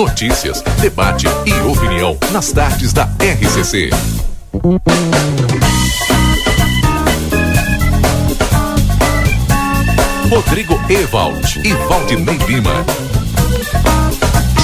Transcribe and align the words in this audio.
Notícias, 0.00 0.62
debate 0.80 1.26
e 1.44 1.52
opinião 1.60 2.16
nas 2.32 2.50
tardes 2.52 2.90
da 2.90 3.04
RCC. 3.20 3.90
Rodrigo 10.30 10.80
Ewald 10.88 11.60
e 11.62 11.74
Valdinei 11.86 12.38
Lima. 12.48 12.72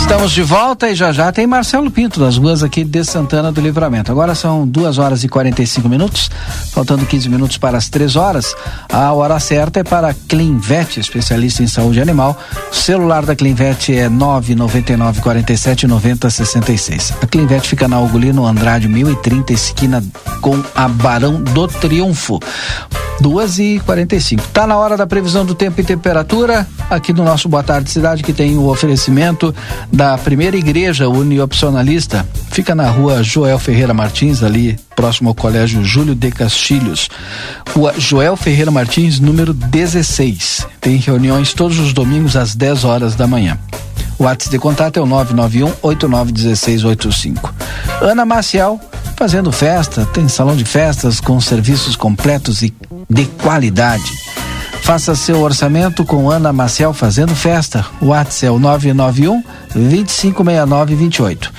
Estamos 0.07 0.31
de 0.31 0.43
volta 0.43 0.89
e 0.89 0.95
já 0.95 1.13
já 1.13 1.33
tem 1.33 1.49
Marcelo 1.49 1.91
Pinto 1.91 2.21
das 2.21 2.39
ruas 2.39 2.63
aqui 2.63 2.85
de 2.85 3.05
Santana 3.05 3.51
do 3.51 3.61
Livramento. 3.61 4.11
Agora 4.13 4.37
são 4.37 4.67
duas 4.67 4.99
horas 4.99 5.25
e 5.25 5.29
45 5.29 5.89
minutos, 5.89 6.31
faltando 6.77 7.07
15 7.07 7.31
minutos 7.31 7.57
para 7.57 7.79
as 7.79 7.89
três 7.89 8.17
horas. 8.17 8.55
A 8.93 9.11
hora 9.11 9.41
certa 9.41 9.81
é 9.81 9.83
para 9.83 10.13
Clinvet, 10.13 11.01
especialista 11.01 11.63
em 11.63 11.67
saúde 11.67 12.03
animal. 12.03 12.39
O 12.71 12.75
celular 12.75 13.25
da 13.25 13.35
Clinvet 13.35 13.97
é 13.97 14.11
999 14.11 15.23
47 15.23 15.87
90 15.87 16.29
66. 16.29 17.15
A 17.23 17.27
Clinvet 17.27 17.67
fica 17.67 17.89
na 17.89 17.99
Ugolino 17.99 18.45
Andrade 18.45 18.89
1030, 18.89 19.55
esquina 19.55 20.05
com 20.43 20.63
a 20.75 20.87
Barão 20.87 21.43
do 21.43 21.67
Triunfo. 21.67 22.39
Duas 23.21 23.59
e 23.59 23.81
quarenta 23.85 24.15
e 24.15 24.21
cinco. 24.21 24.47
Tá 24.53 24.67
na 24.67 24.77
hora 24.77 24.97
da 24.97 25.07
previsão 25.07 25.45
do 25.45 25.55
tempo 25.55 25.81
e 25.81 25.85
temperatura 25.85 26.67
aqui 26.91 27.13
no 27.13 27.25
nosso 27.25 27.49
Boa 27.49 27.63
Tarde 27.63 27.91
Cidade 27.91 28.23
que 28.23 28.33
tem 28.33 28.57
o 28.57 28.69
oferecimento 28.69 29.55
da 29.93 30.19
primeira 30.19 30.57
igreja 30.57 31.09
uniopcionalista. 31.09 32.27
Fica 32.51 32.75
na 32.75 32.89
rua 32.91 33.23
Joel 33.23 33.59
Ferreira 33.59 33.95
Martins, 33.95 34.43
ali 34.43 34.79
próximo 34.95 35.31
ao 35.31 35.35
Colégio 35.35 35.83
Júlio 35.83 36.15
de 36.15 36.31
Castilhos. 36.31 37.09
Rua 37.75 37.95
Joel 37.97 38.37
Ferreira 38.37 38.71
Martins, 38.71 39.19
número 39.19 39.53
16. 39.55 40.67
Tem 40.81 40.97
reuniões 40.97 41.55
todos 41.55 41.79
os 41.79 41.93
domingos 41.93 42.37
às 42.37 42.55
10 42.55 42.85
horas 42.85 43.15
da 43.15 43.27
manhã. 43.27 43.59
O 44.19 44.25
WhatsApp 44.25 44.51
de 44.51 44.59
contato 44.59 44.99
é 44.99 45.03
o 45.03 45.07
991 45.07 45.73
891685. 45.83 47.55
Ana 48.01 48.25
Maciel 48.25 48.81
fazendo 49.17 49.51
festa, 49.51 50.07
tem 50.07 50.29
salão 50.29 50.55
de 50.55 50.65
festas 50.65 51.21
com 51.21 51.41
serviços 51.41 51.97
completos 51.97 52.63
e 52.63 52.73
de 53.09 53.25
qualidade. 53.25 54.13
Faça 54.83 55.17
seu 55.17 55.41
orçamento 55.41 56.05
com 56.05 56.31
Ana 56.31 56.53
Maciel 56.53 56.93
fazendo 56.93 57.35
festa. 57.35 57.85
O 58.01 58.09
WhatsApp 58.09 58.47
é 58.47 58.51
o 58.51 58.59
991 58.59 59.43
256928. 59.75 61.53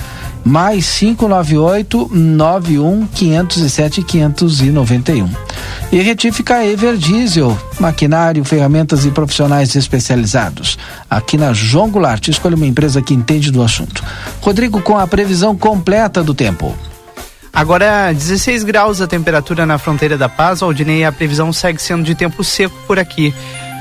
mais 0.49 0.99
598 0.99 2.09
91 2.11 3.07
507 3.07 4.03
591. 4.03 5.29
E 5.93 6.01
retifica 6.01 6.65
Ever 6.65 6.97
Diesel, 6.97 7.57
maquinário, 7.79 8.43
ferramentas 8.45 9.05
e 9.05 9.11
profissionais 9.11 9.77
especializados. 9.77 10.79
Aqui 11.09 11.37
na 11.37 11.53
João 11.53 11.91
Goulart, 11.91 12.29
escolha 12.29 12.57
uma 12.57 12.67
empresa 12.67 13.03
que 13.03 13.13
entende 13.13 13.51
do 13.51 13.63
assunto. 13.63 14.03
Rodrigo, 14.41 14.81
com 14.81 14.97
a 14.97 15.07
previsão 15.07 15.55
completa 15.55 16.23
do 16.23 16.33
tempo. 16.33 16.75
Agora, 17.53 18.13
16 18.13 18.65
graus 18.65 19.01
a 19.03 19.07
temperatura 19.07 19.67
na 19.67 19.77
fronteira 19.77 20.17
da 20.17 20.29
Paz, 20.29 20.63
Aldinei, 20.63 21.05
a 21.05 21.13
previsão 21.13 21.53
segue 21.53 21.83
sendo 21.83 22.05
de 22.05 22.15
tempo 22.15 22.43
seco 22.43 22.75
por 22.87 22.99
aqui. 22.99 23.35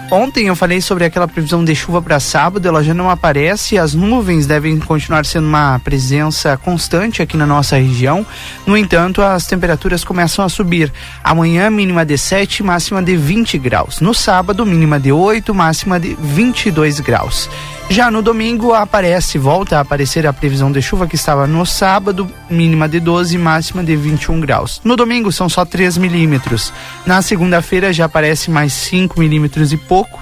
Ontem 0.09 0.47
eu 0.47 0.55
falei 0.55 0.79
sobre 0.79 1.03
aquela 1.03 1.27
previsão 1.27 1.65
de 1.65 1.75
chuva 1.75 2.01
para 2.01 2.17
sábado, 2.17 2.65
ela 2.65 2.81
já 2.81 2.93
não 2.93 3.09
aparece. 3.09 3.77
As 3.77 3.93
nuvens 3.93 4.47
devem 4.47 4.79
continuar 4.79 5.25
sendo 5.25 5.47
uma 5.47 5.79
presença 5.79 6.55
constante 6.55 7.21
aqui 7.21 7.35
na 7.35 7.45
nossa 7.45 7.75
região. 7.75 8.25
No 8.65 8.77
entanto, 8.77 9.21
as 9.21 9.45
temperaturas 9.45 10.05
começam 10.05 10.45
a 10.45 10.49
subir. 10.49 10.93
Amanhã, 11.21 11.69
mínima 11.69 12.05
de 12.05 12.17
7, 12.17 12.63
máxima 12.63 13.03
de 13.03 13.17
20 13.17 13.57
graus. 13.57 13.99
No 13.99 14.13
sábado, 14.13 14.65
mínima 14.65 14.97
de 14.97 15.11
8, 15.11 15.53
máxima 15.53 15.99
de 15.99 16.15
22 16.17 17.01
graus. 17.01 17.49
Já 17.89 18.11
no 18.11 18.21
domingo 18.21 18.73
aparece, 18.73 19.37
volta 19.37 19.77
a 19.77 19.81
aparecer 19.81 20.27
a 20.27 20.33
previsão 20.33 20.71
de 20.71 20.81
chuva 20.81 21.07
que 21.07 21.15
estava 21.15 21.47
no 21.47 21.65
sábado, 21.65 22.29
mínima 22.49 22.87
de 22.87 22.99
12, 22.99 23.37
máxima 23.37 23.83
de 23.83 23.95
21 23.95 24.41
graus. 24.41 24.81
No 24.83 24.95
domingo 24.95 25.31
são 25.31 25.47
só 25.47 25.63
3 25.63 25.97
milímetros. 25.97 26.73
Na 27.05 27.21
segunda-feira 27.21 27.93
já 27.93 28.05
aparece 28.05 28.51
mais 28.51 28.73
5 28.73 29.17
milímetros 29.19 29.71
e 29.71 29.77
pouco. 29.77 30.21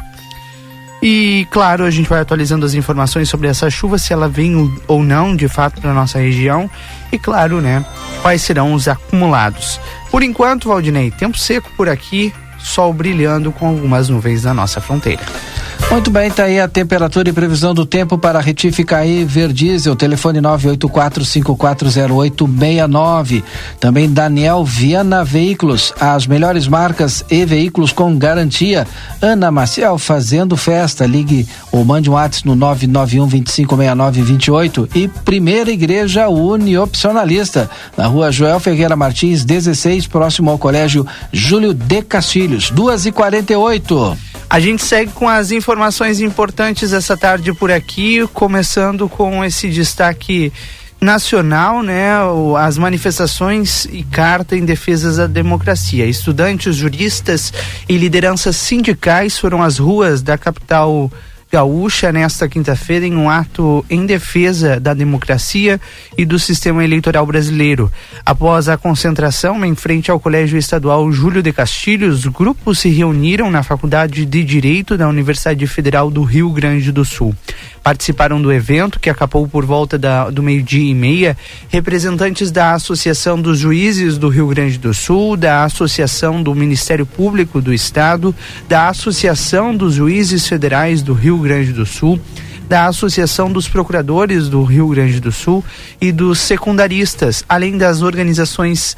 E 1.01 1.47
claro, 1.51 1.83
a 1.83 1.91
gente 1.91 2.07
vai 2.07 2.21
atualizando 2.21 2.65
as 2.65 2.73
informações 2.75 3.29
sobre 3.29 3.47
essa 3.47 3.69
chuva, 3.69 3.97
se 3.97 4.13
ela 4.13 4.29
vem 4.29 4.73
ou 4.87 5.03
não 5.03 5.35
de 5.35 5.47
fato 5.47 5.81
para 5.81 5.93
nossa 5.93 6.19
região. 6.19 6.69
E 7.11 7.17
claro, 7.17 7.61
né, 7.61 7.83
quais 8.21 8.41
serão 8.41 8.73
os 8.73 8.87
acumulados. 8.87 9.79
Por 10.11 10.23
enquanto, 10.23 10.69
Valdinei, 10.69 11.11
tempo 11.11 11.37
seco 11.37 11.69
por 11.75 11.89
aqui, 11.89 12.33
sol 12.59 12.93
brilhando 12.93 13.51
com 13.51 13.67
algumas 13.67 14.07
nuvens 14.07 14.43
na 14.43 14.53
nossa 14.53 14.79
fronteira. 14.79 15.23
Muito 15.91 16.09
bem, 16.11 16.29
tá 16.29 16.43
aí 16.43 16.59
a 16.59 16.67
temperatura 16.67 17.29
e 17.29 17.33
previsão 17.33 17.73
do 17.73 17.85
tempo 17.85 18.17
para 18.17 18.41
retificar 18.41 18.99
aí 19.01 19.23
Verdiesel, 19.23 19.95
telefone 19.95 20.41
984540869. 20.41 23.41
Também 23.79 24.11
Daniel 24.11 24.65
Viana 24.65 25.23
Veículos, 25.23 25.93
as 25.99 26.25
melhores 26.27 26.67
marcas 26.67 27.23
e 27.29 27.45
veículos 27.45 27.93
com 27.93 28.17
garantia. 28.17 28.85
Ana 29.21 29.51
Maciel 29.51 29.97
fazendo 29.97 30.57
festa, 30.57 31.05
ligue 31.05 31.47
ou 31.71 31.85
mande 31.85 32.09
um 32.09 32.13
WhatsApp 32.13 32.47
no 32.47 32.57
991256928 32.57 34.89
e 34.95 35.07
Primeira 35.07 35.71
Igreja 35.71 36.27
Uniopcionalista, 36.27 37.69
na 37.95 38.07
rua 38.07 38.31
Joel 38.31 38.59
Ferreira 38.59 38.95
Martins, 38.95 39.45
16, 39.45 40.07
próximo 40.07 40.49
ao 40.49 40.57
Colégio 40.57 41.05
Júlio 41.31 41.73
de 41.73 42.01
Castilhos, 42.01 42.69
duas 42.69 43.05
e 43.05 43.11
quarenta 43.11 43.53
e 43.53 43.55
oito. 43.55 44.17
A 44.49 44.59
gente 44.59 44.83
segue 44.83 45.11
com 45.11 45.27
as 45.27 45.51
informações 45.51 45.64
importantes 46.21 46.93
essa 46.93 47.17
tarde 47.17 47.51
por 47.53 47.71
aqui, 47.71 48.27
começando 48.33 49.09
com 49.09 49.43
esse 49.43 49.69
destaque 49.69 50.53
nacional, 51.01 51.81
né, 51.81 52.11
as 52.57 52.77
manifestações 52.77 53.85
e 53.85 54.03
carta 54.03 54.55
em 54.55 54.63
defesa 54.63 55.11
da 55.11 55.27
democracia. 55.27 56.05
Estudantes, 56.05 56.75
juristas 56.75 57.51
e 57.89 57.97
lideranças 57.97 58.55
sindicais 58.55 59.37
foram 59.37 59.61
às 59.61 59.77
ruas 59.77 60.21
da 60.21 60.37
capital 60.37 61.11
gaúcha 61.55 62.11
nesta 62.11 62.49
quinta-feira 62.49 63.07
em 63.07 63.15
um 63.15 63.29
ato 63.29 63.85
em 63.89 64.05
defesa 64.05 64.77
da 64.77 64.93
democracia 64.93 65.79
e 66.17 66.25
do 66.25 66.37
sistema 66.37 66.83
eleitoral 66.83 67.25
brasileiro. 67.25 67.89
Após 68.25 68.67
a 68.67 68.75
concentração 68.75 69.63
em 69.63 69.73
frente 69.73 70.11
ao 70.11 70.19
Colégio 70.19 70.59
Estadual 70.59 71.09
Júlio 71.13 71.41
de 71.41 71.53
Castilhos, 71.53 72.25
grupos 72.25 72.79
se 72.79 72.89
reuniram 72.89 73.49
na 73.49 73.63
Faculdade 73.63 74.25
de 74.25 74.43
Direito 74.43 74.97
da 74.97 75.07
Universidade 75.07 75.65
Federal 75.65 76.11
do 76.11 76.23
Rio 76.23 76.49
Grande 76.49 76.91
do 76.91 77.05
Sul. 77.05 77.33
Participaram 77.85 78.41
do 78.41 78.51
evento, 78.51 78.99
que 78.99 79.11
acabou 79.11 79.47
por 79.47 79.63
volta 79.63 79.95
da, 79.95 80.31
do 80.31 80.41
meio-dia 80.41 80.89
e 80.89 80.95
meia, 80.95 81.37
representantes 81.69 82.49
da 82.49 82.73
Associação 82.73 83.39
dos 83.39 83.59
Juízes 83.59 84.17
do 84.17 84.27
Rio 84.27 84.47
Grande 84.47 84.79
do 84.79 84.91
Sul, 84.91 85.37
da 85.37 85.63
Associação 85.63 86.41
do 86.41 86.55
Ministério 86.55 87.05
Público 87.05 87.61
do 87.61 87.71
Estado, 87.71 88.33
da 88.67 88.89
Associação 88.89 89.77
dos 89.77 89.93
Juízes 89.93 90.47
Federais 90.47 91.03
do 91.03 91.13
Rio 91.13 91.37
Grande 91.37 91.73
do 91.73 91.85
Sul, 91.85 92.19
da 92.67 92.87
Associação 92.87 93.51
dos 93.51 93.67
Procuradores 93.67 94.49
do 94.49 94.63
Rio 94.63 94.87
Grande 94.87 95.19
do 95.19 95.31
Sul 95.31 95.63
e 96.01 96.11
dos 96.11 96.39
secundaristas, 96.39 97.45
além 97.47 97.77
das 97.77 98.01
organizações 98.01 98.97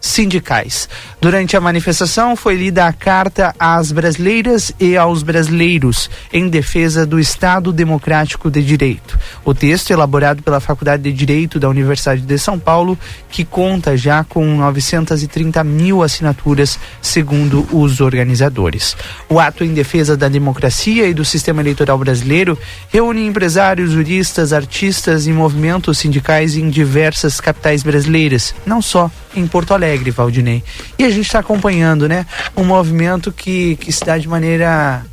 sindicais. 0.00 0.88
Durante 1.20 1.56
a 1.56 1.60
manifestação 1.60 2.36
foi 2.36 2.56
lida 2.56 2.86
a 2.86 2.92
carta 2.92 3.54
às 3.58 3.90
brasileiras 3.90 4.72
e 4.78 4.96
aos 4.96 5.22
brasileiros 5.22 6.08
em 6.32 6.48
defesa 6.48 7.04
do 7.04 7.18
Estado 7.18 7.72
Democrático 7.72 8.50
de 8.50 8.62
Direito. 8.62 9.18
O 9.44 9.52
texto, 9.52 9.90
elaborado 9.90 10.42
pela 10.42 10.60
Faculdade 10.60 11.02
de 11.02 11.12
Direito 11.12 11.58
da 11.58 11.68
Universidade 11.68 12.22
de 12.22 12.38
São 12.38 12.58
Paulo, 12.58 12.98
que 13.30 13.44
conta 13.44 13.96
já 13.96 14.24
com 14.24 14.44
930 14.56 15.64
mil 15.64 16.02
assinaturas, 16.02 16.78
segundo 17.02 17.66
os 17.72 18.00
organizadores. 18.00 18.96
O 19.28 19.40
ato 19.40 19.64
em 19.64 19.74
defesa 19.74 20.16
da 20.16 20.28
democracia 20.28 21.06
e 21.06 21.14
do 21.14 21.24
sistema 21.24 21.60
eleitoral 21.60 21.98
brasileiro 21.98 22.58
reúne 22.88 23.26
empresários, 23.26 23.92
juristas, 23.92 24.52
artistas 24.52 25.26
e 25.26 25.32
movimentos 25.32 25.98
sindicais 25.98 26.56
em 26.56 26.70
diversas 26.70 27.40
capitais 27.40 27.82
brasileiras, 27.82 28.54
não 28.64 28.80
só 28.80 29.10
em 29.34 29.46
Porto 29.46 29.74
Alegre, 29.74 30.10
Valdinei. 30.10 30.62
E 30.98 31.04
a 31.04 31.10
gente 31.10 31.26
está 31.26 31.38
acompanhando, 31.38 32.08
né, 32.08 32.26
um 32.56 32.64
movimento 32.64 33.32
que, 33.32 33.76
que 33.76 33.92
se 33.92 34.04
dá 34.04 34.18
de 34.18 34.28
maneira 34.28 35.04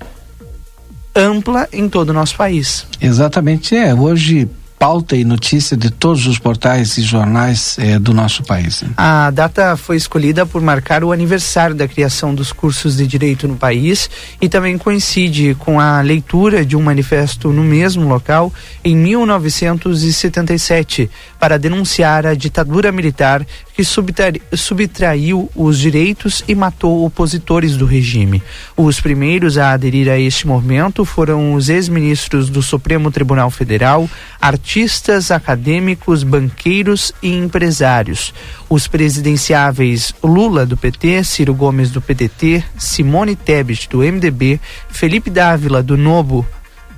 ampla 1.15 1.67
em 1.71 1.87
todo 1.87 2.09
o 2.09 2.13
nosso 2.13 2.35
país. 2.35 2.85
Exatamente, 2.99 3.75
é. 3.75 3.93
Hoje 3.93 4.49
pauta 4.77 5.15
e 5.15 5.23
notícia 5.23 5.77
de 5.77 5.89
todos 5.89 6.27
os 6.27 6.37
portais 6.37 6.97
e 6.97 7.01
jornais 7.01 7.77
eh, 7.79 7.97
do 7.97 8.13
nosso 8.13 8.43
país. 8.43 8.81
Né? 8.81 8.89
A 8.97 9.31
data 9.31 9.77
foi 9.77 9.95
escolhida 9.95 10.45
por 10.45 10.61
marcar 10.61 11.03
o 11.03 11.11
aniversário 11.11 11.75
da 11.75 11.87
criação 11.87 12.35
dos 12.35 12.51
cursos 12.51 12.97
de 12.97 13.07
direito 13.07 13.47
no 13.47 13.55
país 13.55 14.09
e 14.41 14.49
também 14.49 14.77
coincide 14.77 15.55
com 15.55 15.79
a 15.79 16.01
leitura 16.01 16.65
de 16.65 16.75
um 16.75 16.81
manifesto 16.81 17.53
no 17.53 17.63
mesmo 17.63 18.07
local 18.07 18.53
em 18.83 18.95
1977 18.95 21.09
para 21.39 21.57
denunciar 21.57 22.27
a 22.27 22.35
ditadura 22.35 22.91
militar 22.91 23.45
que 23.75 23.83
subtraiu 23.83 25.49
os 25.53 25.77
direitos 25.77 26.43
e 26.47 26.55
matou 26.55 27.05
opositores 27.05 27.75
do 27.75 27.85
regime. 27.85 28.41
Os 28.77 29.01
primeiros 29.01 29.57
a 29.57 29.71
aderir 29.71 30.09
a 30.09 30.17
este 30.17 30.47
movimento 30.47 31.03
foram 31.03 31.53
os 31.53 31.67
ex-ministros 31.67 32.49
do 32.49 32.61
Supremo 32.61 33.11
Tribunal 33.11 33.51
Federal, 33.51 34.09
artistas, 34.39 35.29
acadêmicos, 35.29 36.23
banqueiros 36.23 37.11
e 37.21 37.33
empresários. 37.35 38.33
Os 38.69 38.87
presidenciáveis 38.87 40.13
Lula 40.23 40.65
do 40.65 40.77
PT, 40.77 41.25
Ciro 41.25 41.53
Gomes 41.53 41.91
do 41.91 42.01
PDT, 42.01 42.63
Simone 42.77 43.35
Tebet 43.35 43.89
do 43.89 43.99
MDB, 43.99 44.59
Felipe 44.89 45.29
Dávila 45.29 45.83
do 45.83 45.97
Novo, 45.97 46.47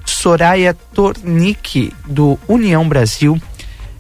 Soraya 0.06 0.76
Tornick 0.94 1.92
do 2.06 2.40
União 2.48 2.88
Brasil, 2.88 3.42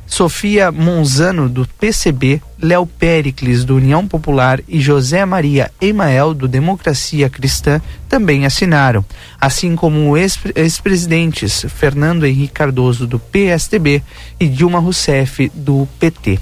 Sofia 0.07 0.71
Monzano, 0.71 1.49
do 1.49 1.67
PCB, 1.79 2.41
Léo 2.59 2.87
Pericles, 2.87 3.65
do 3.65 3.75
União 3.75 4.07
Popular 4.07 4.61
e 4.67 4.79
José 4.79 5.23
Maria 5.25 5.69
Emael, 5.81 6.33
do 6.33 6.47
Democracia 6.47 7.29
Cristã, 7.29 7.81
também 8.07 8.45
assinaram, 8.45 9.05
assim 9.39 9.75
como 9.75 10.17
ex-presidentes 10.17 11.65
Fernando 11.69 12.25
Henrique 12.25 12.53
Cardoso, 12.53 13.05
do 13.05 13.19
PSDB, 13.19 14.01
e 14.39 14.47
Dilma 14.47 14.79
Rousseff, 14.79 15.51
do 15.53 15.87
PT. 15.99 16.39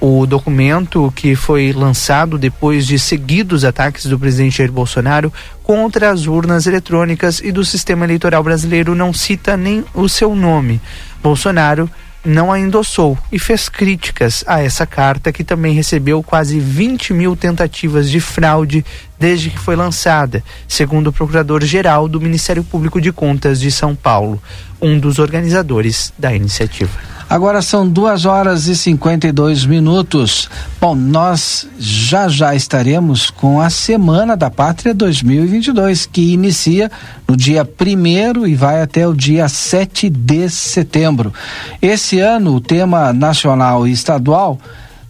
O 0.00 0.26
documento, 0.26 1.10
que 1.16 1.36
foi 1.36 1.72
lançado 1.72 2.36
depois 2.36 2.86
de 2.86 2.98
seguidos 2.98 3.64
ataques 3.64 4.04
do 4.06 4.18
presidente 4.18 4.58
Jair 4.58 4.72
Bolsonaro 4.72 5.32
contra 5.62 6.10
as 6.10 6.26
urnas 6.26 6.66
eletrônicas 6.66 7.40
e 7.40 7.50
do 7.50 7.64
sistema 7.64 8.04
eleitoral 8.04 8.42
brasileiro, 8.42 8.94
não 8.94 9.14
cita 9.14 9.56
nem 9.56 9.84
o 9.94 10.08
seu 10.08 10.34
nome. 10.34 10.78
Bolsonaro 11.22 11.88
não 12.24 12.50
a 12.50 12.58
endossou 12.58 13.18
e 13.30 13.38
fez 13.38 13.68
críticas 13.68 14.42
a 14.46 14.60
essa 14.62 14.86
carta, 14.86 15.32
que 15.32 15.44
também 15.44 15.74
recebeu 15.74 16.22
quase 16.22 16.58
20 16.58 17.12
mil 17.12 17.36
tentativas 17.36 18.10
de 18.10 18.20
fraude 18.20 18.84
desde 19.18 19.50
que 19.50 19.58
foi 19.58 19.76
lançada, 19.76 20.42
segundo 20.66 21.08
o 21.08 21.12
Procurador-Geral 21.12 22.08
do 22.08 22.20
Ministério 22.20 22.64
Público 22.64 23.00
de 23.00 23.12
Contas 23.12 23.60
de 23.60 23.70
São 23.70 23.94
Paulo, 23.94 24.42
um 24.80 24.98
dos 24.98 25.18
organizadores 25.18 26.12
da 26.18 26.34
iniciativa. 26.34 27.13
Agora 27.28 27.62
são 27.62 27.88
duas 27.88 28.24
horas 28.24 28.66
e 28.66 28.76
52 28.76 29.64
minutos. 29.64 30.48
Bom, 30.80 30.94
nós 30.94 31.66
já 31.78 32.28
já 32.28 32.54
estaremos 32.54 33.30
com 33.30 33.60
a 33.60 33.70
Semana 33.70 34.36
da 34.36 34.50
Pátria 34.50 34.94
2022, 34.94 36.06
que 36.06 36.32
inicia 36.32 36.90
no 37.26 37.36
dia 37.36 37.64
primeiro 37.64 38.46
e 38.46 38.54
vai 38.54 38.82
até 38.82 39.08
o 39.08 39.14
dia 39.14 39.48
7 39.48 40.10
de 40.10 40.48
setembro. 40.50 41.32
Esse 41.80 42.20
ano, 42.20 42.54
o 42.54 42.60
tema 42.60 43.12
nacional 43.12 43.86
e 43.86 43.92
estadual 43.92 44.58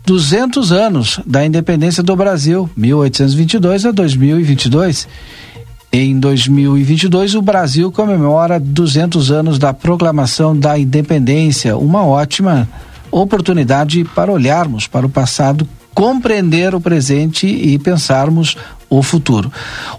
200 0.07 0.71
anos 0.71 1.21
da 1.27 1.45
independência 1.45 2.03
do 2.03 2.15
Brasil, 2.15 2.69
1822 2.77 3.87
a 3.87 3.91
2022. 3.91 5.09
Em 5.97 6.19
2022, 6.19 7.37
o 7.37 7.41
Brasil 7.41 7.93
comemora 7.93 8.59
200 8.59 9.31
anos 9.31 9.61
da 9.61 9.73
proclamação 9.73 10.59
da 10.59 10.77
independência, 10.77 11.77
uma 11.77 12.05
ótima 12.05 12.69
oportunidade 13.13 14.03
para 14.03 14.33
olharmos 14.33 14.89
para 14.89 15.07
o 15.07 15.09
passado 15.09 15.69
compreender 15.95 16.75
o 16.75 16.81
presente 16.81 17.47
e 17.47 17.79
pensarmos 17.79 18.57
o 18.89 19.03
futuro. 19.03 19.53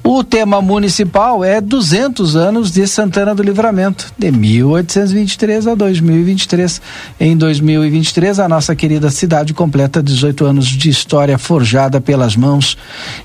O 0.04 0.24
tema 0.24 0.62
municipal 0.62 1.44
é 1.44 1.60
200 1.60 2.36
anos 2.36 2.72
de 2.72 2.88
Santana 2.88 3.36
do 3.36 3.44
Livramento, 3.44 4.14
de 4.18 4.32
1823 4.32 5.68
a 5.68 5.76
2023. 5.76 6.82
Em 7.20 7.36
2023, 7.36 8.40
a 8.40 8.48
nossa 8.48 8.76
querida 8.76 9.10
cidade 9.10 9.54
completa 9.54 10.02
18 10.02 10.46
anos 10.46 10.68
de 10.68 10.90
história 10.90 11.38
forjada 11.38 12.00
pelas 12.00 12.36
mãos 12.36 12.78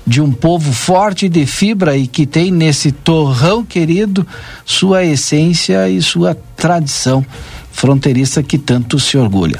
de 0.05 0.21
um 0.21 0.31
povo 0.31 0.71
forte 0.73 1.29
de 1.29 1.45
fibra 1.45 1.95
e 1.95 2.07
que 2.07 2.25
tem 2.25 2.51
nesse 2.51 2.91
torrão 2.91 3.63
querido 3.63 4.25
sua 4.65 5.03
essência 5.03 5.89
e 5.89 6.01
sua 6.01 6.35
tradição 6.55 7.25
fronteiriça 7.71 8.43
que 8.43 8.57
tanto 8.57 8.99
se 8.99 9.17
orgulha. 9.17 9.59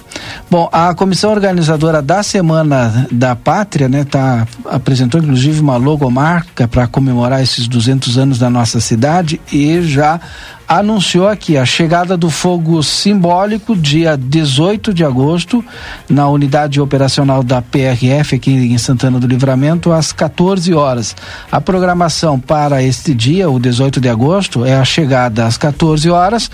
Bom, 0.50 0.70
a 0.72 0.94
comissão 0.94 1.32
organizadora 1.32 2.02
da 2.02 2.22
Semana 2.24 3.08
da 3.12 3.36
Pátria, 3.36 3.88
né, 3.88 4.04
tá, 4.04 4.48
apresentou 4.66 5.22
inclusive 5.22 5.60
uma 5.60 5.78
logomarca 5.78 6.68
para 6.68 6.88
comemorar 6.88 7.42
esses 7.42 7.68
200 7.68 8.18
anos 8.18 8.38
da 8.38 8.50
nossa 8.50 8.80
cidade 8.80 9.40
e 9.52 9.82
já 9.82 10.20
anunciou 10.68 11.28
aqui 11.28 11.58
a 11.58 11.66
chegada 11.66 12.16
do 12.16 12.30
fogo 12.30 12.82
simbólico 12.82 13.76
dia 13.76 14.16
18 14.16 14.94
de 14.94 15.04
agosto 15.04 15.64
na 16.08 16.30
unidade 16.30 16.80
operacional 16.80 17.44
da 17.44 17.62
PRF 17.62 18.36
aqui 18.36 18.52
em 18.52 18.78
Santana 18.78 19.20
do 19.20 19.28
Livramento 19.28 19.92
às 19.92 20.14
14 20.14 20.74
horas. 20.74 21.14
A 21.52 21.60
programação 21.60 22.40
para 22.40 22.82
este 22.82 23.14
dia, 23.14 23.50
o 23.50 23.60
18 23.60 24.00
de 24.00 24.08
agosto, 24.08 24.64
é 24.64 24.76
a 24.76 24.86
chegada 24.86 25.46
às 25.46 25.58
14 25.58 26.10
horas 26.10 26.50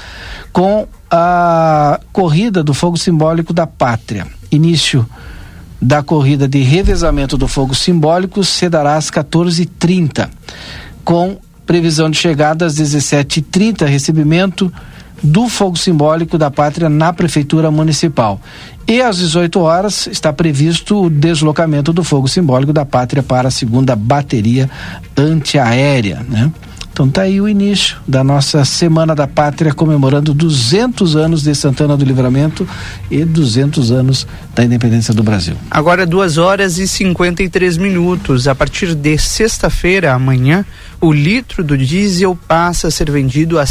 com 0.51 0.88
a 1.09 2.00
corrida 2.12 2.63
do 2.63 2.74
fogo 2.74 2.98
simbólico 2.98 3.54
da 3.54 3.65
pátria. 3.65 4.27
Início 4.51 5.07
da 5.81 6.01
corrida 6.01 6.48
de 6.48 6.62
revezamento 6.62 7.38
do 7.38 7.48
fogo 7.48 7.75
simbólico 7.75 8.44
se 8.44 8.68
dará 8.68 8.95
às 8.95 9.12
14h30, 9.12 10.30
com 11.04 11.38
previsão 11.65 12.09
de 12.09 12.18
chegada 12.18 12.65
às 12.65 12.75
17h30, 12.75 13.86
recebimento 13.86 14.71
do 15.21 15.50
fogo 15.50 15.77
simbólico 15.77 16.38
da 16.38 16.50
pátria 16.50 16.89
na 16.89 17.12
prefeitura 17.12 17.71
municipal. 17.71 18.39
E 18.88 19.01
às 19.01 19.18
18 19.18 19.60
horas 19.60 20.07
está 20.07 20.31
previsto 20.31 21.06
o 21.06 21.10
deslocamento 21.10 21.92
do 21.92 22.03
fogo 22.03 22.27
simbólico 22.27 22.71
da 22.71 22.86
pátria 22.86 23.21
para 23.21 23.50
a 23.50 23.51
segunda 23.51 23.96
bateria 23.96 24.70
antiaérea, 25.15 26.25
né? 26.27 26.51
Então 26.98 27.08
tá 27.08 27.22
aí 27.22 27.39
o 27.39 27.48
início 27.48 27.96
da 28.08 28.24
nossa 28.24 28.66
Semana 28.66 29.13
da 29.13 29.27
Pátria 29.27 29.72
comemorando 29.72 30.34
200 30.34 31.16
anos 31.16 31.44
de 31.44 31.54
Santana 31.54 31.96
do 31.96 32.04
Livramento 32.04 32.68
e 33.12 33.24
200 33.24 33.92
anos 33.92 34.25
da 34.56 34.63
independência 34.63 35.13
do 35.13 35.22
Brasil. 35.22 35.56
Agora 35.70 36.08
duas 36.08 36.39
horas 36.39 36.80
e 36.80 36.88
53 36.88 37.77
minutos. 37.77 38.48
A 38.48 38.56
partir 38.56 38.96
de 38.96 39.16
sexta-feira, 39.16 40.12
amanhã, 40.12 40.66
o 41.00 41.13
litro 41.13 41.63
do 41.63 41.77
diesel 41.77 42.36
passa 42.48 42.88
a 42.88 42.92
ser 42.92 43.12
vendido 43.12 43.60
a 43.60 43.66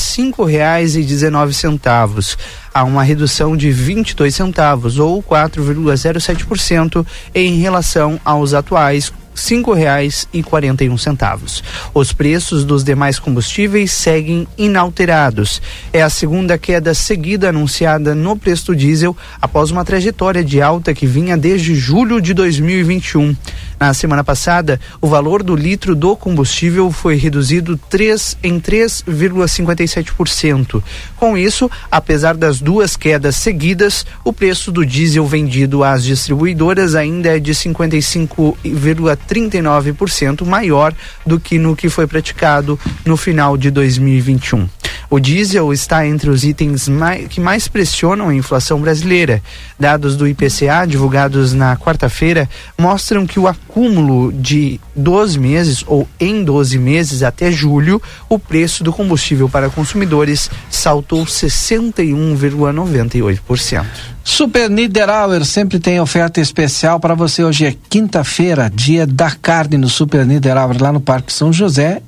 dezenove 1.04 1.52
centavos. 1.52 2.38
Há 2.72 2.84
uma 2.84 3.02
redução 3.02 3.56
de 3.56 3.72
22 3.72 4.36
centavos 4.36 5.00
ou 5.00 5.20
4,07% 5.20 7.04
em 7.34 7.58
relação 7.58 8.20
aos 8.24 8.54
atuais 8.54 9.12
cinco 9.36 9.72
reais 9.72 10.26
e 10.32 10.42
quarenta 10.42 10.82
e 10.82 10.88
um 10.88 10.98
centavos. 10.98 11.62
Os 11.94 12.12
preços 12.12 12.64
dos 12.64 12.82
demais 12.82 13.18
combustíveis 13.20 13.92
seguem 13.92 14.48
inalterados. 14.58 15.62
É 15.92 16.02
a 16.02 16.10
segunda 16.10 16.58
queda 16.58 16.94
seguida 16.94 17.50
anunciada 17.50 18.14
no 18.14 18.36
preço 18.36 18.66
do 18.66 18.76
diesel 18.76 19.16
após 19.40 19.70
uma 19.70 19.84
trajetória 19.84 20.42
de 20.42 20.60
alta 20.60 20.94
que 20.94 21.06
vinha 21.06 21.36
desde 21.36 21.74
julho 21.74 22.20
de 22.20 22.34
2021. 22.34 23.36
Na 23.78 23.92
semana 23.92 24.24
passada, 24.24 24.80
o 25.02 25.06
valor 25.06 25.42
do 25.42 25.54
litro 25.54 25.94
do 25.94 26.16
combustível 26.16 26.90
foi 26.90 27.16
reduzido 27.16 27.76
3 27.76 28.38
em 28.42 28.58
3,57%. 28.58 30.82
Com 31.16 31.36
isso, 31.36 31.70
apesar 31.90 32.34
das 32.34 32.58
duas 32.58 32.96
quedas 32.96 33.36
seguidas, 33.36 34.06
o 34.24 34.32
preço 34.32 34.72
do 34.72 34.86
diesel 34.86 35.26
vendido 35.26 35.84
às 35.84 36.04
distribuidoras 36.04 36.94
ainda 36.94 37.36
é 37.36 37.38
de 37.38 37.52
55,39% 37.52 40.46
maior 40.46 40.94
do 41.26 41.38
que 41.38 41.58
no 41.58 41.76
que 41.76 41.90
foi 41.90 42.06
praticado 42.06 42.80
no 43.04 43.18
final 43.18 43.58
de 43.58 43.70
2021. 43.70 44.66
O 45.08 45.20
diesel 45.20 45.72
está 45.72 46.06
entre 46.06 46.30
os 46.30 46.44
itens 46.44 46.88
mais, 46.88 47.28
que 47.28 47.40
mais 47.40 47.68
pressionam 47.68 48.28
a 48.28 48.34
inflação 48.34 48.80
brasileira. 48.80 49.42
Dados 49.78 50.16
do 50.16 50.26
IPCA 50.26 50.84
divulgados 50.86 51.52
na 51.52 51.76
quarta-feira 51.76 52.48
mostram 52.76 53.26
que 53.26 53.38
o 53.38 53.46
acúmulo 53.76 54.32
de 54.32 54.80
12 54.96 55.38
meses 55.38 55.84
ou 55.86 56.08
em 56.18 56.42
12 56.42 56.78
meses 56.78 57.22
até 57.22 57.52
julho, 57.52 58.00
o 58.26 58.38
preço 58.38 58.82
do 58.82 58.90
combustível 58.90 59.50
para 59.50 59.68
consumidores 59.68 60.48
saltou 60.70 61.26
61,98%. 61.26 63.84
Super 64.24 64.70
Niederauer 64.70 65.44
sempre 65.44 65.78
tem 65.78 66.00
oferta 66.00 66.40
especial 66.40 66.98
para 66.98 67.14
você. 67.14 67.44
Hoje 67.44 67.66
é 67.66 67.74
quinta-feira, 67.90 68.72
dia 68.74 69.06
da 69.06 69.30
carne 69.30 69.76
no 69.76 69.90
Super 69.90 70.24
Niederauer, 70.24 70.82
lá 70.82 70.90
no 70.90 71.00
Parque 71.00 71.30
São 71.30 71.52
José 71.52 72.00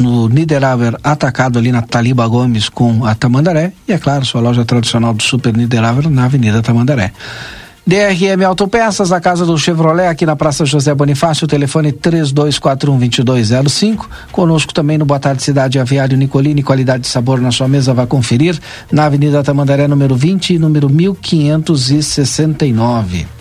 no 0.00 0.28
Niederauer 0.28 0.98
atacado 1.02 1.58
ali 1.58 1.72
na 1.72 1.80
Taliba 1.80 2.26
Gomes 2.26 2.68
com 2.68 3.06
a 3.06 3.14
Tamandaré 3.14 3.72
e 3.88 3.92
é 3.92 3.98
claro 3.98 4.26
sua 4.26 4.42
loja 4.42 4.62
tradicional 4.64 5.14
do 5.14 5.22
Super 5.22 5.56
Niederauer 5.56 6.10
na 6.10 6.24
Avenida 6.24 6.60
Tamandaré. 6.60 7.12
DRM 7.86 8.42
Autopeças, 8.44 9.12
a 9.12 9.20
casa 9.20 9.46
do 9.46 9.56
Chevrolet, 9.56 10.08
aqui 10.08 10.26
na 10.26 10.34
Praça 10.34 10.66
José 10.66 10.92
Bonifácio, 10.92 11.46
telefone 11.46 11.92
3241-2205. 11.92 14.06
Conosco 14.32 14.74
também 14.74 14.98
no 14.98 15.04
Boa 15.04 15.20
Tarde 15.20 15.44
Cidade 15.44 15.78
Aviário 15.78 16.18
Nicolini, 16.18 16.64
qualidade 16.64 17.04
de 17.04 17.08
sabor 17.08 17.40
na 17.40 17.52
sua 17.52 17.68
mesa, 17.68 17.94
vai 17.94 18.08
conferir, 18.08 18.58
na 18.90 19.04
Avenida 19.04 19.44
Tamandaré, 19.44 19.86
número 19.86 20.16
20 20.16 20.54
e 20.54 20.58
número 20.58 20.90
1569. 20.90 23.35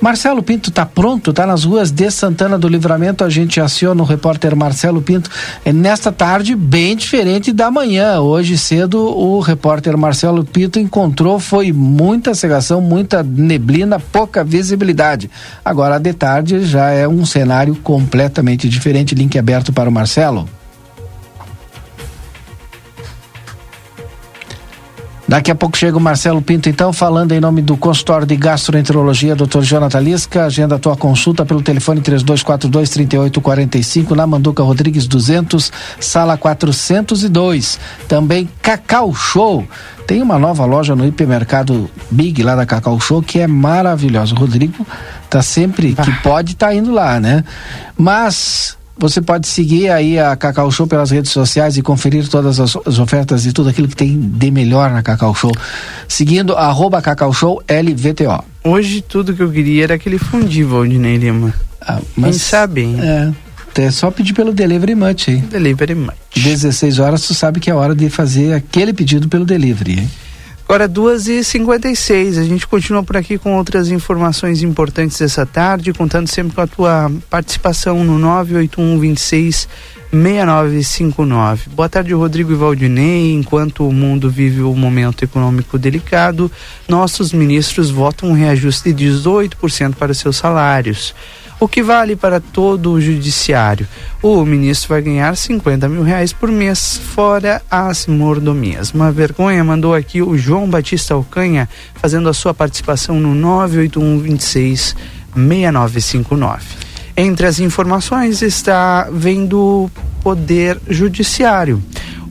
Marcelo 0.00 0.42
Pinto 0.42 0.70
está 0.70 0.84
pronto, 0.84 1.30
está 1.30 1.46
nas 1.46 1.64
ruas 1.64 1.90
de 1.90 2.10
Santana 2.10 2.58
do 2.58 2.68
Livramento. 2.68 3.24
A 3.24 3.30
gente 3.30 3.60
aciona 3.60 4.02
o 4.02 4.06
repórter 4.06 4.54
Marcelo 4.56 5.02
Pinto 5.02 5.30
é 5.64 5.72
nesta 5.72 6.12
tarde, 6.12 6.54
bem 6.54 6.96
diferente 6.96 7.52
da 7.52 7.70
manhã. 7.70 8.20
Hoje 8.20 8.56
cedo, 8.58 8.98
o 8.98 9.40
repórter 9.40 9.96
Marcelo 9.96 10.44
Pinto 10.44 10.78
encontrou 10.78 11.38
foi 11.38 11.72
muita 11.72 12.34
cegação, 12.34 12.80
muita 12.80 13.22
neblina, 13.22 13.98
pouca 13.98 14.44
visibilidade. 14.44 15.30
Agora 15.64 15.98
de 15.98 16.12
tarde 16.12 16.64
já 16.64 16.90
é 16.90 17.06
um 17.06 17.24
cenário 17.24 17.74
completamente 17.76 18.68
diferente. 18.68 19.14
Link 19.14 19.38
aberto 19.38 19.72
para 19.72 19.88
o 19.88 19.92
Marcelo. 19.92 20.48
Daqui 25.26 25.50
a 25.50 25.54
pouco 25.54 25.74
chega 25.76 25.96
o 25.96 26.00
Marcelo 26.00 26.42
Pinto, 26.42 26.68
então, 26.68 26.92
falando 26.92 27.32
em 27.32 27.40
nome 27.40 27.62
do 27.62 27.78
consultório 27.78 28.26
de 28.26 28.36
gastroenterologia, 28.36 29.34
Dr. 29.34 29.62
Jonathan 29.62 30.00
Lisca. 30.00 30.44
Agenda 30.44 30.74
a 30.74 30.78
tua 30.78 30.94
consulta 30.96 31.46
pelo 31.46 31.62
telefone 31.62 32.02
3242-3845, 32.02 34.10
na 34.10 34.26
Manduca 34.26 34.62
Rodrigues 34.62 35.06
200, 35.06 35.72
sala 35.98 36.36
402. 36.36 37.80
Também 38.06 38.46
Cacau 38.60 39.14
Show. 39.14 39.66
Tem 40.06 40.20
uma 40.20 40.38
nova 40.38 40.66
loja 40.66 40.94
no 40.94 41.06
hipermercado 41.06 41.88
Big, 42.10 42.42
lá 42.42 42.54
da 42.54 42.66
Cacau 42.66 43.00
Show, 43.00 43.22
que 43.22 43.40
é 43.40 43.46
maravilhosa. 43.46 44.34
O 44.34 44.38
Rodrigo 44.38 44.86
tá 45.30 45.40
sempre 45.40 45.94
que 45.94 46.12
pode, 46.22 46.54
tá 46.54 46.74
indo 46.74 46.92
lá, 46.92 47.18
né? 47.18 47.42
Mas 47.96 48.76
você 48.96 49.20
pode 49.20 49.48
seguir 49.48 49.90
aí 49.90 50.18
a 50.18 50.36
Cacau 50.36 50.70
Show 50.70 50.86
pelas 50.86 51.10
redes 51.10 51.32
sociais 51.32 51.76
e 51.76 51.82
conferir 51.82 52.28
todas 52.28 52.60
as, 52.60 52.76
as, 52.86 52.98
ofertas 52.98 53.44
e 53.44 53.52
tudo 53.52 53.68
aquilo 53.68 53.88
que 53.88 53.96
tem 53.96 54.18
de 54.18 54.50
melhor 54.50 54.90
na 54.90 55.02
Cacau 55.02 55.34
Show. 55.34 55.52
Seguindo 56.08 56.56
arroba 56.56 57.02
Cacau 57.02 57.32
Show 57.32 57.62
LVTO. 57.68 58.44
Hoje 58.62 59.00
tudo 59.02 59.34
que 59.34 59.42
eu 59.42 59.50
queria 59.50 59.84
era 59.84 59.94
aquele 59.94 60.18
fundível, 60.18 60.78
Odinei 60.78 61.16
Lima. 61.16 61.52
Ah, 61.80 62.00
mas, 62.16 62.30
Quem 62.30 62.38
sabe, 62.38 62.80
hein? 62.82 62.96
É. 63.00 63.32
É 63.76 63.90
só 63.90 64.08
pedir 64.08 64.34
pelo 64.34 64.52
Delivery 64.52 64.94
Much 64.94 65.28
aí. 65.28 65.38
Delivery 65.38 65.96
Much. 65.96 66.14
16 66.36 67.00
horas, 67.00 67.26
tu 67.26 67.34
sabe 67.34 67.58
que 67.58 67.68
é 67.68 67.74
hora 67.74 67.94
de 67.94 68.08
fazer 68.08 68.52
aquele 68.52 68.92
pedido 68.92 69.28
pelo 69.28 69.44
delivery, 69.44 70.00
hein? 70.00 70.10
Agora, 70.66 70.88
2h56, 70.88 72.38
a 72.38 72.42
gente 72.42 72.66
continua 72.66 73.02
por 73.02 73.18
aqui 73.18 73.36
com 73.36 73.54
outras 73.54 73.90
informações 73.90 74.62
importantes 74.62 75.18
dessa 75.18 75.44
tarde, 75.44 75.92
contando 75.92 76.26
sempre 76.26 76.54
com 76.54 76.62
a 76.62 76.66
tua 76.66 77.12
participação 77.28 78.02
no 78.02 78.18
981 78.18 78.98
26 78.98 79.68
6959. 80.10 81.70
Boa 81.70 81.88
tarde, 81.88 82.14
Rodrigo 82.14 82.50
e 82.50 82.54
Valdinei. 82.54 83.34
Enquanto 83.34 83.86
o 83.86 83.92
mundo 83.92 84.30
vive 84.30 84.62
um 84.62 84.74
momento 84.74 85.22
econômico 85.22 85.78
delicado, 85.78 86.50
nossos 86.88 87.30
ministros 87.30 87.90
votam 87.90 88.30
um 88.30 88.32
reajuste 88.32 88.90
de 88.90 89.04
18% 89.04 89.96
para 89.96 90.14
seus 90.14 90.36
salários 90.36 91.14
o 91.60 91.68
que 91.68 91.82
vale 91.82 92.16
para 92.16 92.40
todo 92.40 92.92
o 92.92 93.00
judiciário. 93.00 93.86
O 94.22 94.44
ministro 94.44 94.88
vai 94.88 95.02
ganhar 95.02 95.36
50 95.36 95.88
mil 95.88 96.02
reais 96.02 96.32
por 96.32 96.50
mês, 96.50 97.00
fora 97.14 97.62
as 97.70 98.06
mordomias. 98.06 98.92
Uma 98.92 99.12
vergonha, 99.12 99.62
mandou 99.62 99.94
aqui 99.94 100.22
o 100.22 100.36
João 100.36 100.68
Batista 100.68 101.14
Alcanha, 101.14 101.68
fazendo 101.94 102.28
a 102.28 102.34
sua 102.34 102.54
participação 102.54 103.20
no 103.20 103.34
981 103.34 104.18
26 104.20 104.96
6959. 105.34 106.64
Entre 107.16 107.46
as 107.46 107.60
informações 107.60 108.42
está 108.42 109.08
vendo 109.12 109.90
Poder 110.24 110.80
Judiciário. 110.88 111.82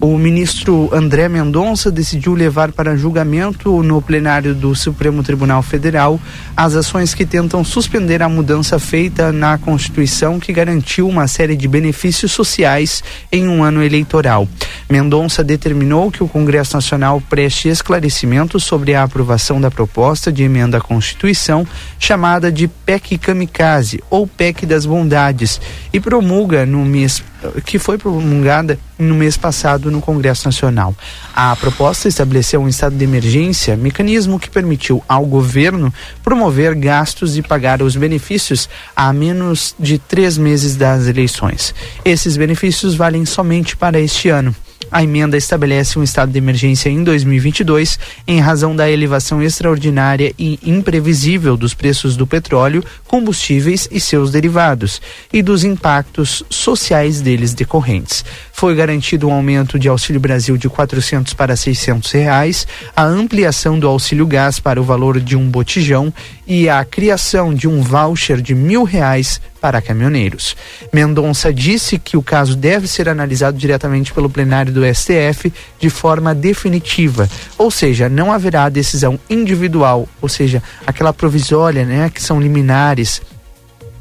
O 0.01 0.17
ministro 0.17 0.89
André 0.91 1.29
Mendonça 1.29 1.91
decidiu 1.91 2.33
levar 2.33 2.71
para 2.71 2.97
julgamento 2.97 3.81
no 3.83 4.01
plenário 4.01 4.53
do 4.53 4.75
Supremo 4.75 5.23
Tribunal 5.23 5.61
Federal 5.61 6.19
as 6.57 6.75
ações 6.75 7.13
que 7.13 7.25
tentam 7.25 7.63
suspender 7.63 8.21
a 8.21 8.27
mudança 8.27 8.79
feita 8.79 9.31
na 9.31 9.57
Constituição 9.57 10.39
que 10.39 10.51
garantiu 10.51 11.07
uma 11.07 11.27
série 11.27 11.55
de 11.55 11.67
benefícios 11.67 12.31
sociais 12.33 13.01
em 13.31 13.47
um 13.47 13.63
ano 13.63 13.81
eleitoral. 13.81 14.45
Mendonça 14.89 15.43
determinou 15.43 16.11
que 16.11 16.23
o 16.23 16.27
Congresso 16.27 16.75
Nacional 16.75 17.21
preste 17.29 17.69
esclarecimentos 17.69 18.63
sobre 18.63 18.95
a 18.95 19.03
aprovação 19.03 19.61
da 19.61 19.71
proposta 19.71 20.31
de 20.31 20.43
emenda 20.43 20.79
à 20.79 20.81
Constituição 20.81 21.65
chamada 21.97 22.51
de 22.51 22.67
PEC 22.67 23.17
Kamikaze 23.19 24.03
ou 24.09 24.27
PEC 24.27 24.65
das 24.65 24.85
Bondades 24.85 25.61
e 25.93 25.99
promulga 25.99 26.65
no 26.65 26.83
mês 26.83 27.23
que 27.65 27.79
foi 27.79 27.97
promulgada 27.97 28.79
no 28.97 29.15
mês 29.15 29.37
passado 29.37 29.91
no 29.91 30.01
Congresso 30.01 30.45
Nacional. 30.45 30.95
A 31.35 31.55
proposta 31.55 32.07
estabeleceu 32.07 32.61
um 32.61 32.67
estado 32.67 32.95
de 32.95 33.03
emergência, 33.03 33.75
mecanismo 33.75 34.39
que 34.39 34.49
permitiu 34.49 35.03
ao 35.07 35.25
governo 35.25 35.93
promover 36.23 36.75
gastos 36.75 37.37
e 37.37 37.41
pagar 37.41 37.81
os 37.81 37.95
benefícios 37.95 38.69
a 38.95 39.11
menos 39.11 39.75
de 39.79 39.97
três 39.97 40.37
meses 40.37 40.75
das 40.75 41.07
eleições. 41.07 41.73
Esses 42.05 42.37
benefícios 42.37 42.95
valem 42.95 43.25
somente 43.25 43.75
para 43.75 43.99
este 43.99 44.29
ano. 44.29 44.55
A 44.91 45.03
emenda 45.03 45.37
estabelece 45.37 45.97
um 45.97 46.03
estado 46.03 46.31
de 46.31 46.37
emergência 46.37 46.89
em 46.89 47.03
2022 47.03 47.99
em 48.27 48.39
razão 48.39 48.75
da 48.75 48.89
elevação 48.89 49.41
extraordinária 49.41 50.33
e 50.37 50.59
imprevisível 50.63 51.57
dos 51.57 51.73
preços 51.73 52.15
do 52.15 52.27
petróleo, 52.27 52.83
combustíveis 53.07 53.87
e 53.91 53.99
seus 53.99 54.31
derivados 54.31 55.01
e 55.31 55.41
dos 55.41 55.63
impactos 55.63 56.43
sociais 56.49 57.21
deles 57.21 57.53
decorrentes. 57.53 58.23
Foi 58.51 58.75
garantido 58.75 59.27
um 59.27 59.33
aumento 59.33 59.77
de 59.79 59.89
Auxílio 59.89 60.21
Brasil 60.21 60.57
de 60.57 60.69
400 60.69 61.33
para 61.33 61.55
600 61.55 62.11
reais, 62.11 62.67
a 62.95 63.03
ampliação 63.03 63.77
do 63.79 63.87
auxílio 63.87 64.25
gás 64.25 64.59
para 64.59 64.79
o 64.79 64.83
valor 64.83 65.19
de 65.19 65.35
um 65.35 65.49
botijão 65.49 66.13
e 66.45 66.69
a 66.69 66.83
criação 66.85 67.53
de 67.53 67.67
um 67.67 67.81
voucher 67.81 68.41
de 68.41 68.53
mil 68.53 68.83
reais 68.83 69.41
para 69.63 69.81
caminhoneiros. 69.81 70.57
Mendonça 70.91 71.53
disse 71.53 71.97
que 71.97 72.17
o 72.17 72.21
caso 72.21 72.53
deve 72.53 72.85
ser 72.85 73.07
analisado 73.07 73.57
diretamente 73.57 74.11
pelo 74.11 74.29
plenário 74.29 74.73
do 74.73 74.81
STF 74.93 75.53
de 75.79 75.89
forma 75.89 76.35
definitiva, 76.35 77.29
ou 77.57 77.71
seja, 77.71 78.09
não 78.09 78.33
haverá 78.33 78.67
decisão 78.67 79.17
individual, 79.29 80.05
ou 80.21 80.27
seja, 80.27 80.61
aquela 80.85 81.13
provisória, 81.13 81.85
né, 81.85 82.09
que 82.13 82.21
são 82.21 82.41
liminares 82.41 83.21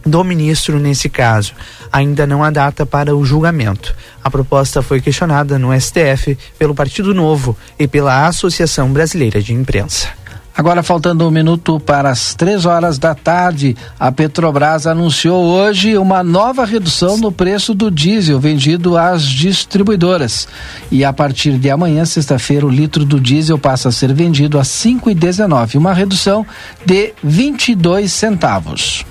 do 0.05 0.25
ministro 0.25 0.81
nesse 0.81 1.09
caso. 1.09 1.55
Ainda 1.93 2.27
não 2.27 2.43
há 2.43 2.51
data 2.51 2.85
para 2.85 3.15
o 3.15 3.25
julgamento. 3.25 3.95
A 4.25 4.29
proposta 4.29 4.83
foi 4.83 5.01
questionada 5.01 5.61
no 5.61 5.69
STF 5.81 6.37
pelo 6.59 6.75
Partido 6.75 7.15
Novo 7.15 7.57
e 7.79 7.87
pela 7.87 8.27
Associação 8.27 8.93
Brasileira 8.93 9.41
de 9.41 9.55
Imprensa. 9.55 10.09
Agora, 10.57 10.83
faltando 10.83 11.27
um 11.27 11.31
minuto 11.31 11.81
para 11.81 12.11
as 12.11 12.35
três 12.35 12.67
horas 12.67 12.99
da 12.99 13.15
tarde, 13.15 13.75
a 13.99 14.13
Petrobras 14.13 14.87
anunciou 14.87 15.43
hoje 15.43 15.97
uma 15.97 16.23
nova 16.23 16.67
redução 16.67 17.17
no 17.17 17.33
preço 17.33 17.75
do 17.75 17.91
diesel 17.91 18.39
vendido 18.39 18.99
às 18.99 19.25
distribuidoras. 19.25 20.47
E 20.91 21.05
a 21.05 21.13
partir 21.13 21.59
de 21.59 21.71
amanhã, 21.71 22.05
sexta-feira, 22.05 22.67
o 22.67 22.71
litro 22.71 23.05
do 23.05 23.19
diesel 23.19 23.59
passa 23.59 23.89
a 23.89 23.93
ser 23.93 24.13
vendido 24.13 24.59
a 24.59 24.65
cinco 24.65 25.11
e 25.11 25.15
dezenove, 25.15 25.79
uma 25.79 25.95
redução 25.95 26.47
de 26.85 27.15
22 27.25 28.13
centavos. 28.13 29.07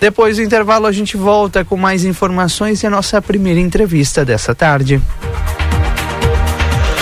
Depois 0.00 0.36
do 0.36 0.42
intervalo, 0.42 0.86
a 0.86 0.92
gente 0.92 1.16
volta 1.16 1.64
com 1.64 1.76
mais 1.76 2.04
informações 2.04 2.82
e 2.82 2.86
a 2.86 2.90
nossa 2.90 3.20
primeira 3.20 3.58
entrevista 3.58 4.24
dessa 4.24 4.54
tarde. 4.54 5.00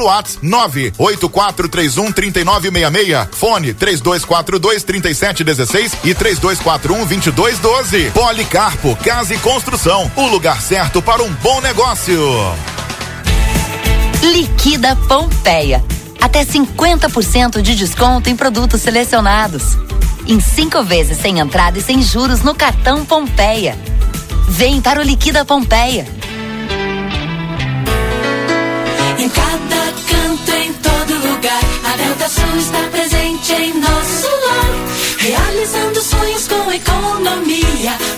pelo 0.00 0.06
WhatsApp 0.06 0.46
98431 0.46 2.12
3966. 2.12 3.28
Fone 3.32 3.74
3242 3.74 4.82
3716 4.82 5.92
e 6.04 6.14
3241 6.14 7.06
2212. 7.06 8.10
Policarpo 8.10 8.96
Casa 8.96 9.34
e 9.34 9.38
Construção, 9.38 10.10
o 10.16 10.26
lugar 10.28 10.60
certo 10.62 11.02
para 11.02 11.22
um 11.22 11.30
bom 11.34 11.60
negócio. 11.60 12.18
Liquida 14.22 14.96
Pompeia. 14.96 15.84
Até 16.20 16.44
50% 16.44 17.60
de 17.60 17.74
desconto 17.74 18.28
em 18.28 18.36
produtos 18.36 18.82
selecionados. 18.82 19.76
Em 20.26 20.38
cinco 20.38 20.82
vezes 20.82 21.18
sem 21.18 21.38
entrada 21.38 21.78
e 21.78 21.82
sem 21.82 22.02
juros 22.02 22.42
no 22.42 22.54
cartão 22.54 23.04
Pompeia. 23.04 23.76
Vem 24.48 24.80
para 24.80 25.00
o 25.00 25.02
Liquida 25.02 25.44
Pompeia. 25.44 26.06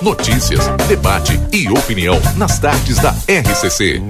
Notícias, 0.00 0.64
debate 0.86 1.40
e 1.52 1.68
opinião 1.68 2.14
nas 2.36 2.60
tardes 2.60 2.98
da 2.98 3.10
RCC. 3.10 4.00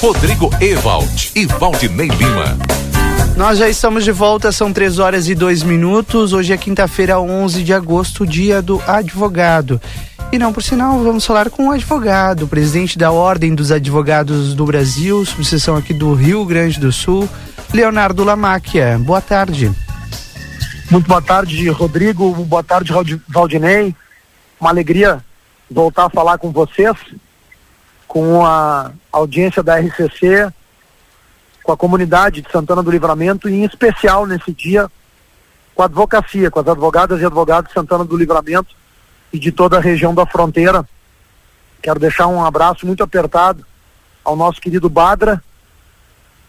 Rodrigo 0.00 0.50
Ewald 0.60 1.32
e 1.34 1.46
Valdinei 1.46 2.06
Lima. 2.06 2.56
Nós 3.36 3.58
já 3.58 3.68
estamos 3.68 4.04
de 4.04 4.12
volta, 4.12 4.52
são 4.52 4.72
três 4.72 5.00
horas 5.00 5.28
e 5.28 5.34
dois 5.34 5.64
minutos. 5.64 6.32
Hoje 6.32 6.52
é 6.52 6.56
quinta-feira, 6.56 7.18
11 7.18 7.64
de 7.64 7.74
agosto, 7.74 8.24
dia 8.24 8.62
do 8.62 8.80
advogado. 8.86 9.80
E 10.30 10.38
não, 10.38 10.52
por 10.52 10.62
sinal, 10.62 11.02
vamos 11.02 11.26
falar 11.26 11.50
com 11.50 11.68
o 11.68 11.72
advogado, 11.72 12.46
presidente 12.46 12.96
da 12.96 13.10
Ordem 13.10 13.52
dos 13.52 13.72
Advogados 13.72 14.54
do 14.54 14.64
Brasil, 14.64 15.24
subseção 15.24 15.74
aqui 15.76 15.92
do 15.92 16.14
Rio 16.14 16.44
Grande 16.44 16.78
do 16.78 16.92
Sul, 16.92 17.28
Leonardo 17.72 18.22
Lamáquia. 18.22 18.96
Boa 18.96 19.20
tarde. 19.20 19.72
Muito 20.88 21.08
boa 21.08 21.20
tarde, 21.20 21.68
Rodrigo. 21.70 22.32
Boa 22.44 22.62
tarde, 22.62 22.92
Valdinei. 23.28 23.92
Uma 24.64 24.70
alegria 24.70 25.22
voltar 25.70 26.06
a 26.06 26.08
falar 26.08 26.38
com 26.38 26.50
vocês, 26.50 26.96
com 28.08 28.46
a 28.46 28.92
audiência 29.12 29.62
da 29.62 29.78
RCC, 29.78 30.50
com 31.62 31.70
a 31.70 31.76
comunidade 31.76 32.40
de 32.40 32.50
Santana 32.50 32.82
do 32.82 32.90
Livramento 32.90 33.46
e, 33.46 33.52
em 33.52 33.64
especial, 33.64 34.24
nesse 34.24 34.54
dia, 34.54 34.90
com 35.74 35.82
a 35.82 35.84
advocacia, 35.84 36.50
com 36.50 36.60
as 36.60 36.66
advogadas 36.66 37.20
e 37.20 37.26
advogados 37.26 37.68
de 37.68 37.74
Santana 37.74 38.06
do 38.06 38.16
Livramento 38.16 38.74
e 39.30 39.38
de 39.38 39.52
toda 39.52 39.76
a 39.76 39.82
região 39.82 40.14
da 40.14 40.24
fronteira. 40.24 40.88
Quero 41.82 42.00
deixar 42.00 42.28
um 42.28 42.42
abraço 42.42 42.86
muito 42.86 43.02
apertado 43.02 43.66
ao 44.24 44.34
nosso 44.34 44.62
querido 44.62 44.88
Badra, 44.88 45.44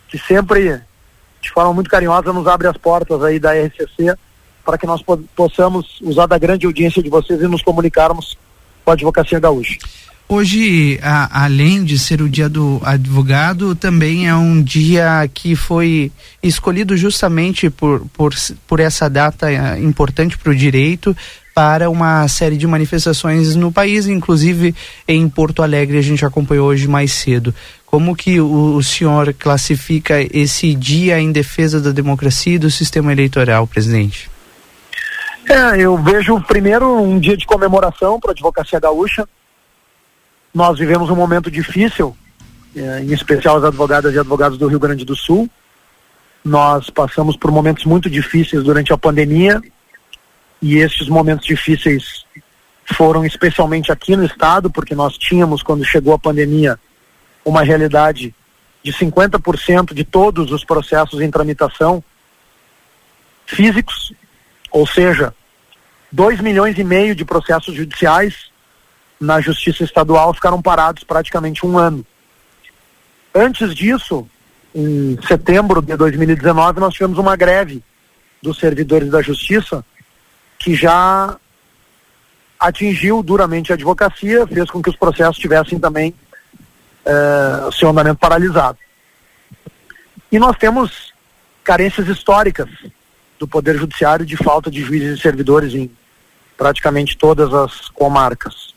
que 0.07 0.17
sempre, 0.17 0.81
de 1.41 1.51
forma 1.51 1.73
muito 1.73 1.89
carinhosa, 1.89 2.31
nos 2.31 2.47
abre 2.47 2.69
as 2.69 2.77
portas 2.77 3.21
aí 3.21 3.39
da 3.39 3.51
RCC 3.51 4.15
para 4.65 4.77
que 4.77 4.87
nós 4.87 5.01
po 5.01 5.17
possamos 5.35 5.99
usar 6.01 6.25
da 6.25 6.37
grande 6.37 6.65
audiência 6.65 7.01
de 7.01 7.09
vocês 7.09 7.39
e 7.39 7.47
nos 7.47 7.61
comunicarmos 7.61 8.35
com 8.83 8.91
a 8.91 8.93
Advocacia 8.93 9.39
Gaúcha. 9.39 9.77
Hoje, 10.27 10.99
a, 11.03 11.43
além 11.43 11.83
de 11.83 11.99
ser 11.99 12.19
o 12.19 12.27
dia 12.27 12.49
do 12.49 12.81
advogado, 12.83 13.75
também 13.75 14.27
é 14.27 14.33
um 14.33 14.59
dia 14.61 15.29
que 15.31 15.55
foi 15.55 16.11
escolhido 16.41 16.97
justamente 16.97 17.69
por, 17.69 18.07
por, 18.07 18.33
por 18.65 18.79
essa 18.79 19.07
data 19.07 19.51
eh, 19.51 19.79
importante 19.79 20.35
para 20.35 20.51
o 20.51 20.55
direito, 20.55 21.15
para 21.53 21.91
uma 21.91 22.27
série 22.27 22.57
de 22.57 22.65
manifestações 22.65 23.55
no 23.55 23.71
país, 23.71 24.07
inclusive 24.07 24.73
em 25.07 25.29
Porto 25.29 25.61
Alegre, 25.61 25.99
a 25.99 26.01
gente 26.01 26.25
acompanhou 26.25 26.69
hoje 26.69 26.87
mais 26.87 27.13
cedo. 27.13 27.53
Como 27.85 28.15
que 28.15 28.41
o, 28.41 28.75
o 28.75 28.83
senhor 28.83 29.31
classifica 29.31 30.15
esse 30.35 30.73
dia 30.73 31.19
em 31.19 31.31
defesa 31.31 31.79
da 31.79 31.91
democracia 31.91 32.55
e 32.55 32.59
do 32.59 32.71
sistema 32.71 33.11
eleitoral, 33.11 33.67
presidente? 33.67 34.27
É, 35.47 35.79
eu 35.79 35.95
vejo 35.97 36.41
primeiro 36.41 36.99
um 36.99 37.19
dia 37.19 37.37
de 37.37 37.45
comemoração 37.45 38.19
para 38.19 38.31
a 38.31 38.33
advocacia 38.33 38.79
gaúcha. 38.79 39.27
Nós 40.53 40.79
vivemos 40.79 41.09
um 41.09 41.15
momento 41.15 41.51
difícil, 41.51 42.17
é, 42.75 43.01
em 43.01 43.13
especial 43.13 43.57
as 43.57 43.63
advogadas 43.63 44.13
e 44.13 44.19
advogados 44.19 44.57
do 44.57 44.67
Rio 44.67 44.79
Grande 44.79 45.05
do 45.05 45.15
Sul. 45.15 45.47
Nós 46.43 46.89
passamos 46.89 47.37
por 47.37 47.51
momentos 47.51 47.85
muito 47.85 48.09
difíceis 48.09 48.63
durante 48.63 48.91
a 48.91 48.97
pandemia 48.97 49.61
e 50.61 50.77
esses 50.77 51.07
momentos 51.07 51.45
difíceis 51.45 52.25
foram 52.85 53.23
especialmente 53.23 53.91
aqui 53.91 54.15
no 54.15 54.25
estado, 54.25 54.69
porque 54.69 54.95
nós 54.95 55.17
tínhamos, 55.17 55.61
quando 55.61 55.85
chegou 55.85 56.13
a 56.13 56.19
pandemia, 56.19 56.79
uma 57.43 57.61
realidade 57.61 58.33
de 58.83 58.93
50% 58.93 59.93
de 59.93 60.03
todos 60.03 60.51
os 60.51 60.63
processos 60.63 61.21
em 61.21 61.29
tramitação 61.29 62.03
físicos 63.45 64.11
ou 64.75 64.85
seja, 64.85 65.33
2 66.11 66.41
milhões 66.41 66.77
e 66.77 66.83
meio 66.83 67.15
de 67.15 67.23
processos 67.23 67.73
judiciais 67.73 68.51
na 69.17 69.39
Justiça 69.39 69.85
Estadual 69.85 70.33
ficaram 70.33 70.61
parados 70.61 71.01
praticamente 71.05 71.65
um 71.65 71.77
ano. 71.77 72.05
Antes 73.33 73.73
disso, 73.73 74.27
em 74.75 75.17
setembro 75.25 75.81
de 75.81 75.95
2019, 75.95 76.81
nós 76.81 76.93
tivemos 76.93 77.17
uma 77.17 77.37
greve 77.37 77.81
dos 78.43 78.59
servidores 78.59 79.09
da 79.09 79.21
Justiça 79.21 79.83
que 80.59 80.75
já 80.75 81.37
atingiu 82.59 83.23
duramente 83.23 83.71
a 83.71 83.75
advocacia, 83.75 84.45
fez 84.45 84.69
com 84.69 84.81
que 84.81 84.89
os 84.89 84.97
processos 84.97 85.37
tivessem 85.37 85.79
também 85.79 86.13
eh, 87.05 87.69
seu 87.71 87.91
andamento 87.91 88.19
paralisado. 88.19 88.77
E 90.29 90.37
nós 90.37 90.57
temos 90.57 91.13
carências 91.63 92.09
históricas 92.09 92.69
do 93.39 93.47
Poder 93.47 93.77
Judiciário 93.77 94.25
de 94.25 94.37
falta 94.37 94.71
de 94.71 94.81
juízes 94.81 95.17
e 95.17 95.21
servidores 95.21 95.73
em 95.73 95.91
praticamente 96.57 97.17
todas 97.17 97.53
as 97.53 97.89
comarcas. 97.89 98.73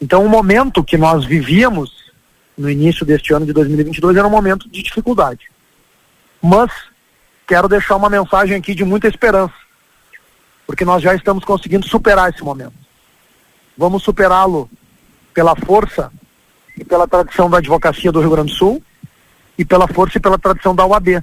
Então, 0.00 0.24
o 0.24 0.28
momento 0.28 0.84
que 0.84 0.96
nós 0.96 1.24
vivíamos 1.24 1.92
no 2.56 2.70
início 2.70 3.04
deste 3.04 3.32
ano 3.32 3.46
de 3.46 3.52
2022 3.52 4.16
era 4.16 4.26
um 4.26 4.30
momento 4.30 4.68
de 4.68 4.82
dificuldade. 4.82 5.50
Mas 6.40 6.70
quero 7.46 7.68
deixar 7.68 7.96
uma 7.96 8.08
mensagem 8.08 8.56
aqui 8.56 8.74
de 8.74 8.84
muita 8.84 9.08
esperança, 9.08 9.54
porque 10.66 10.84
nós 10.84 11.02
já 11.02 11.14
estamos 11.14 11.44
conseguindo 11.44 11.86
superar 11.86 12.30
esse 12.30 12.42
momento. 12.42 12.74
Vamos 13.76 14.02
superá-lo 14.02 14.68
pela 15.32 15.54
força 15.54 16.12
e 16.76 16.84
pela 16.84 17.06
tradição 17.06 17.50
da 17.50 17.58
advocacia 17.58 18.10
do 18.10 18.20
Rio 18.20 18.30
Grande 18.30 18.52
do 18.52 18.58
Sul 18.58 18.82
e 19.56 19.64
pela 19.64 19.88
força 19.88 20.18
e 20.18 20.20
pela 20.20 20.38
tradição 20.38 20.74
da 20.74 20.86
UAB 20.86 21.22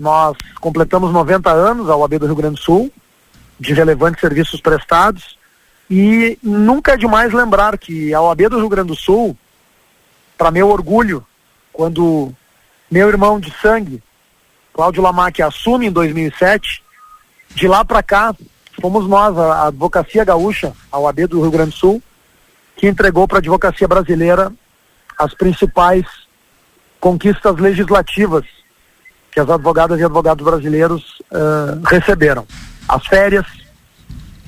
nós 0.00 0.36
completamos 0.60 1.12
90 1.12 1.50
anos, 1.50 1.90
a 1.90 1.94
OAB 1.94 2.18
do 2.18 2.26
Rio 2.26 2.34
Grande 2.34 2.54
do 2.54 2.62
Sul, 2.62 2.90
de 3.58 3.74
relevantes 3.74 4.20
serviços 4.20 4.58
prestados, 4.58 5.38
e 5.90 6.38
nunca 6.42 6.94
é 6.94 6.96
demais 6.96 7.34
lembrar 7.34 7.76
que 7.76 8.14
a 8.14 8.22
OAB 8.22 8.48
do 8.48 8.58
Rio 8.58 8.68
Grande 8.70 8.88
do 8.88 8.96
Sul, 8.96 9.36
para 10.38 10.50
meu 10.50 10.70
orgulho, 10.70 11.24
quando 11.70 12.32
meu 12.90 13.08
irmão 13.08 13.38
de 13.38 13.52
sangue, 13.60 14.02
Cláudio 14.72 15.02
Lamac, 15.02 15.42
assume 15.42 15.88
em 15.88 15.92
2007, 15.92 16.82
de 17.54 17.68
lá 17.68 17.84
para 17.84 18.02
cá, 18.02 18.34
fomos 18.80 19.06
nós, 19.06 19.36
a 19.36 19.66
Advocacia 19.66 20.24
Gaúcha, 20.24 20.72
a 20.90 20.98
OAB 20.98 21.26
do 21.26 21.42
Rio 21.42 21.50
Grande 21.50 21.72
do 21.72 21.76
Sul, 21.76 22.02
que 22.74 22.88
entregou 22.88 23.28
para 23.28 23.36
a 23.36 23.40
advocacia 23.40 23.86
brasileira 23.86 24.50
as 25.18 25.34
principais 25.34 26.06
conquistas 26.98 27.58
legislativas 27.58 28.46
que 29.30 29.40
as 29.40 29.48
advogadas 29.48 29.98
e 30.00 30.04
advogados 30.04 30.44
brasileiros 30.44 31.20
uh, 31.30 31.80
receberam. 31.86 32.46
As 32.88 33.06
férias, 33.06 33.46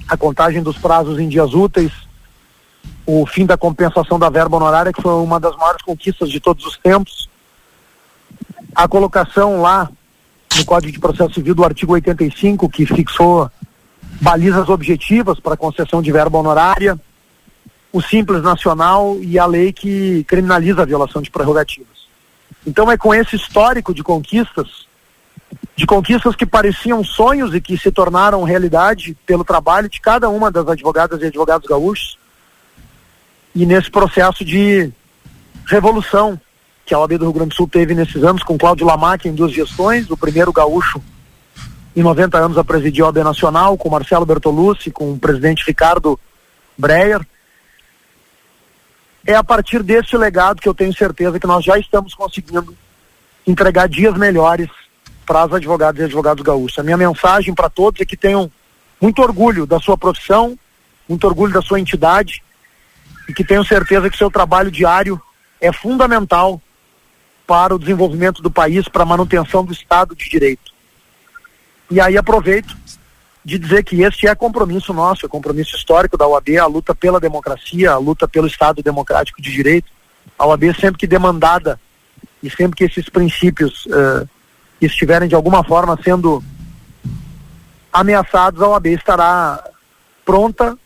a 0.09 0.17
contagem 0.17 0.63
dos 0.63 0.77
prazos 0.79 1.19
em 1.19 1.29
dias 1.29 1.55
úteis, 1.55 1.93
o 3.07 3.27
fim 3.27 3.47
da 3.47 3.57
compensação 3.57 4.19
da 4.19 4.29
verba 4.29 4.57
honorária, 4.57 4.93
que 4.93 5.03
foi 5.03 5.13
uma 5.15 5.39
das 5.39 5.57
maiores 5.57 5.83
conquistas 5.83 6.31
de 6.31 6.41
todos 6.41 6.65
os 6.67 6.77
tempos, 6.79 7.29
a 8.75 8.89
colocação 8.89 9.61
lá 9.61 9.89
no 10.57 10.65
Código 10.65 10.93
de 10.93 10.99
Processo 10.99 11.35
Civil 11.35 11.55
do 11.55 11.65
artigo 11.65 11.93
85, 11.93 12.69
que 12.69 12.87
fixou 12.87 13.51
balizas 14.21 14.69
objetivas 14.69 15.41
para 15.41 15.57
concessão 15.57 16.03
de 16.03 16.13
verba 16.13 16.39
honorária, 16.39 16.99
o 17.93 18.01
Simples 18.01 18.43
Nacional 18.43 19.19
e 19.21 19.39
a 19.39 19.47
lei 19.47 19.73
que 19.73 20.25
criminaliza 20.25 20.83
a 20.83 20.87
violação 20.87 21.21
de 21.21 21.31
prerrogativas. 21.31 21.92
Então 22.67 22.91
é 22.91 22.97
com 22.97 23.15
esse 23.15 23.37
histórico 23.37 23.93
de 23.93 24.03
conquistas, 24.03 24.87
de 25.75 25.87
conquistas 25.87 26.37
que 26.37 26.47
pareciam 26.47 27.03
sonhos 27.03 27.55
e 27.55 27.61
que 27.61 27.77
se 27.77 27.91
tornaram 27.91 28.45
realidade 28.45 29.17
pelo 29.27 29.45
trabalho 29.45 29.89
de 29.89 30.01
cada 30.01 30.29
uma 30.29 30.51
das 30.51 30.67
advogadas 30.67 31.21
e 31.21 31.27
advogados 31.27 31.69
gaúchos, 31.69 32.19
e 33.55 33.67
nesse 33.67 33.91
processo 33.91 34.45
de 34.45 34.91
revolução 35.67 36.41
que 36.87 36.95
a 36.95 36.99
OAB 36.99 37.19
do 37.19 37.25
Rio 37.27 37.33
Grande 37.33 37.51
do 37.51 37.55
Sul 37.55 37.69
teve 37.69 37.95
nesses 37.95 38.23
anos 38.25 38.43
com 38.43 38.59
Cláudio 38.59 38.87
Lamac 38.87 39.29
em 39.29 39.35
duas 39.35 39.53
gestões, 39.53 40.11
o 40.11 40.17
primeiro 40.17 40.53
gaúcho 40.53 41.03
em 41.95 42.03
90 42.03 42.39
anos 42.39 42.59
a 42.59 42.65
presidir 42.65 43.03
a 43.03 43.07
OAB 43.07 43.19
Nacional, 43.19 43.77
com 43.77 43.91
Marcelo 43.91 44.25
Bertolucci, 44.25 44.91
com 44.91 45.13
o 45.13 45.19
presidente 45.19 45.65
Ricardo 45.67 46.19
Breyer. 46.77 47.21
É 49.27 49.35
a 49.35 49.45
partir 49.45 49.83
desse 49.83 50.17
legado 50.17 50.61
que 50.61 50.69
eu 50.69 50.75
tenho 50.75 50.95
certeza 50.95 51.39
que 51.39 51.47
nós 51.47 51.65
já 51.65 51.79
estamos 51.79 52.15
conseguindo 52.15 52.77
entregar 53.47 53.89
dias 53.89 54.17
melhores 54.17 54.69
para 55.25 55.43
as 55.43 55.53
advogadas 55.53 56.01
e 56.01 56.05
advogados 56.05 56.43
gaúchos. 56.43 56.79
A 56.79 56.83
minha 56.83 56.97
mensagem 56.97 57.55
para 57.55 57.71
todos 57.71 58.01
é 58.01 58.05
que 58.05 58.17
tenham 58.17 58.51
muito 59.01 59.23
orgulho 59.23 59.67
da 59.67 59.79
sua 59.79 59.97
profissão, 59.97 60.59
muito 61.09 61.27
orgulho 61.27 61.53
da 61.53 61.63
sua 61.63 61.81
entidade 61.81 62.43
e 63.29 63.33
que 63.33 63.45
tenham 63.45 63.65
certeza 63.65 64.11
que 64.11 64.17
seu 64.17 64.31
trabalho 64.31 64.71
diário 64.71 65.21
é 65.61 65.73
fundamental 65.73 66.61
para 67.47 67.75
o 67.75 67.79
desenvolvimento 67.79 68.43
do 68.43 68.51
país, 68.51 68.89
para 68.89 69.03
a 69.03 69.07
manutenção 69.07 69.65
do 69.65 69.73
Estado 69.73 70.15
de 70.17 70.29
Direito. 70.29 70.73
E 71.91 72.01
aí 72.01 72.17
aproveito 72.17 72.77
de 73.45 73.59
dizer 73.59 73.83
que 73.83 74.03
este 74.03 74.27
é 74.27 74.35
compromisso 74.35 74.93
nosso, 74.93 75.27
é 75.27 75.29
compromisso 75.29 75.75
histórico 75.75 76.17
da 76.17 76.27
OAB, 76.27 76.57
a 76.59 76.67
luta 76.67 76.95
pela 76.95 77.19
democracia, 77.19 77.91
a 77.91 77.99
luta 77.99 78.29
pelo 78.29 78.47
Estado 78.47 78.83
democrático 78.83 79.43
de 79.43 79.51
direito. 79.51 79.91
A 80.39 80.47
OAB 80.47 80.75
sempre 80.79 80.99
que 80.99 81.07
demandada 81.07 81.79
e 82.43 82.49
sempre 82.49 82.77
que 82.77 82.85
esses 82.85 83.09
princípios 83.09 83.85
uh, 83.87 84.29
estiverem 84.81 85.29
de 85.29 85.35
alguma 85.35 85.65
forma 85.65 85.99
sendo 86.03 86.43
ameaçados, 87.93 88.63
a 88.63 88.69
OAB 88.69 88.87
estará 88.87 89.63
pronta 90.25 90.79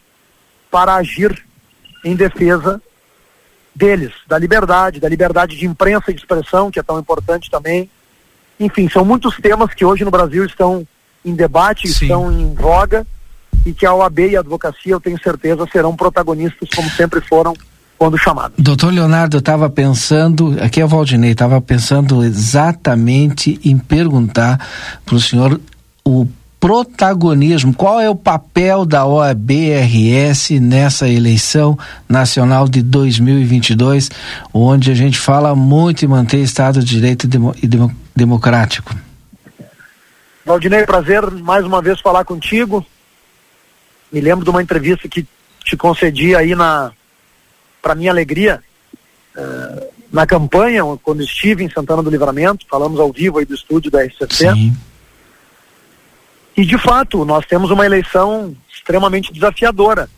para 0.70 0.94
agir 0.96 1.44
em 2.04 2.16
defesa 2.16 2.80
deles, 3.74 4.12
da 4.26 4.38
liberdade, 4.38 4.98
da 4.98 5.08
liberdade 5.08 5.56
de 5.56 5.66
imprensa 5.66 6.10
e 6.10 6.14
de 6.14 6.20
expressão, 6.20 6.70
que 6.70 6.80
é 6.80 6.82
tão 6.82 6.98
importante 6.98 7.50
também. 7.50 7.90
Enfim, 8.58 8.88
são 8.88 9.04
muitos 9.04 9.36
temas 9.36 9.74
que 9.74 9.84
hoje 9.84 10.04
no 10.04 10.10
Brasil 10.10 10.46
estão 10.46 10.86
em 11.26 11.34
debate, 11.34 11.88
Sim. 11.88 12.04
estão 12.04 12.32
em 12.32 12.54
voga 12.54 13.06
e 13.64 13.72
que 13.72 13.84
a 13.84 13.92
OAB 13.92 14.20
e 14.20 14.36
a 14.36 14.40
advocacia, 14.40 14.92
eu 14.92 15.00
tenho 15.00 15.20
certeza, 15.20 15.66
serão 15.72 15.94
protagonistas 15.96 16.68
como 16.74 16.88
sempre 16.90 17.20
foram 17.20 17.52
quando 17.98 18.16
chamados. 18.16 18.56
Doutor 18.58 18.92
Leonardo, 18.92 19.36
eu 19.36 19.40
estava 19.40 19.68
pensando, 19.68 20.56
aqui 20.60 20.80
é 20.80 20.84
o 20.84 20.88
Valdinei, 20.88 21.32
estava 21.32 21.60
pensando 21.60 22.22
exatamente 22.22 23.58
em 23.64 23.76
perguntar 23.76 24.64
para 25.04 25.16
o 25.16 25.20
senhor 25.20 25.60
o 26.04 26.26
protagonismo. 26.60 27.74
Qual 27.74 28.00
é 28.00 28.08
o 28.08 28.14
papel 28.14 28.84
da 28.84 29.06
OABRS 29.06 30.60
nessa 30.60 31.08
eleição 31.08 31.78
nacional 32.08 32.68
de 32.68 32.82
2022, 32.82 34.10
onde 34.52 34.90
a 34.90 34.94
gente 34.94 35.18
fala 35.18 35.54
muito 35.54 36.04
em 36.04 36.08
manter 36.08 36.38
Estado 36.38 36.80
de 36.80 36.86
Direito 36.86 37.28
e 37.62 37.68
democrático? 38.14 38.94
Valdinei, 40.46 40.86
prazer 40.86 41.30
mais 41.30 41.66
uma 41.66 41.82
vez 41.82 42.00
falar 42.00 42.24
contigo. 42.24 42.86
Me 44.10 44.20
lembro 44.20 44.44
de 44.44 44.50
uma 44.50 44.62
entrevista 44.62 45.06
que 45.08 45.26
te 45.62 45.76
concedi 45.76 46.34
aí 46.34 46.54
na, 46.54 46.92
para 47.82 47.94
minha 47.94 48.10
alegria, 48.10 48.62
uh, 49.36 49.86
na 50.10 50.26
campanha, 50.26 50.82
quando 51.02 51.22
estive 51.22 51.62
em 51.64 51.68
Santana 51.68 52.02
do 52.02 52.08
Livramento, 52.08 52.64
falamos 52.70 52.98
ao 52.98 53.12
vivo 53.12 53.38
aí 53.38 53.44
do 53.44 53.54
estúdio 53.54 53.90
da 53.90 54.02
RCC. 54.02 54.52
Sim 54.52 54.76
e, 56.56 56.64
de 56.64 56.78
fato, 56.78 57.24
nós 57.24 57.44
temos 57.44 57.70
uma 57.70 57.84
eleição 57.84 58.56
extremamente 58.72 59.32
desafiadora. 59.32 60.08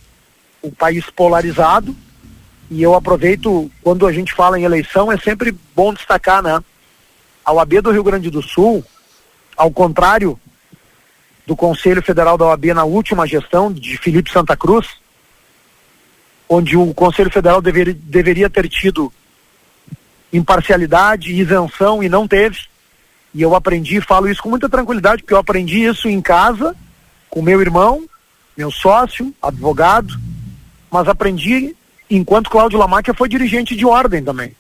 O 0.63 0.71
país 0.71 1.05
polarizado, 1.11 1.95
e 2.71 2.81
eu 2.81 2.95
aproveito, 2.95 3.69
quando 3.83 4.07
a 4.07 4.13
gente 4.13 4.33
fala 4.33 4.59
em 4.59 4.63
eleição, 4.63 5.11
é 5.11 5.19
sempre 5.19 5.57
bom 5.75 5.93
destacar, 5.93 6.43
né? 6.43 6.63
A 7.45 7.53
OAB 7.53 7.81
do 7.81 7.91
Rio 7.91 8.05
Grande 8.05 8.31
do 8.31 8.41
Sul, 8.41 8.85
ao 9.59 9.71
contrário 9.73 10.39
do 11.45 11.57
Conselho 11.57 12.01
Federal 12.01 12.39
da 12.39 12.47
OAB 12.47 12.67
na 12.67 12.85
última 12.85 13.27
gestão 13.27 13.73
de 13.73 13.97
Felipe 13.99 14.31
Santa 14.31 14.57
Cruz, 14.57 14.87
onde 16.49 16.77
o 16.77 16.95
Conselho 16.95 17.31
Federal 17.31 17.61
dever, 17.61 17.93
deveria 17.93 18.49
ter 18.49 18.69
tido 18.69 19.13
imparcialidade, 20.33 21.33
isenção 21.33 22.03
e 22.03 22.09
não 22.09 22.29
teve. 22.29 22.59
E 23.35 23.43
eu 23.43 23.55
aprendi, 23.55 24.01
falo 24.01 24.29
isso 24.29 24.43
com 24.43 24.49
muita 24.49 24.69
tranquilidade, 24.69 25.23
porque 25.23 25.35
eu 25.35 25.39
aprendi 25.39 25.85
isso 25.85 26.09
em 26.09 26.23
casa, 26.23 26.77
com 27.29 27.43
meu 27.43 27.61
irmão, 27.61 28.05
meu 28.57 28.71
sócio, 28.71 29.35
advogado, 29.43 30.19
mas 30.91 31.09
aprendi 31.09 31.75
enquanto 32.11 32.51
Cláudio 32.51 32.79
Lamáquia 32.79 33.13
foi 33.13 33.29
dirigente 33.29 33.75
de 33.75 33.85
ordem 33.85 34.23
também. 34.23 34.55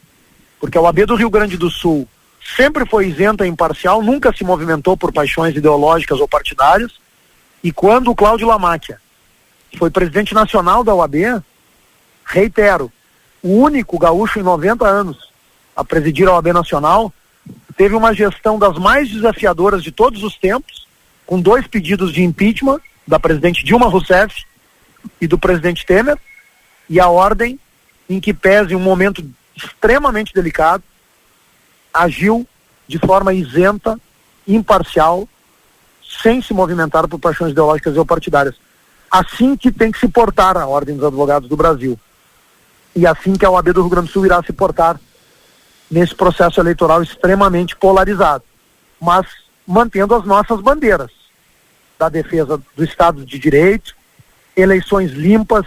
Porque 0.61 0.77
a 0.77 0.81
OAB 0.81 1.07
do 1.07 1.15
Rio 1.15 1.31
Grande 1.31 1.57
do 1.57 1.71
Sul 1.71 2.09
sempre 2.57 2.87
foi 2.87 3.09
isenta 3.09 3.47
e 3.47 3.49
imparcial, 3.49 4.03
nunca 4.03 4.33
se 4.33 4.45
movimentou 4.45 4.97
por 4.97 5.13
paixões 5.13 5.55
ideológicas 5.55 6.21
ou 6.21 6.29
partidárias. 6.29 6.93
E 7.63 7.73
quando 7.73 8.11
o 8.11 8.15
Cláudio 8.15 8.49
Lamáquia 8.49 9.01
foi 9.77 9.91
presidente 9.91 10.35
nacional 10.35 10.83
da 10.83 10.95
OAB, 10.95 11.43
reitero, 12.25 12.91
o 13.43 13.49
único 13.49 13.99
gaúcho 13.99 14.39
em 14.39 14.43
90 14.43 14.87
anos 14.87 15.29
a 15.77 15.85
presidir 15.85 16.29
a 16.29 16.35
OAB 16.35 16.53
Nacional, 16.53 17.13
teve 17.77 17.95
uma 17.95 18.13
gestão 18.13 18.59
das 18.59 18.77
mais 18.79 19.09
desafiadoras 19.09 19.83
de 19.83 19.93
todos 19.93 20.23
os 20.25 20.37
tempos, 20.37 20.87
com 21.25 21.41
dois 21.41 21.67
pedidos 21.67 22.13
de 22.13 22.23
impeachment 22.23 22.81
da 23.07 23.21
presidente 23.21 23.65
Dilma 23.65 23.87
Rousseff 23.87 24.45
e 25.21 25.27
do 25.27 25.39
presidente 25.39 25.87
Temer, 25.87 26.19
e 26.91 26.99
a 26.99 27.09
ordem 27.09 27.59
em 28.09 28.19
que 28.19 28.33
pese 28.35 28.75
um 28.75 28.81
momento 28.81 29.25
extremamente 29.55 30.33
delicado, 30.35 30.83
agiu 31.99 32.47
de 32.87 32.99
forma 32.99 33.35
isenta, 33.35 33.99
imparcial, 34.47 35.29
sem 36.23 36.41
se 36.41 36.55
movimentar 36.55 37.07
por 37.07 37.19
paixões 37.19 37.53
ideológicas 37.53 37.97
ou 37.97 38.07
partidárias. 38.07 38.55
Assim 39.11 39.57
que 39.57 39.71
tem 39.71 39.91
que 39.91 39.99
se 39.99 40.09
portar 40.09 40.57
a 40.57 40.67
Ordem 40.67 40.97
dos 40.97 41.05
Advogados 41.05 41.49
do 41.49 41.57
Brasil. 41.57 41.99
E 42.95 43.07
assim 43.07 43.35
que 43.35 43.45
a 43.45 43.51
OAB 43.51 43.73
do 43.73 43.83
Rio 43.83 43.91
Grande 43.91 44.09
do 44.09 44.13
Sul 44.13 44.27
irá 44.27 44.43
se 44.43 44.53
portar 44.53 44.99
nesse 45.91 46.15
processo 46.15 46.61
eleitoral 46.61 47.03
extremamente 47.03 47.75
polarizado, 47.77 48.45
mas 49.01 49.27
mantendo 49.67 50.15
as 50.15 50.25
nossas 50.25 50.61
bandeiras 50.61 51.11
da 51.99 52.09
defesa 52.09 52.61
do 52.77 52.85
Estado 52.85 53.25
de 53.25 53.39
Direito, 53.39 53.95
eleições 54.57 55.13
limpas, 55.13 55.67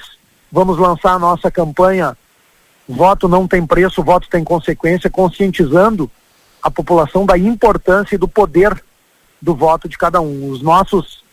vamos 0.52 0.78
lançar 0.78 1.14
a 1.14 1.20
nossa 1.20 1.50
campanha 1.50 2.16
Voto 2.92 3.28
não 3.28 3.48
tem 3.48 3.66
preço, 3.66 4.04
voto 4.04 4.28
tem 4.30 4.44
consequência, 4.44 5.10
conscientizando 5.10 6.12
a 6.62 6.70
população 6.70 7.26
da 7.26 7.38
importância 7.38 8.16
e 8.16 8.18
do 8.18 8.28
poder 8.28 8.82
do 9.42 9.56
voto 9.56 9.90
de 9.90 9.98
cada 9.98 10.22
um. 10.22 10.50
Os 10.50 10.62
nossos 10.62 11.24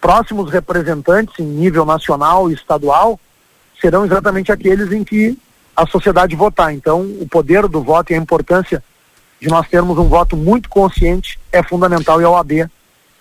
próximos 0.00 0.50
representantes 0.50 1.38
em 1.38 1.44
nível 1.44 1.84
nacional 1.84 2.50
e 2.50 2.54
estadual 2.54 3.20
serão 3.80 4.04
exatamente 4.04 4.50
aqueles 4.50 4.90
em 4.92 5.04
que 5.04 5.38
a 5.76 5.86
sociedade 5.86 6.34
votar. 6.34 6.72
Então, 6.72 7.02
o 7.20 7.26
poder 7.28 7.68
do 7.68 7.82
voto 7.82 8.12
e 8.12 8.14
a 8.14 8.18
importância 8.18 8.82
de 9.40 9.48
nós 9.48 9.68
termos 9.68 9.96
um 9.98 10.08
voto 10.08 10.36
muito 10.36 10.68
consciente 10.68 11.38
é 11.52 11.62
fundamental 11.62 12.20
e 12.20 12.24
a 12.24 12.30
OAB 12.30 12.70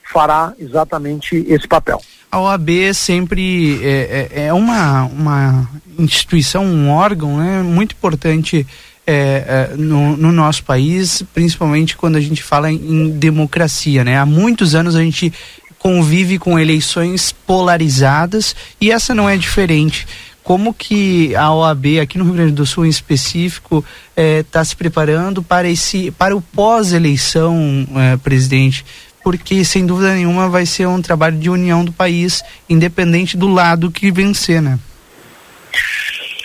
fará 0.04 0.54
exatamente 0.58 1.45
esse 1.48 1.67
papel. 1.67 2.02
A 2.32 2.39
OAB 2.39 2.93
sempre 2.93 3.80
é, 3.84 4.30
é, 4.32 4.45
é 4.48 4.54
uma, 4.54 5.04
uma 5.06 5.69
instituição, 5.98 6.65
um 6.65 6.89
órgão 6.89 7.38
né, 7.38 7.62
muito 7.62 7.93
importante 7.93 8.65
é, 9.12 9.72
é, 9.72 9.76
no, 9.76 10.15
no, 10.15 10.32
nosso 10.32 10.63
país, 10.63 11.24
principalmente 11.34 11.98
quando 11.98 12.15
a 12.15 12.22
gente 12.22 12.43
fala 12.43 12.72
em, 12.72 12.76
em 12.76 13.10
democracia, 13.10 14.04
né? 14.04 14.19
Há 14.19 14.24
muitos 14.24 14.76
anos 14.76 14.95
a 14.95 15.02
gente 15.02 15.34
convive 15.80 16.38
com 16.38 16.60
eleições 16.60 17.32
polarizadas 17.32 18.56
e 18.80 18.91
essa 18.91 19.15
não 19.15 19.28
é 19.28 19.36
diferente. 19.36 20.08
Como 20.43 20.76
que 20.76 21.36
a 21.36 21.52
OAB 21.52 22.00
aqui 22.00 22.19
no 22.19 22.24
Rio 22.24 22.34
Grande 22.34 22.52
do 22.52 22.67
Sul 22.67 22.86
em 22.86 22.89
específico 22.89 23.84
está 24.15 24.63
se 24.63 24.76
preparando 24.76 25.41
para 25.41 25.67
esse 25.67 26.12
para 26.12 26.36
o 26.38 26.41
pós-eleição 26.41 27.88
presidente? 28.22 28.86
Porque 29.24 29.65
sem 29.65 29.88
dúvida 29.88 30.13
nenhuma 30.13 30.50
vai 30.50 30.67
ser 30.67 30.88
um 30.88 31.02
trabalho 31.02 31.38
de 31.39 31.50
união 31.50 31.84
do 31.84 31.91
país 31.91 32.43
independente 32.69 33.36
do 33.36 33.48
lado 33.48 33.89
que 33.89 34.12
vencer 34.12 34.62
né 34.62 34.78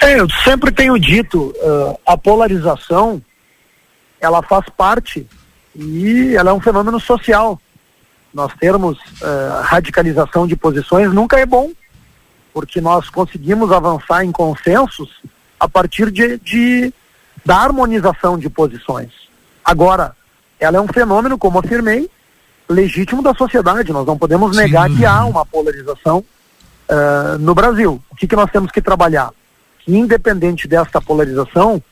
é, 0.01 0.21
eu 0.21 0.29
sempre 0.45 0.73
tenho 0.73 0.99
dito, 0.99 1.55
uh, 1.57 1.99
a 2.07 2.17
polarização, 2.17 3.23
ela 4.21 4.43
faz 4.43 4.67
parte 4.77 5.27
e 5.75 6.35
ela 6.37 6.51
é 6.51 6.53
um 6.53 6.61
fenômeno 6.61 7.01
social. 7.01 7.61
Nós 8.33 8.53
termos 8.55 8.99
uh, 8.99 9.63
radicalização 9.63 10.47
de 10.47 10.57
posições 10.57 11.13
nunca 11.13 11.39
é 11.39 11.47
bom, 11.47 11.71
porque 12.53 12.81
nós 12.81 13.09
conseguimos 13.09 13.71
avançar 13.73 14.25
em 14.25 14.33
consensos 14.33 15.11
a 15.59 15.69
partir 15.69 16.11
de, 16.11 16.39
de 16.39 16.93
da 17.45 17.57
harmonização 17.57 18.39
de 18.39 18.49
posições. 18.49 19.11
Agora, 19.65 20.17
ela 20.59 20.79
é 20.79 20.81
um 20.81 20.89
fenômeno, 20.89 21.37
como 21.37 21.59
afirmei, 21.59 22.09
legítimo 22.69 23.23
da 23.23 23.35
sociedade. 23.35 23.93
Nós 23.93 24.07
não 24.07 24.17
podemos 24.17 24.57
negar 24.57 24.89
Sim. 24.89 24.97
que 24.97 25.05
há 25.05 25.25
uma 25.25 25.45
polarização 25.45 26.19
uh, 26.89 27.39
no 27.39 27.55
Brasil. 27.55 28.03
O 28.11 28.17
que, 28.17 28.27
que 28.27 28.37
nós 28.37 28.51
temos 28.51 28.71
que 28.71 28.81
trabalhar? 28.81 29.31
Independente 29.87 30.67
desta 30.67 31.01
polarização, 31.01 31.83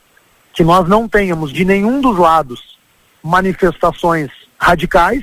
que 0.52 0.64
nós 0.64 0.88
não 0.88 1.08
tenhamos 1.08 1.52
de 1.52 1.64
nenhum 1.64 2.00
dos 2.00 2.18
lados 2.18 2.78
manifestações 3.22 4.30
radicais. 4.58 5.22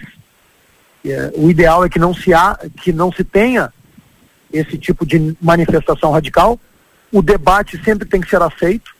É, 1.05 1.31
o 1.35 1.49
ideal 1.49 1.85
é 1.85 1.89
que 1.89 1.99
não 1.99 2.13
se 2.13 2.33
há, 2.33 2.57
que 2.81 2.91
não 2.91 3.11
se 3.11 3.23
tenha 3.23 3.71
esse 4.51 4.77
tipo 4.77 5.05
de 5.05 5.35
manifestação 5.41 6.11
radical. 6.11 6.59
O 7.11 7.21
debate 7.21 7.81
sempre 7.83 8.07
tem 8.07 8.21
que 8.21 8.29
ser 8.29 8.41
aceito. 8.41 8.91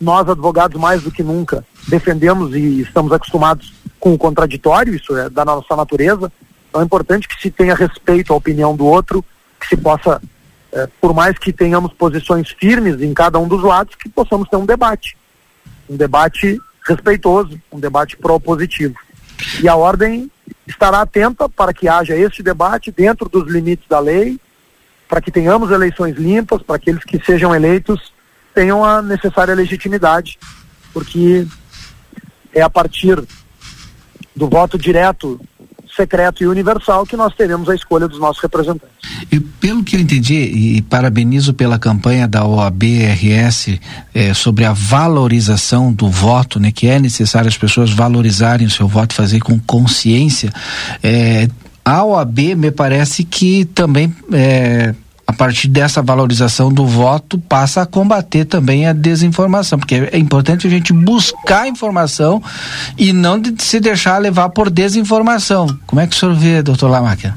Nós, 0.00 0.28
advogados, 0.28 0.80
mais 0.80 1.02
do 1.02 1.10
que 1.10 1.22
nunca, 1.22 1.64
defendemos 1.88 2.54
e 2.54 2.80
estamos 2.80 3.12
acostumados 3.12 3.74
com 3.98 4.14
o 4.14 4.18
contraditório, 4.18 4.94
isso 4.94 5.14
é 5.14 5.28
da 5.28 5.44
nossa 5.44 5.76
natureza. 5.76 6.32
Então 6.68 6.80
é 6.80 6.84
importante 6.84 7.28
que 7.28 7.40
se 7.40 7.50
tenha 7.50 7.74
respeito 7.74 8.32
à 8.32 8.36
opinião 8.36 8.74
do 8.74 8.86
outro, 8.86 9.22
que 9.60 9.66
se 9.66 9.76
possa 9.76 10.22
é, 10.72 10.88
por 11.00 11.12
mais 11.12 11.36
que 11.38 11.52
tenhamos 11.52 11.92
posições 11.92 12.50
firmes 12.50 13.00
em 13.00 13.12
cada 13.12 13.38
um 13.38 13.48
dos 13.48 13.62
lados, 13.62 13.94
que 13.94 14.08
possamos 14.08 14.48
ter 14.48 14.56
um 14.56 14.66
debate. 14.66 15.16
Um 15.88 15.96
debate 15.96 16.60
respeitoso, 16.86 17.60
um 17.72 17.80
debate 17.80 18.16
propositivo. 18.16 18.94
E 19.60 19.68
a 19.68 19.74
ordem 19.74 20.30
estará 20.66 21.00
atenta 21.00 21.48
para 21.48 21.72
que 21.72 21.88
haja 21.88 22.16
este 22.16 22.42
debate 22.42 22.92
dentro 22.92 23.28
dos 23.28 23.50
limites 23.50 23.88
da 23.88 23.98
lei, 23.98 24.38
para 25.08 25.20
que 25.20 25.30
tenhamos 25.30 25.70
eleições 25.70 26.16
limpas, 26.16 26.62
para 26.62 26.78
que 26.78 26.90
aqueles 26.90 27.04
que 27.04 27.24
sejam 27.24 27.54
eleitos 27.54 28.12
tenham 28.54 28.84
a 28.84 29.02
necessária 29.02 29.54
legitimidade, 29.54 30.38
porque 30.92 31.46
é 32.54 32.62
a 32.62 32.70
partir 32.70 33.20
do 34.34 34.48
voto 34.48 34.78
direto 34.78 35.40
secreto 35.94 36.42
e 36.42 36.46
universal 36.46 37.04
que 37.04 37.16
nós 37.16 37.34
teremos 37.34 37.68
a 37.68 37.74
escolha 37.74 38.08
dos 38.08 38.18
nossos 38.18 38.42
representantes. 38.42 38.88
E 39.30 39.38
pelo 39.38 39.82
que 39.84 39.96
eu 39.96 40.00
entendi, 40.00 40.34
e 40.34 40.82
parabenizo 40.82 41.52
pela 41.54 41.78
campanha 41.78 42.26
da 42.26 42.44
OAB-RS 42.44 43.78
eh, 44.14 44.34
sobre 44.34 44.64
a 44.64 44.72
valorização 44.72 45.92
do 45.92 46.08
voto, 46.08 46.58
né, 46.58 46.72
que 46.72 46.86
é 46.86 46.98
necessário 46.98 47.48
as 47.48 47.56
pessoas 47.56 47.90
valorizarem 47.90 48.66
o 48.66 48.70
seu 48.70 48.88
voto, 48.88 49.14
fazer 49.14 49.40
com 49.40 49.58
consciência. 49.58 50.52
Eh, 51.02 51.48
a 51.84 52.04
OAB 52.04 52.54
me 52.56 52.70
parece 52.70 53.24
que 53.24 53.64
também 53.64 54.14
eh, 54.32 54.94
a 55.30 55.32
partir 55.32 55.68
dessa 55.68 56.02
valorização 56.02 56.72
do 56.72 56.84
voto, 56.84 57.38
passa 57.38 57.82
a 57.82 57.86
combater 57.86 58.44
também 58.44 58.88
a 58.88 58.92
desinformação, 58.92 59.78
porque 59.78 59.94
é 60.10 60.18
importante 60.18 60.66
a 60.66 60.70
gente 60.70 60.92
buscar 60.92 61.68
informação 61.68 62.42
e 62.98 63.12
não 63.12 63.38
de 63.40 63.62
se 63.62 63.78
deixar 63.78 64.18
levar 64.18 64.48
por 64.48 64.68
desinformação. 64.68 65.68
Como 65.86 66.00
é 66.00 66.06
que 66.08 66.16
o 66.16 66.18
senhor 66.18 66.34
vê, 66.34 66.62
doutor 66.62 66.88
Lamáquia? 66.88 67.36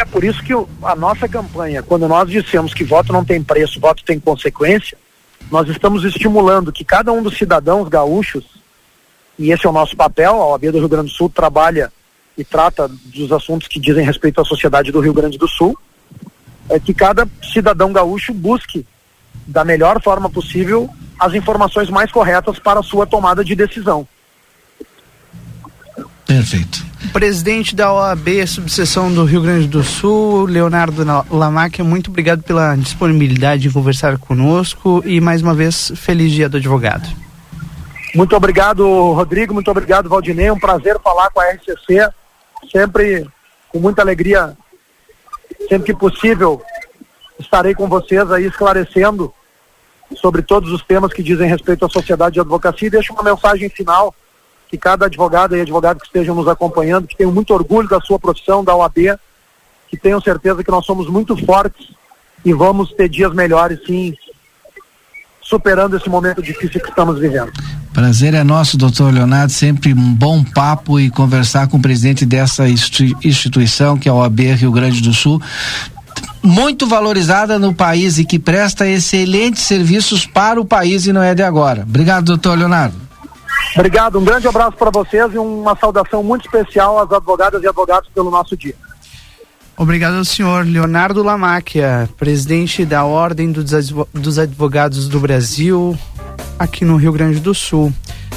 É 0.00 0.04
por 0.04 0.24
isso 0.24 0.42
que 0.42 0.52
a 0.82 0.96
nossa 0.96 1.28
campanha, 1.28 1.80
quando 1.80 2.08
nós 2.08 2.28
dissemos 2.28 2.74
que 2.74 2.82
voto 2.82 3.12
não 3.12 3.24
tem 3.24 3.40
preço, 3.40 3.78
voto 3.78 4.02
tem 4.04 4.18
consequência, 4.18 4.98
nós 5.48 5.68
estamos 5.68 6.02
estimulando 6.02 6.72
que 6.72 6.84
cada 6.84 7.12
um 7.12 7.22
dos 7.22 7.38
cidadãos 7.38 7.88
gaúchos, 7.88 8.44
e 9.38 9.52
esse 9.52 9.64
é 9.64 9.70
o 9.70 9.72
nosso 9.72 9.96
papel, 9.96 10.42
a 10.42 10.46
OAB 10.48 10.72
do 10.72 10.78
Rio 10.78 10.88
Grande 10.88 11.10
do 11.12 11.16
Sul 11.16 11.30
trabalha 11.30 11.92
e 12.36 12.42
trata 12.42 12.88
dos 12.88 13.30
assuntos 13.30 13.68
que 13.68 13.78
dizem 13.78 14.04
respeito 14.04 14.40
à 14.40 14.44
sociedade 14.44 14.90
do 14.90 14.98
Rio 14.98 15.14
Grande 15.14 15.38
do 15.38 15.46
Sul, 15.46 15.78
é 16.68 16.78
que 16.78 16.94
cada 16.94 17.28
cidadão 17.52 17.92
gaúcho 17.92 18.32
busque 18.32 18.86
da 19.46 19.64
melhor 19.64 20.00
forma 20.02 20.30
possível 20.30 20.88
as 21.18 21.34
informações 21.34 21.90
mais 21.90 22.10
corretas 22.10 22.58
para 22.58 22.80
a 22.80 22.82
sua 22.82 23.06
tomada 23.06 23.44
de 23.44 23.54
decisão. 23.54 24.06
Perfeito. 26.26 26.84
Presidente 27.12 27.76
da 27.76 27.92
OAB, 27.92 28.46
subseção 28.46 29.12
do 29.12 29.24
Rio 29.24 29.42
Grande 29.42 29.66
do 29.66 29.82
Sul, 29.82 30.46
Leonardo 30.46 31.04
Lamáquia, 31.30 31.84
muito 31.84 32.10
obrigado 32.10 32.42
pela 32.42 32.74
disponibilidade 32.74 33.62
de 33.62 33.70
conversar 33.70 34.16
conosco 34.16 35.02
e 35.04 35.20
mais 35.20 35.42
uma 35.42 35.52
vez, 35.52 35.92
feliz 35.94 36.32
dia 36.32 36.48
do 36.48 36.56
advogado. 36.56 37.06
Muito 38.14 38.34
obrigado, 38.34 39.12
Rodrigo, 39.12 39.52
muito 39.52 39.70
obrigado, 39.70 40.08
Valdinei, 40.08 40.50
um 40.50 40.58
prazer 40.58 40.98
falar 41.00 41.30
com 41.30 41.40
a 41.40 41.50
RCC, 41.50 42.08
sempre 42.70 43.26
com 43.68 43.78
muita 43.78 44.00
alegria 44.00 44.56
sempre 45.68 45.92
que 45.92 45.94
possível, 45.94 46.62
estarei 47.38 47.74
com 47.74 47.88
vocês 47.88 48.30
aí 48.30 48.46
esclarecendo 48.46 49.32
sobre 50.16 50.42
todos 50.42 50.70
os 50.72 50.82
temas 50.82 51.12
que 51.12 51.22
dizem 51.22 51.48
respeito 51.48 51.84
à 51.84 51.88
sociedade 51.88 52.34
de 52.34 52.40
advocacia 52.40 52.88
e 52.88 52.90
deixo 52.90 53.12
uma 53.12 53.22
mensagem 53.22 53.68
final 53.68 54.14
que 54.68 54.78
cada 54.78 55.06
advogado 55.06 55.56
e 55.56 55.60
advogado 55.60 56.00
que 56.00 56.06
estejam 56.06 56.34
nos 56.34 56.48
acompanhando, 56.48 57.06
que 57.06 57.16
tenham 57.16 57.32
muito 57.32 57.52
orgulho 57.52 57.88
da 57.88 58.00
sua 58.00 58.18
profissão, 58.18 58.64
da 58.64 58.74
OAB, 58.74 59.18
que 59.88 59.96
tenham 59.96 60.20
certeza 60.20 60.64
que 60.64 60.70
nós 60.70 60.86
somos 60.86 61.08
muito 61.08 61.36
fortes 61.44 61.90
e 62.44 62.52
vamos 62.52 62.92
ter 62.92 63.08
dias 63.08 63.34
melhores, 63.34 63.80
sim, 63.86 64.14
superando 65.42 65.96
esse 65.96 66.08
momento 66.08 66.42
difícil 66.42 66.80
que 66.80 66.88
estamos 66.88 67.18
vivendo. 67.18 67.52
Prazer 67.92 68.32
é 68.32 68.42
nosso, 68.42 68.78
doutor 68.78 69.12
Leonardo, 69.12 69.52
sempre 69.52 69.92
um 69.92 70.14
bom 70.14 70.42
papo 70.42 70.98
e 70.98 71.10
conversar 71.10 71.68
com 71.68 71.76
o 71.76 71.82
presidente 71.82 72.24
dessa 72.24 72.66
instituição, 72.68 73.98
que 73.98 74.08
é 74.08 74.12
a 74.12 74.14
OAB 74.14 74.40
Rio 74.54 74.72
Grande 74.72 75.02
do 75.02 75.12
Sul, 75.12 75.40
muito 76.42 76.86
valorizada 76.86 77.58
no 77.58 77.74
país 77.74 78.18
e 78.18 78.24
que 78.24 78.38
presta 78.38 78.88
excelentes 78.88 79.62
serviços 79.62 80.26
para 80.26 80.60
o 80.60 80.64
país 80.64 81.06
e 81.06 81.12
não 81.12 81.22
é 81.22 81.34
de 81.34 81.42
agora. 81.42 81.82
Obrigado, 81.82 82.24
doutor 82.24 82.58
Leonardo. 82.58 82.96
Obrigado, 83.74 84.18
um 84.18 84.24
grande 84.24 84.48
abraço 84.48 84.76
para 84.76 84.90
vocês 84.90 85.32
e 85.34 85.38
uma 85.38 85.76
saudação 85.76 86.22
muito 86.22 86.46
especial 86.46 86.98
às 86.98 87.10
advogadas 87.12 87.62
e 87.62 87.66
advogados 87.66 88.08
pelo 88.14 88.30
nosso 88.30 88.56
dia. 88.56 88.74
Obrigado 89.82 90.14
ao 90.14 90.24
senhor 90.24 90.64
Leonardo 90.64 91.24
Lamáquia, 91.24 92.08
presidente 92.16 92.84
da 92.84 93.04
Ordem 93.04 93.50
dos 93.50 94.38
Advogados 94.38 95.08
do 95.08 95.18
Brasil, 95.18 95.98
aqui 96.56 96.84
no 96.84 96.96
Rio 96.96 97.12
Grande 97.12 97.40
do 97.40 97.52
Sul, 97.52 97.92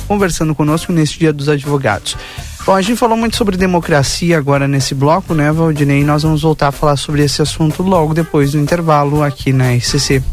conversando 0.08 0.56
conosco 0.56 0.92
nesse 0.92 1.20
Dia 1.20 1.32
dos 1.32 1.48
Advogados. 1.48 2.18
Bom, 2.66 2.74
a 2.74 2.82
gente 2.82 2.98
falou 2.98 3.16
muito 3.16 3.38
sobre 3.38 3.58
democracia 3.58 4.40
agora 4.40 4.68
nesse 4.68 4.96
bloco, 4.96 5.36
né, 5.36 5.52
Valdinei? 5.52 6.04
Nós 6.04 6.24
vamos 6.24 6.42
voltar 6.42 6.70
a 6.70 6.72
falar 6.72 6.98
sobre 6.98 7.24
esse 7.24 7.44
assunto 7.44 7.84
logo 7.84 8.16
depois 8.16 8.54
do 8.54 8.58
intervalo 8.58 9.22
aqui 9.22 9.54
na 9.54 9.72
RCC. 9.72 10.24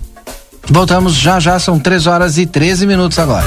Voltamos 0.71 1.13
já 1.13 1.39
já, 1.39 1.59
são 1.59 1.79
3 1.79 2.07
horas 2.07 2.39
e 2.39 2.47
13 2.47 2.87
minutos 2.87 3.19
agora. 3.19 3.47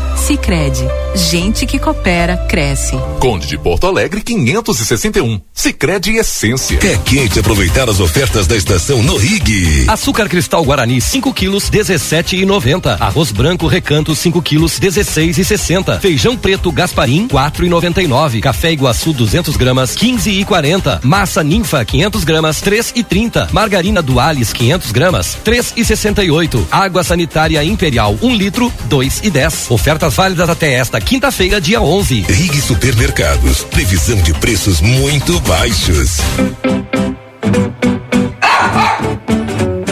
Sicredi, 0.15 0.85
gente 1.15 1.65
que 1.65 1.79
coopera 1.79 2.37
cresce. 2.47 2.95
Conde 3.19 3.47
de 3.47 3.57
Porto 3.57 3.87
Alegre 3.87 4.21
561. 4.21 5.41
Sicredi 5.53 6.15
Essência. 6.17 6.79
É 6.83 6.97
quente 6.97 7.39
aproveitar 7.39 7.89
as 7.89 7.99
ofertas 7.99 8.47
da 8.47 8.55
estação 8.55 9.01
no 9.03 9.17
Rig. 9.17 9.85
Açúcar 9.87 10.29
cristal 10.29 10.63
Guarani 10.63 11.01
5 11.01 11.33
quilos 11.33 11.69
17,90. 11.69 12.97
Arroz 12.99 13.31
branco 13.31 13.67
Recanto 13.67 14.15
5 14.15 14.41
quilos 14.41 14.79
16,60. 14.79 15.99
Feijão 15.99 16.37
preto 16.37 16.71
Gasparim 16.71 17.27
4,99. 17.27 18.41
Café 18.41 18.71
Iguaçu 18.71 19.13
200 19.13 19.55
gramas 19.57 19.95
15,40. 19.95 20.99
Massa 21.03 21.43
Ninfa 21.43 21.83
500 21.83 22.23
gramas 22.23 22.61
3,30. 22.61 23.49
Margarina 23.51 24.01
Duales 24.01 24.53
500 24.53 24.91
gramas 24.91 25.37
3,68. 25.43 26.65
Água 26.71 27.03
sanitária 27.03 27.63
Imperial 27.63 28.17
1 28.21 28.35
litro 28.35 28.71
2,10. 28.89 29.51
Ofertas 30.01 30.15
válidas 30.15 30.49
até 30.49 30.73
esta 30.73 30.99
quinta-feira, 30.99 31.61
dia 31.61 31.79
11. 31.79 32.21
Rig 32.21 32.59
Supermercados. 32.59 33.63
Previsão 33.65 34.17
de 34.17 34.33
preços 34.33 34.81
muito 34.81 35.39
baixos. 35.41 36.17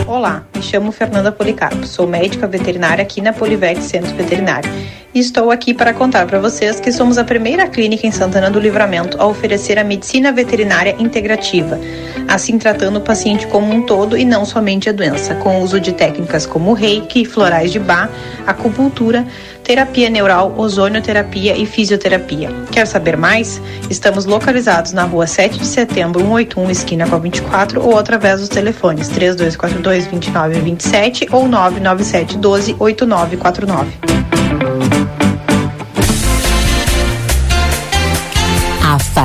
Olá, 0.08 0.44
me 0.56 0.64
chamo 0.64 0.92
Fernanda 0.92 1.32
Policarpo, 1.32 1.86
sou 1.86 2.08
médica 2.08 2.48
veterinária 2.48 3.04
aqui 3.04 3.22
na 3.22 3.32
Polivete 3.32 3.84
Centro 3.84 4.16
Veterinário 4.16 4.70
e 5.14 5.20
estou 5.20 5.50
aqui 5.50 5.74
para 5.74 5.94
contar 5.94 6.26
para 6.28 6.40
vocês 6.40 6.80
que 6.80 6.92
somos 6.92 7.18
a 7.18 7.24
primeira 7.24 7.68
clínica 7.68 8.06
em 8.06 8.12
Santana 8.12 8.50
do 8.50 8.60
Livramento 8.60 9.20
a 9.20 9.26
oferecer 9.26 9.80
a 9.80 9.84
medicina 9.84 10.32
veterinária 10.32 10.96
integrativa, 11.00 11.80
assim 12.28 12.58
tratando 12.58 12.98
o 12.98 13.02
paciente 13.02 13.48
como 13.48 13.74
um 13.74 13.82
todo 13.82 14.18
e 14.18 14.26
não 14.26 14.46
somente 14.46 14.90
a 14.90 14.92
doença, 14.92 15.36
com 15.36 15.60
o 15.60 15.64
uso 15.64 15.80
de 15.80 15.94
técnicas 15.94 16.46
como 16.46 16.74
reiki, 16.74 17.26
florais 17.26 17.72
de 17.72 17.80
bar, 17.80 18.10
acupuntura, 18.46 19.26
terapia 19.70 20.10
neural, 20.10 20.52
ozonioterapia 20.58 21.56
e 21.56 21.64
fisioterapia. 21.64 22.50
Quer 22.72 22.88
saber 22.88 23.16
mais? 23.16 23.62
Estamos 23.88 24.26
localizados 24.26 24.94
na 24.94 25.04
rua 25.04 25.28
7 25.28 25.60
de 25.60 25.66
setembro, 25.68 26.22
181, 26.22 26.72
esquina 26.72 27.08
com 27.08 27.16
a 27.16 27.20
24, 27.20 27.80
ou 27.80 27.96
através 27.96 28.40
dos 28.40 28.50
telefones 28.50 29.10
3242 29.10 30.08
2927 30.08 31.28
ou 31.32 31.48
997 31.48 32.40
12 32.40 32.78
8949. 32.80 35.29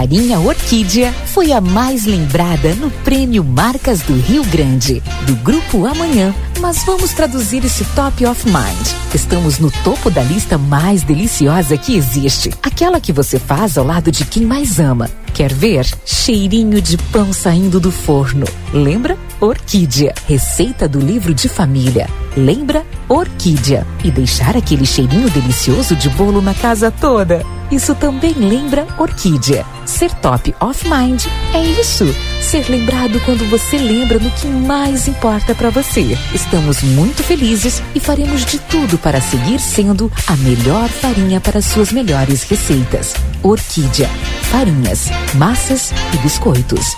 Farinha 0.04 0.38
Orquídea 0.38 1.14
foi 1.28 1.50
a 1.50 1.62
mais 1.62 2.04
lembrada 2.04 2.74
no 2.74 2.90
Prêmio 2.90 3.42
Marcas 3.42 4.02
do 4.02 4.12
Rio 4.14 4.44
Grande, 4.44 5.02
do 5.26 5.34
Grupo 5.36 5.86
Amanhã. 5.86 6.34
Mas 6.60 6.84
vamos 6.84 7.14
traduzir 7.14 7.64
esse 7.64 7.86
top 7.96 8.26
of 8.26 8.44
mind. 8.44 9.14
Estamos 9.14 9.58
no 9.58 9.70
topo 9.82 10.10
da 10.10 10.22
lista 10.22 10.58
mais 10.58 11.02
deliciosa 11.02 11.78
que 11.78 11.96
existe. 11.96 12.50
Aquela 12.62 13.00
que 13.00 13.14
você 13.14 13.38
faz 13.38 13.78
ao 13.78 13.86
lado 13.86 14.12
de 14.12 14.26
quem 14.26 14.44
mais 14.44 14.78
ama. 14.78 15.08
Quer 15.34 15.52
ver? 15.52 15.84
Cheirinho 16.06 16.80
de 16.80 16.96
pão 16.96 17.32
saindo 17.32 17.80
do 17.80 17.90
forno. 17.90 18.46
Lembra? 18.72 19.18
Orquídea. 19.40 20.14
Receita 20.28 20.88
do 20.88 21.00
livro 21.00 21.34
de 21.34 21.48
família. 21.48 22.08
Lembra? 22.36 22.86
Orquídea. 23.08 23.84
E 24.04 24.12
deixar 24.12 24.56
aquele 24.56 24.86
cheirinho 24.86 25.28
delicioso 25.30 25.96
de 25.96 26.08
bolo 26.10 26.40
na 26.40 26.54
casa 26.54 26.88
toda. 26.88 27.42
Isso 27.68 27.96
também 27.96 28.32
lembra 28.34 28.86
Orquídea. 28.96 29.66
Ser 29.84 30.14
top 30.14 30.54
of 30.60 30.88
mind 30.88 31.24
é 31.52 31.64
isso. 31.80 32.04
Ser 32.44 32.68
lembrado 32.68 33.18
quando 33.24 33.48
você 33.48 33.78
lembra 33.78 34.18
no 34.18 34.30
que 34.30 34.46
mais 34.46 35.08
importa 35.08 35.54
para 35.54 35.70
você. 35.70 36.16
Estamos 36.32 36.82
muito 36.82 37.22
felizes 37.22 37.82
e 37.94 37.98
faremos 37.98 38.44
de 38.44 38.58
tudo 38.58 38.98
para 38.98 39.18
seguir 39.18 39.58
sendo 39.58 40.12
a 40.26 40.36
melhor 40.36 40.88
farinha 40.88 41.40
para 41.40 41.62
suas 41.62 41.90
melhores 41.90 42.42
receitas. 42.42 43.14
Orquídea. 43.42 44.08
Farinhas, 44.42 45.08
massas 45.34 45.90
e 46.12 46.18
biscoitos. 46.18 46.94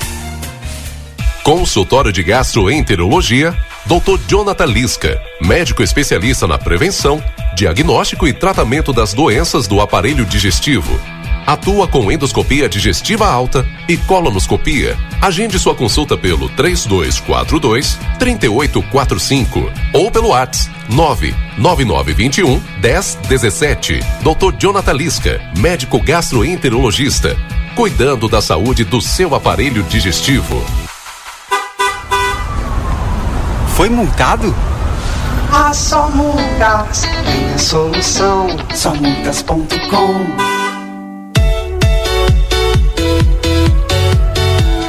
Consultório 1.45 2.13
de 2.13 2.25
Gastroenterologia, 2.25 3.57
Dr. 3.87 4.19
Jonathan 4.27 4.67
Lisca, 4.67 5.23
médico 5.41 5.81
especialista 5.81 6.49
na 6.49 6.59
prevenção, 6.59 7.23
diagnóstico 7.55 8.27
e 8.27 8.33
tratamento 8.33 8.93
das 8.93 9.15
doenças 9.15 9.69
do 9.69 9.81
aparelho 9.81 10.25
digestivo. 10.27 11.16
Atua 11.47 11.87
com 11.87 12.11
endoscopia 12.11 12.69
digestiva 12.69 13.29
alta 13.29 13.65
e 13.89 13.97
colonoscopia. 13.97 14.97
Agende 15.23 15.59
sua 15.59 15.77
consulta 15.77 16.17
pelo 16.17 16.49
3242 16.51 17.99
3845 18.19 19.71
ou 19.93 20.11
pelo 20.11 20.29
WhatsApp 20.31 20.75
99921 20.89 22.61
1017. 22.83 24.01
Dr. 24.23 24.57
Jonathan 24.59 24.93
Lisca, 24.93 25.41
médico 25.57 26.01
gastroenterologista, 26.01 27.37
cuidando 27.77 28.29
da 28.29 28.43
saúde 28.43 28.83
do 28.83 29.01
seu 29.01 29.35
aparelho 29.35 29.83
digestivo. 29.85 30.65
Foi 33.77 33.89
multado? 33.89 34.55
A 35.53 35.73
Só 35.73 36.11
Multas 36.11 37.03
tem 37.03 37.55
a 37.55 37.59
solução. 37.59 38.47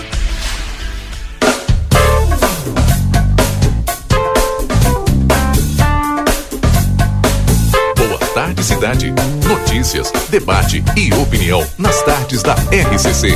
Cidade. 8.63 9.13
Notícias, 9.45 10.11
debate 10.29 10.81
e 10.95 11.13
opinião 11.13 11.65
nas 11.77 12.01
tardes 12.03 12.41
da 12.41 12.53
RCC. 12.53 13.33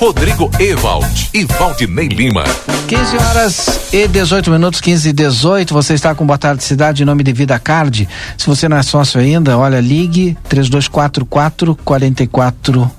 Rodrigo 0.00 0.50
Ewald 0.58 1.30
e 1.32 1.44
Valdinei 1.44 2.08
Lima. 2.08 2.42
15 2.88 3.16
horas 3.18 3.80
e 3.92 4.08
18 4.08 4.50
minutos, 4.50 4.80
15 4.80 5.10
e 5.10 5.12
18. 5.12 5.72
Você 5.72 5.94
está 5.94 6.12
com 6.12 6.26
Boa 6.26 6.36
Tarde 6.36 6.64
Cidade 6.64 7.04
em 7.04 7.06
nome 7.06 7.22
de 7.22 7.32
Vida 7.32 7.56
Card. 7.60 8.08
Se 8.36 8.46
você 8.48 8.68
não 8.68 8.76
é 8.76 8.82
sócio 8.82 9.20
ainda, 9.20 9.56
olha, 9.56 9.80
ligue 9.80 10.36
3244 10.48 11.76
44 11.76 12.90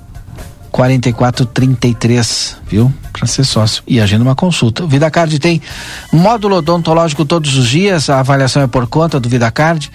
4433, 0.70 2.56
viu? 2.66 2.92
Para 3.12 3.26
ser 3.26 3.44
sócio. 3.44 3.82
E 3.86 4.00
agenda 4.00 4.24
uma 4.24 4.34
consulta. 4.34 4.82
O 4.82 4.88
VidaCard 4.88 5.38
tem 5.38 5.60
módulo 6.10 6.56
odontológico 6.56 7.24
todos 7.24 7.54
os 7.54 7.68
dias, 7.68 8.08
a 8.08 8.18
avaliação 8.18 8.62
é 8.62 8.66
por 8.66 8.86
conta 8.86 9.20
do 9.20 9.28
VidaCard. 9.28 9.90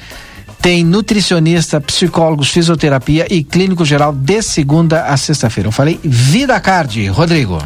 Tem 0.62 0.84
nutricionista, 0.84 1.80
psicólogos, 1.80 2.50
fisioterapia 2.50 3.26
e 3.30 3.44
clínico 3.44 3.86
geral 3.86 4.12
de 4.12 4.42
segunda 4.42 5.06
a 5.06 5.16
sexta-feira. 5.16 5.70
Eu 5.70 5.72
falei 5.72 6.00
VidaCard, 6.04 7.08
Rodrigo. 7.08 7.58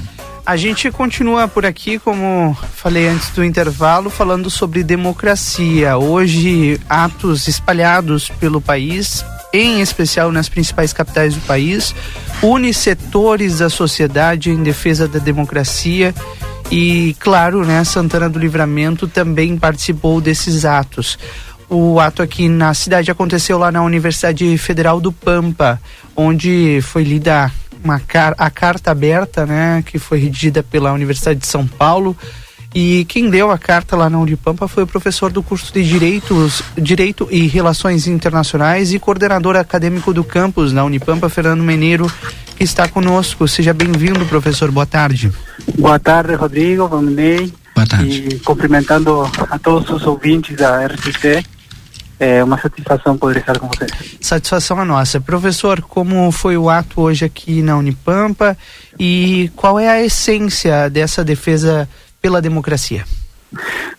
A 0.46 0.58
gente 0.58 0.92
continua 0.92 1.48
por 1.48 1.66
aqui, 1.66 1.98
como 1.98 2.56
falei 2.76 3.08
antes 3.08 3.30
do 3.30 3.44
intervalo, 3.44 4.10
falando 4.10 4.50
sobre 4.50 4.84
democracia. 4.84 5.98
Hoje, 5.98 6.80
atos 6.90 7.48
espalhados 7.48 8.30
pelo 8.30 8.60
país, 8.60 9.26
em 9.54 9.82
especial 9.82 10.32
nas 10.32 10.50
principais 10.50 10.92
capitais 10.92 11.34
do 11.34 11.42
país, 11.42 11.96
une 12.42 12.74
setores 12.74 13.60
da 13.60 13.70
sociedade 13.70 14.52
em 14.52 14.62
defesa 14.62 15.08
da 15.08 15.18
democracia 15.18 16.14
e, 16.70 17.16
claro, 17.20 17.64
né, 17.64 17.84
Santana 17.84 18.28
do 18.28 18.40
Livramento 18.40 19.08
também 19.08 19.58
participou 19.58 20.20
desses 20.20 20.66
atos. 20.66 21.18
O 21.74 22.00
ato 22.00 22.22
aqui 22.22 22.48
na 22.48 22.74
cidade 22.74 23.10
aconteceu 23.10 23.58
lá 23.58 23.72
na 23.72 23.82
Universidade 23.82 24.58
Federal 24.58 25.02
do 25.02 25.12
Pampa, 25.12 25.82
onde 26.16 26.80
foi 26.82 27.04
lida 27.04 27.52
uma 27.84 28.00
car 28.00 28.36
a 28.38 28.50
carta 28.50 28.92
aberta, 28.92 29.46
né, 29.46 29.84
que 29.86 29.98
foi 29.98 30.20
redigida 30.20 30.64
pela 30.64 30.94
Universidade 30.94 31.40
de 31.40 31.48
São 31.48 31.68
Paulo. 31.68 32.16
E 32.76 33.06
quem 33.06 33.30
deu 33.30 33.52
a 33.52 33.58
carta 33.58 33.96
lá 33.96 34.10
na 34.10 34.20
Unipampa 34.20 34.68
foi 34.68 34.84
o 34.84 34.88
professor 34.88 35.32
do 35.32 35.44
curso 35.44 35.72
de 35.72 35.84
Direitos, 35.84 36.64
Direito 36.76 37.28
e 37.30 37.46
Relações 37.46 38.08
Internacionais 38.08 38.94
e 38.94 39.00
coordenador 39.00 39.56
acadêmico 39.56 40.12
do 40.12 40.24
campus 40.24 40.74
na 40.74 40.84
Unipampa, 40.84 41.30
Fernando 41.30 41.62
Meneiro, 41.62 42.12
que 42.56 42.64
está 42.64 42.88
conosco. 42.88 43.48
Seja 43.48 43.74
bem-vindo, 43.74 44.26
professor. 44.26 44.72
Boa 44.72 44.88
tarde. 44.88 45.32
Boa 45.78 46.00
tarde, 46.00 46.34
Rodrigo, 46.34 46.88
Vanderlei. 46.88 47.54
Boa 47.76 47.86
tarde. 47.86 48.28
E 48.32 48.40
cumprimentando 48.40 49.22
a 49.52 49.60
todos 49.60 49.90
os 49.92 50.08
ouvintes 50.08 50.56
da 50.58 50.88
RCC. 50.88 51.44
É 52.26 52.44
uma 52.44 52.58
satisfação 52.58 53.18
poder 53.18 53.40
estar 53.40 53.60
com 53.60 53.68
vocês. 53.68 53.92
Satisfação 54.22 54.82
é 54.82 54.86
nossa. 54.86 55.20
Professor, 55.20 55.82
como 55.82 56.32
foi 56.32 56.56
o 56.58 56.70
ato 56.70 57.02
hoje 57.02 57.26
aqui 57.26 57.62
na 57.62 57.78
Unipampa 57.78 58.58
e 59.00 59.52
qual 59.56 59.78
é 59.80 59.90
a 59.90 60.02
essência 60.02 60.90
dessa 60.90 61.24
defesa 61.24 61.90
pela 62.22 62.42
democracia? 62.42 63.04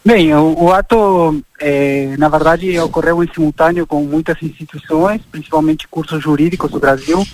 Bem, 0.05 0.35
o, 0.35 0.65
o 0.65 0.73
ato, 0.73 1.41
é, 1.61 2.15
na 2.19 2.29
verdade, 2.29 2.79
ocorreu 2.81 3.23
em 3.23 3.29
simultâneo 3.33 3.87
com 3.87 4.03
muitas 4.05 4.37
instituições, 4.43 5.21
principalmente 5.31 5.87
cursos 5.89 6.23
jurídicos 6.23 6.71
do 6.71 6.81
Brasil. 6.81 7.27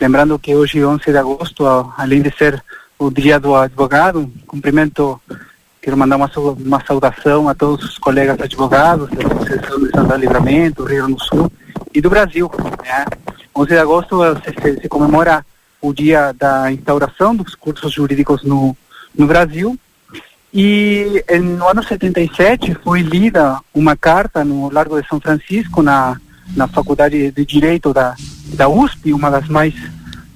Lembrando 0.00 0.38
que 0.38 0.54
hoje, 0.54 0.84
11 0.84 1.04
de 1.04 1.16
agosto, 1.16 1.66
a- 1.66 1.92
além 1.96 2.20
de 2.22 2.30
ser 2.36 2.62
o 2.98 3.10
Dia 3.10 3.40
do 3.40 3.54
Advogado, 3.54 4.30
cumprimento, 4.46 5.20
quero 5.84 5.98
mandar 5.98 6.16
uma, 6.16 6.30
uma 6.64 6.82
saudação 6.86 7.46
a 7.46 7.54
todos 7.54 7.84
os 7.84 7.98
colegas 7.98 8.40
advogados 8.40 9.10
da 9.10 9.26
Associação 9.26 9.80
de 9.80 9.90
Santana 9.90 10.16
Livramento, 10.16 10.82
Rio 10.82 11.02
Grande 11.02 11.14
do 11.14 11.22
Sul 11.22 11.52
e 11.92 12.00
do 12.00 12.08
Brasil. 12.08 12.50
Né? 12.82 13.04
11 13.54 13.68
de 13.68 13.76
agosto 13.78 14.24
eh, 14.24 14.34
se, 14.36 14.80
se- 14.80 14.88
comemora 14.88 15.44
o 15.82 15.92
dia 15.92 16.32
da 16.32 16.72
instauração 16.72 17.36
dos 17.36 17.54
cursos 17.54 17.92
jurídicos 17.92 18.42
no, 18.42 18.74
no 19.14 19.26
Brasil. 19.26 19.78
E 20.54 21.22
no 21.38 21.68
ano 21.68 21.82
77 21.82 22.74
foi 22.82 23.02
lida 23.02 23.60
uma 23.74 23.94
carta 23.94 24.42
no 24.42 24.72
Largo 24.72 24.98
de 24.98 25.06
São 25.06 25.20
Francisco, 25.20 25.82
na, 25.82 26.18
na 26.56 26.66
Faculdade 26.66 27.30
de 27.30 27.44
Direito 27.44 27.92
da, 27.92 28.14
da 28.54 28.70
USP, 28.70 29.12
uma 29.12 29.30
das 29.30 29.48
mais 29.48 29.74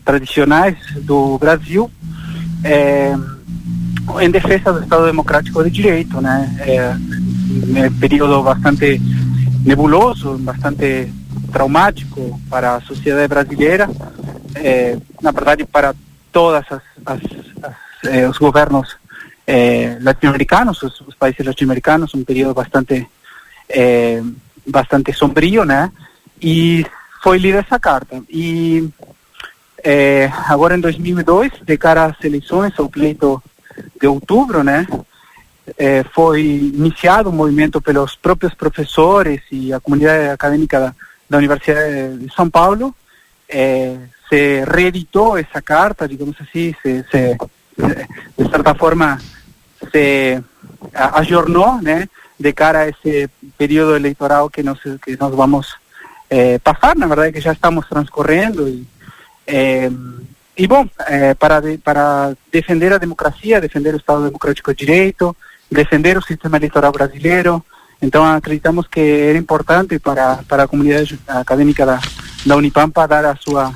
tradicionais 0.04 0.76
do 0.96 1.38
Brasil, 1.38 1.90
é, 2.64 3.14
em 4.20 4.30
defesa 4.30 4.72
do 4.72 4.82
Estado 4.82 5.06
Democrático 5.06 5.62
de 5.64 5.70
Direito, 5.70 6.20
né? 6.20 6.54
É, 6.60 6.76
é 6.76 7.88
um 7.88 7.94
período 7.94 8.42
bastante 8.42 9.00
nebuloso, 9.64 10.38
bastante 10.38 11.12
traumático 11.52 12.40
para 12.48 12.76
a 12.76 12.80
sociedade 12.80 13.28
brasileira, 13.28 13.88
é, 14.54 14.96
na 15.22 15.30
verdade 15.30 15.64
para 15.64 15.94
todas 16.32 16.64
as, 16.70 16.82
as, 17.06 17.20
as 17.62 17.78
eh, 18.04 18.28
os 18.28 18.38
governos 18.38 18.96
eh, 19.46 19.98
latino-americanos, 20.00 20.82
os, 20.82 21.00
os 21.00 21.14
países 21.14 21.44
latino-americanos, 21.44 22.14
um 22.14 22.24
período 22.24 22.54
bastante 22.54 23.06
eh, 23.68 24.22
bastante 24.66 25.12
sombrio, 25.12 25.64
né? 25.64 25.90
E 26.40 26.86
foi 27.22 27.38
lida 27.38 27.58
essa 27.58 27.78
carta. 27.78 28.22
E 28.28 28.88
eh, 29.82 30.30
agora 30.48 30.76
em 30.76 30.80
2002, 30.80 31.52
de 31.62 31.76
cara 31.76 32.04
às 32.04 32.24
eleições, 32.24 32.72
ao 32.78 32.88
pleito 32.88 33.42
de 34.00 34.06
outubro, 34.06 34.62
né? 34.62 34.86
eh, 35.76 36.04
foi 36.14 36.42
iniciado 36.42 37.28
um 37.28 37.32
movimento 37.32 37.80
pelos 37.80 38.14
próprios 38.14 38.54
professores 38.54 39.40
e 39.50 39.72
a 39.72 39.80
comunidade 39.80 40.28
acadêmica 40.28 40.80
da, 40.80 40.94
da 41.28 41.38
Universidade 41.38 42.18
de 42.18 42.32
São 42.32 42.48
Paulo. 42.48 42.94
eh, 43.48 43.96
se 44.28 44.62
reeditou 44.66 45.38
essa 45.38 45.62
carta, 45.62 46.06
digamos 46.06 46.36
assim, 46.38 46.74
se, 46.82 47.02
se, 47.10 47.38
de 48.36 48.50
certa 48.50 48.74
forma 48.74 49.18
se 49.90 50.42
ajornou, 50.92 51.80
né, 51.80 52.06
de 52.38 52.52
cara 52.52 52.80
a 52.80 52.88
esse 52.88 53.30
período 53.56 53.96
eleitoral 53.96 54.50
que 54.50 54.62
nós 54.62 54.78
que 55.02 55.16
nós 55.18 55.34
vamos 55.34 55.74
eh, 56.28 56.58
passar, 56.58 56.94
na 56.94 57.06
verdade 57.06 57.32
que 57.32 57.40
já 57.40 57.52
estamos 57.52 57.88
transcorrendo 57.88 58.68
e 58.68 58.86
eh, 59.46 59.90
e 60.58 60.66
bom, 60.66 60.86
eh, 61.06 61.34
para 61.34 61.60
de- 61.60 61.78
para 61.78 62.32
defender 62.52 62.92
a 62.92 62.98
democracia, 62.98 63.60
defender 63.60 63.94
o 63.94 63.98
Estado 63.98 64.24
Democrático 64.24 64.74
de 64.74 64.84
Direito, 64.84 65.34
defender 65.70 66.18
o 66.18 66.22
sistema 66.22 66.56
eleitoral 66.56 66.90
brasileiro, 66.92 67.64
então 68.02 68.24
acreditamos 68.24 68.86
que 68.88 69.00
era 69.00 69.38
importante 69.38 69.98
para 69.98 70.40
para 70.48 70.64
a 70.64 70.68
comunidade 70.68 71.18
acadêmica 71.26 71.86
da 71.86 72.00
da 72.44 72.56
Unipampa 72.56 73.06
dar 73.06 73.24
a 73.24 73.36
sua 73.36 73.72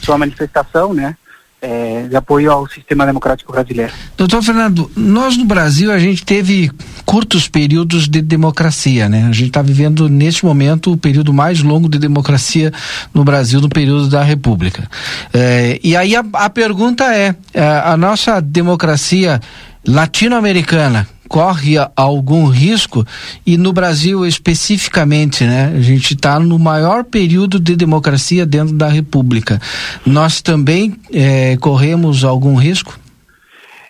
sua 0.00 0.18
manifestação, 0.18 0.92
né, 0.92 1.16
eh, 1.60 2.06
de 2.08 2.16
apoio 2.16 2.50
ao 2.50 2.68
sistema 2.68 3.06
democrático 3.06 3.52
brasileiro. 3.52 3.92
Doutor 4.16 4.42
Fernando, 4.42 4.90
nós 4.96 5.36
no 5.36 5.44
Brasil 5.44 5.92
a 5.92 5.98
gente 5.98 6.24
teve 6.24 6.70
curtos 7.12 7.46
períodos 7.46 8.08
de 8.08 8.22
democracia, 8.22 9.06
né? 9.06 9.26
A 9.28 9.32
gente 9.32 9.48
está 9.48 9.60
vivendo 9.60 10.08
neste 10.08 10.46
momento 10.46 10.92
o 10.92 10.96
período 10.96 11.30
mais 11.30 11.60
longo 11.60 11.86
de 11.86 11.98
democracia 11.98 12.72
no 13.12 13.22
Brasil, 13.22 13.60
no 13.60 13.68
período 13.68 14.08
da 14.08 14.22
República. 14.22 14.88
Eh, 15.34 15.78
e 15.84 15.94
aí 15.94 16.16
a, 16.16 16.24
a 16.32 16.48
pergunta 16.48 17.14
é: 17.14 17.34
eh, 17.52 17.82
a 17.84 17.98
nossa 17.98 18.40
democracia 18.40 19.42
latino-americana 19.86 21.06
corre 21.28 21.74
algum 21.94 22.46
risco 22.46 23.06
e 23.44 23.58
no 23.58 23.74
Brasil 23.74 24.24
especificamente, 24.24 25.44
né? 25.44 25.70
A 25.76 25.82
gente 25.82 26.14
está 26.14 26.40
no 26.40 26.58
maior 26.58 27.04
período 27.04 27.60
de 27.60 27.76
democracia 27.76 28.46
dentro 28.46 28.74
da 28.74 28.88
República. 28.88 29.60
Nós 30.06 30.40
também 30.40 30.96
eh, 31.12 31.58
corremos 31.60 32.24
algum 32.24 32.54
risco? 32.54 32.98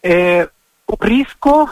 É, 0.02 0.48
o 0.88 0.96
risco 1.00 1.70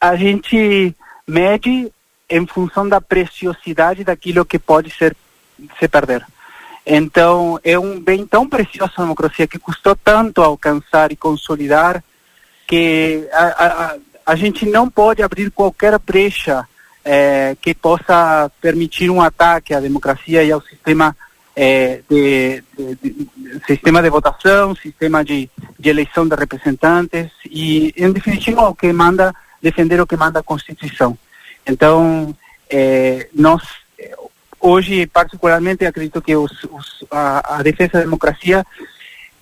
a 0.00 0.16
gente 0.16 0.94
mede 1.26 1.92
em 2.28 2.46
função 2.46 2.88
da 2.88 3.00
preciosidade 3.00 4.04
daquilo 4.04 4.44
que 4.44 4.58
pode 4.58 4.90
ser 4.90 5.14
se 5.78 5.86
perder. 5.88 6.24
Então, 6.86 7.60
é 7.62 7.78
um 7.78 8.00
bem 8.00 8.26
tão 8.26 8.48
precioso 8.48 8.92
a 8.96 9.02
democracia 9.02 9.46
que 9.46 9.58
custou 9.58 9.94
tanto 9.94 10.40
alcançar 10.42 11.12
e 11.12 11.16
consolidar 11.16 12.02
que 12.66 13.28
a, 13.32 13.44
a, 13.44 13.96
a- 14.26 14.36
gente 14.36 14.64
não 14.64 14.88
pode 14.88 15.22
abrir 15.22 15.50
qualquer 15.50 15.98
brecha 15.98 16.66
eh, 17.04 17.56
que 17.60 17.74
possa 17.74 18.50
permitir 18.60 19.10
um 19.10 19.20
ataque 19.20 19.74
à 19.74 19.80
democracia 19.80 20.42
e 20.42 20.50
ao 20.52 20.62
sistema 20.62 21.14
eh, 21.54 22.00
de, 22.08 22.62
de- 22.78 22.94
de- 22.94 23.28
sistema 23.66 24.00
de 24.00 24.08
votação, 24.08 24.74
sistema 24.74 25.24
de, 25.24 25.50
de 25.78 25.88
eleição 25.90 26.26
de 26.26 26.36
representantes 26.36 27.30
e, 27.44 27.92
em 27.96 28.12
definitiva, 28.12 28.68
o 28.68 28.74
que 28.74 28.92
manda 28.92 29.34
defender 29.62 30.00
o 30.00 30.06
que 30.06 30.16
manda 30.16 30.40
a 30.40 30.42
Constituição. 30.42 31.16
Então, 31.66 32.34
eh, 32.68 33.28
nós 33.34 33.62
eh, 33.98 34.14
hoje, 34.60 35.06
particularmente, 35.06 35.84
acredito 35.84 36.20
que 36.22 36.34
os, 36.36 36.52
os- 36.64 37.04
a, 37.10 37.56
a 37.58 37.62
defesa 37.62 37.94
da 37.94 38.00
democracia 38.00 38.64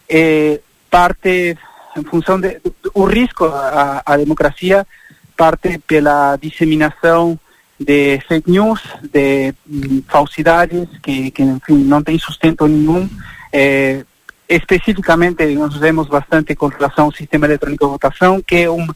eh, 0.09 0.61
parte 0.91 1.57
em 1.97 2.05
função 2.05 2.41
de, 2.41 2.61
risco 3.09 3.45
à, 3.47 4.03
à 4.05 4.17
democracia 4.17 4.87
parte 5.37 5.79
pela 5.87 6.37
disseminação 6.37 7.39
de 7.79 8.19
fake 8.27 8.51
news, 8.51 8.81
de 9.13 9.55
hum, 9.71 10.03
falsidades 10.09 10.89
que, 11.01 11.31
que 11.31 11.43
enfim, 11.43 11.77
não 11.85 12.03
tem 12.03 12.19
sustento 12.19 12.67
nenhum. 12.67 13.09
Eh, 13.53 14.05
especificamente, 14.49 15.45
nós 15.55 15.77
vemos 15.77 16.09
bastante 16.09 16.55
com 16.57 16.67
relação 16.67 17.05
ao 17.07 17.13
sistema 17.13 17.47
eletrônico 17.47 17.85
de 17.85 17.91
votação, 17.93 18.43
que 18.43 18.57
é 18.57 18.71
um, 18.71 18.87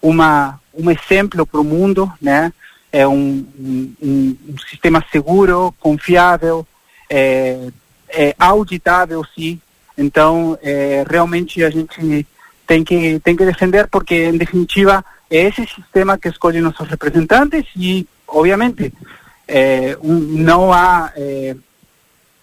uma, 0.00 0.60
um 0.78 0.90
exemplo 0.90 1.44
para 1.46 1.60
o 1.60 1.64
mundo, 1.64 2.10
né? 2.20 2.52
É 2.90 3.06
um, 3.06 3.44
um, 3.58 3.94
um- 4.00 4.36
sistema 4.70 5.04
seguro, 5.12 5.74
confiável, 5.78 6.66
é, 7.10 7.68
é 8.08 8.34
auditável, 8.38 9.22
sim. 9.34 9.60
Então, 9.96 10.58
é, 10.62 11.04
realmente 11.08 11.62
a 11.62 11.70
gente 11.70 12.26
tem 12.66 12.84
que 12.84 13.18
tem 13.20 13.36
que 13.36 13.44
defender 13.44 13.88
porque, 13.88 14.26
em 14.26 14.38
definitiva, 14.38 15.04
é 15.30 15.42
esse 15.42 15.66
sistema 15.66 16.16
que 16.16 16.28
escolhe 16.28 16.60
nossos 16.60 16.88
representantes 16.88 17.66
e, 17.76 18.06
obviamente, 18.26 18.92
é, 19.46 19.96
um, 20.02 20.14
não 20.18 20.72
há 20.72 21.12
é, 21.16 21.56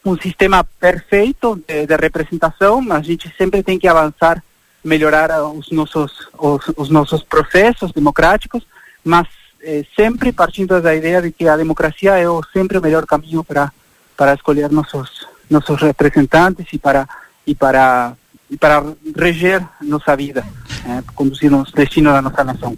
um 0.04 0.18
sistema 0.18 0.64
perfeito 0.80 1.56
de, 1.68 1.88
de 1.88 1.96
representação, 1.96 2.82
mas 2.82 3.00
a 3.00 3.02
gente 3.02 3.34
sempre 3.38 3.64
tem 3.64 3.80
que 3.80 3.88
avançar, 3.88 4.44
melhorar 4.86 5.44
os 5.44 5.72
nossos 5.72 6.30
os, 6.38 6.64
os 6.78 6.90
nossos 6.90 7.24
processos 7.24 7.92
democráticos, 7.92 8.64
mas 9.04 9.28
eh, 9.62 9.84
sempre 9.96 10.32
partindo 10.32 10.80
da 10.80 10.96
ideia 10.96 11.22
de 11.22 11.32
que 11.32 11.48
a 11.48 11.58
democracia 11.58 12.18
é 12.18 12.30
o, 12.30 12.42
sempre 12.54 12.78
o 12.78 12.82
melhor 12.82 13.06
caminho 13.06 13.44
para 13.44 13.74
para 14.16 14.34
escolher 14.34 14.70
nossos 14.72 15.28
nossos 15.50 15.82
representantes 15.82 16.68
e 16.72 16.78
para 16.78 17.10
e 17.48 17.56
para 17.56 18.16
e 18.50 18.56
para 18.58 18.84
reger 19.18 19.68
nossa 19.82 20.16
vida, 20.16 20.46
eh, 20.88 21.04
conduzir 21.16 21.52
o 21.52 21.64
destino 21.64 22.12
da 22.14 22.22
nossa 22.22 22.44
nação. 22.44 22.78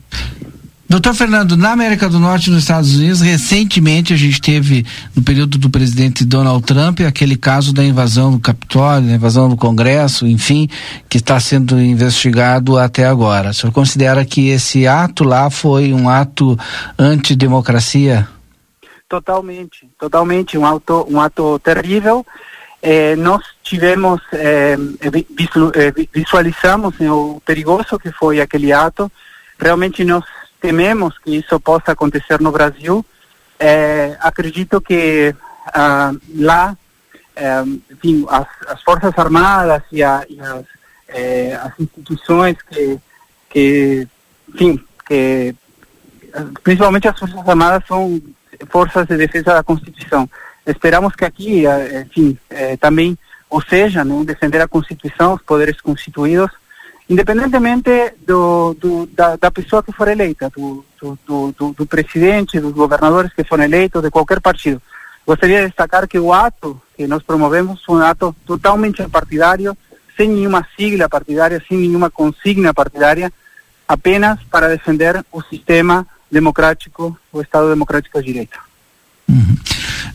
Doutor 0.89 1.13
Fernando, 1.13 1.57
na 1.57 1.73
América 1.73 2.07
do 2.07 2.17
Norte 2.17 2.49
nos 2.49 2.59
Estados 2.59 2.95
Unidos, 2.95 3.19
recentemente 3.19 4.13
a 4.13 4.15
gente 4.15 4.39
teve, 4.39 4.85
no 5.13 5.21
período 5.21 5.57
do 5.57 5.69
presidente 5.69 6.23
Donald 6.23 6.65
Trump, 6.65 7.01
aquele 7.01 7.35
caso 7.35 7.73
da 7.73 7.83
invasão 7.83 8.31
do 8.31 8.39
Capitólio, 8.39 9.09
da 9.09 9.15
invasão 9.15 9.49
do 9.49 9.57
Congresso, 9.57 10.25
enfim, 10.25 10.69
que 11.09 11.17
está 11.17 11.41
sendo 11.41 11.77
investigado 11.77 12.77
até 12.77 13.05
agora. 13.05 13.49
O 13.49 13.53
senhor 13.53 13.73
considera 13.73 14.23
que 14.23 14.47
esse 14.47 14.87
ato 14.87 15.25
lá 15.25 15.49
foi 15.49 15.91
um 15.91 16.07
ato 16.07 16.57
antidemocracia? 16.97 18.25
Totalmente, 19.09 19.89
totalmente, 19.99 20.57
um 20.57 20.65
ato, 20.65 21.05
um 21.09 21.19
ato 21.19 21.59
terrível. 21.59 22.25
Eh, 22.81 23.17
nós 23.17 23.43
tivemos, 23.61 24.21
visual, 25.37 25.71
eh, 25.75 25.93
visualizamos 26.13 26.95
o 27.01 27.41
perigoso 27.45 27.99
que 27.99 28.09
foi 28.09 28.39
aquele 28.39 28.71
ato. 28.71 29.11
Realmente 29.59 30.05
nós 30.05 30.23
tememos 30.59 31.17
que 31.19 31.37
isso 31.37 31.59
possa 31.59 31.91
acontecer 31.91 32.39
no 32.39 32.51
Brasil. 32.51 33.05
É, 33.59 34.15
acredito 34.19 34.79
que 34.81 35.33
ah, 35.73 36.13
lá, 36.35 36.77
é, 37.35 37.61
enfim, 37.91 38.25
as, 38.29 38.47
as, 38.67 38.81
Forças 38.83 39.17
Armadas 39.17 39.83
e, 39.91 40.03
a, 40.03 40.25
e 40.29 40.39
as, 40.39 40.65
é, 41.07 41.55
as, 41.55 41.79
instituições 41.79 42.57
que, 42.61 42.99
que, 43.49 44.07
enfim, 44.53 44.83
que 45.05 45.55
principalmente 46.63 47.07
as 47.07 47.17
Forças 47.17 47.47
Armadas 47.47 47.83
são 47.87 48.21
forças 48.69 49.07
de 49.07 49.17
defesa 49.17 49.53
da 49.53 49.63
Constituição. 49.63 50.29
Esperamos 50.65 51.15
que 51.15 51.23
aqui, 51.23 51.63
enfim, 52.05 52.37
também, 52.79 53.17
ou 53.49 53.61
seja, 53.61 54.03
né, 54.03 54.23
defender 54.25 54.61
a 54.61 54.67
Constituição, 54.67 55.35
os 55.35 55.41
poderes 55.41 55.79
constituídos, 55.79 56.51
independentemente 57.09 58.15
do, 58.25 58.73
do 58.73 59.05
da, 59.07 59.35
da, 59.35 59.51
pessoa 59.51 59.81
que 59.81 59.91
for 59.91 60.07
eleita, 60.07 60.51
do, 60.55 60.83
do, 61.73 61.85
presidente, 61.85 62.59
dos 62.59 62.73
governadores 62.73 63.33
que 63.33 63.43
foram 63.43 63.63
eleitos, 63.63 64.01
de 64.01 64.11
qualquer 64.11 64.41
partido. 64.41 64.81
Gostaria 65.25 65.61
de 65.61 65.67
destacar 65.67 66.07
que 66.07 66.19
o 66.19 66.33
ato 66.33 66.81
que 66.95 67.07
nós 67.07 67.23
promovemos 67.23 67.83
foi 67.83 67.97
um 67.97 68.01
ato 68.01 68.35
totalmente 68.45 69.07
partidário, 69.09 69.77
sem 70.15 70.29
nenhuma 70.29 70.67
sigla 70.75 71.07
partidária, 71.07 71.63
sem 71.67 71.77
nenhuma 71.77 72.09
consigna 72.09 72.73
partidária, 72.73 73.31
apenas 73.87 74.41
para 74.43 74.67
defender 74.67 75.23
o 75.31 75.41
sistema 75.41 76.05
democrático, 76.29 77.17
o 77.31 77.41
Estado 77.41 77.69
democrático 77.69 78.19
de 78.19 78.25
direito. 78.25 78.66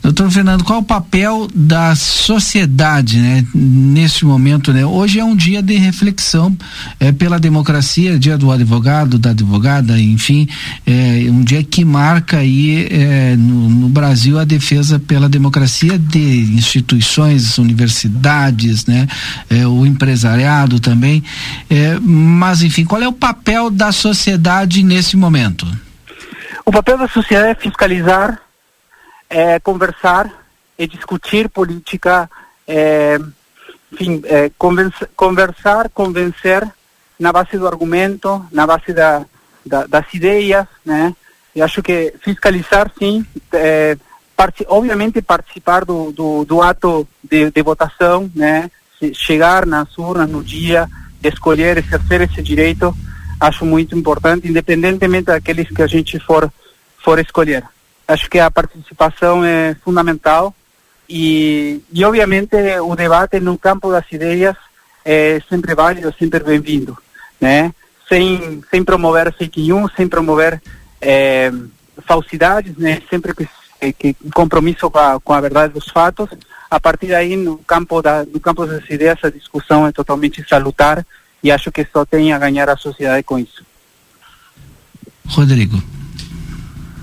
Doutor 0.02 0.30
Fernando, 0.32 0.64
qual 0.64 0.80
o 0.80 0.82
papel 0.82 1.46
da 1.54 1.94
sociedade, 1.94 3.18
né, 3.18 3.46
nesse 3.54 4.24
momento, 4.24 4.72
né? 4.72 4.84
Hoje 4.84 5.20
é 5.20 5.24
um 5.24 5.36
dia 5.36 5.62
de 5.62 5.76
reflexão 5.76 6.56
é, 6.98 7.12
pela 7.12 7.38
democracia, 7.38 8.18
dia 8.18 8.36
do 8.36 8.50
advogado, 8.50 9.16
da 9.16 9.30
advogada, 9.30 10.00
enfim, 10.00 10.48
é 10.84 11.26
um 11.30 11.44
dia 11.44 11.62
que 11.62 11.84
marca 11.84 12.38
aí 12.38 12.88
é, 12.90 13.36
no, 13.36 13.70
no, 13.70 13.88
Brasil 13.88 14.40
a 14.40 14.44
defesa 14.44 14.98
pela 14.98 15.28
democracia 15.28 15.96
de 15.96 16.40
instituições, 16.54 17.56
universidades, 17.58 18.86
né, 18.86 19.06
é, 19.48 19.64
o 19.68 19.86
empresariado 19.86 20.80
também, 20.80 21.22
é, 21.70 21.96
mas 22.00 22.62
enfim, 22.62 22.84
qual 22.84 23.00
é 23.00 23.06
o 23.06 23.12
papel 23.12 23.70
da 23.70 23.92
sociedade 23.92 24.82
nesse 24.82 25.16
momento? 25.16 25.64
O 26.64 26.72
papel 26.72 26.98
da 26.98 27.06
sociedade 27.06 27.50
é 27.50 27.54
fiscalizar 27.54 28.41
é, 29.32 29.58
conversar 29.58 30.30
e 30.78 30.86
discutir 30.86 31.48
política, 31.48 32.30
é, 32.68 33.18
enfim, 33.90 34.20
é, 34.24 34.50
conversar, 35.16 35.88
convencer 35.88 36.68
na 37.18 37.32
base 37.32 37.56
do 37.56 37.66
argumento, 37.66 38.44
na 38.52 38.66
base 38.66 38.92
da, 38.92 39.24
da, 39.64 39.86
das 39.86 40.12
ideias, 40.12 40.66
né? 40.84 41.14
E 41.54 41.62
acho 41.62 41.82
que 41.82 42.14
fiscalizar, 42.22 42.90
sim, 42.98 43.24
é, 43.52 43.96
part 44.36 44.64
obviamente 44.68 45.22
participar 45.22 45.84
do, 45.84 46.12
do, 46.12 46.44
do 46.44 46.62
ato 46.62 47.08
de, 47.22 47.50
de, 47.50 47.62
votação, 47.62 48.30
né? 48.34 48.70
Chegar 49.14 49.66
nas 49.66 49.96
urnas 49.96 50.28
no 50.28 50.44
dia, 50.44 50.88
escolher, 51.22 51.78
exercer 51.78 52.20
esse 52.20 52.42
direito, 52.42 52.94
acho 53.40 53.64
muito 53.64 53.96
importante, 53.96 54.46
independentemente 54.48 55.26
daqueles 55.26 55.68
que 55.68 55.82
a 55.82 55.86
gente 55.86 56.18
for, 56.18 56.52
for 56.98 57.18
escolher. 57.18 57.64
Acho 58.06 58.28
que 58.28 58.38
a 58.38 58.50
participação 58.50 59.44
é 59.44 59.74
fundamental 59.84 60.54
e, 61.08 61.82
e 61.92 62.04
obviamente 62.04 62.56
o 62.82 62.94
debate 62.96 63.38
no 63.40 63.58
campo 63.58 63.90
das 63.90 64.10
ideias 64.10 64.56
é 65.04 65.40
sempre 65.48 65.74
válido, 65.74 66.14
sempre 66.18 66.40
bem-vindo, 66.40 66.96
né? 67.40 67.72
Sem, 68.08 68.62
sem 68.70 68.84
promover 68.84 69.32
fake 69.32 69.62
news, 69.62 69.92
sem 69.96 70.08
promover 70.08 70.60
é, 71.00 71.52
falsidades, 72.06 72.76
né? 72.76 73.02
Sempre 73.08 73.34
que, 73.34 73.92
que 73.92 74.14
compromisso 74.32 74.90
com 74.90 74.98
a, 74.98 75.20
com 75.20 75.32
a 75.32 75.40
verdade 75.40 75.72
dos 75.72 75.88
fatos. 75.88 76.28
A 76.70 76.80
partir 76.80 77.08
daí, 77.08 77.36
no 77.36 77.58
campo 77.58 78.00
da, 78.00 78.24
no 78.24 78.40
campo 78.40 78.66
das 78.66 78.88
ideias, 78.88 79.18
a 79.22 79.30
discussão 79.30 79.86
é 79.86 79.92
totalmente 79.92 80.46
salutar 80.48 81.04
e 81.42 81.50
acho 81.50 81.70
que 81.72 81.86
só 81.92 82.04
tem 82.04 82.32
a 82.32 82.38
ganhar 82.38 82.68
a 82.70 82.76
sociedade 82.76 83.24
com 83.24 83.38
isso. 83.38 83.64
Rodrigo. 85.26 85.82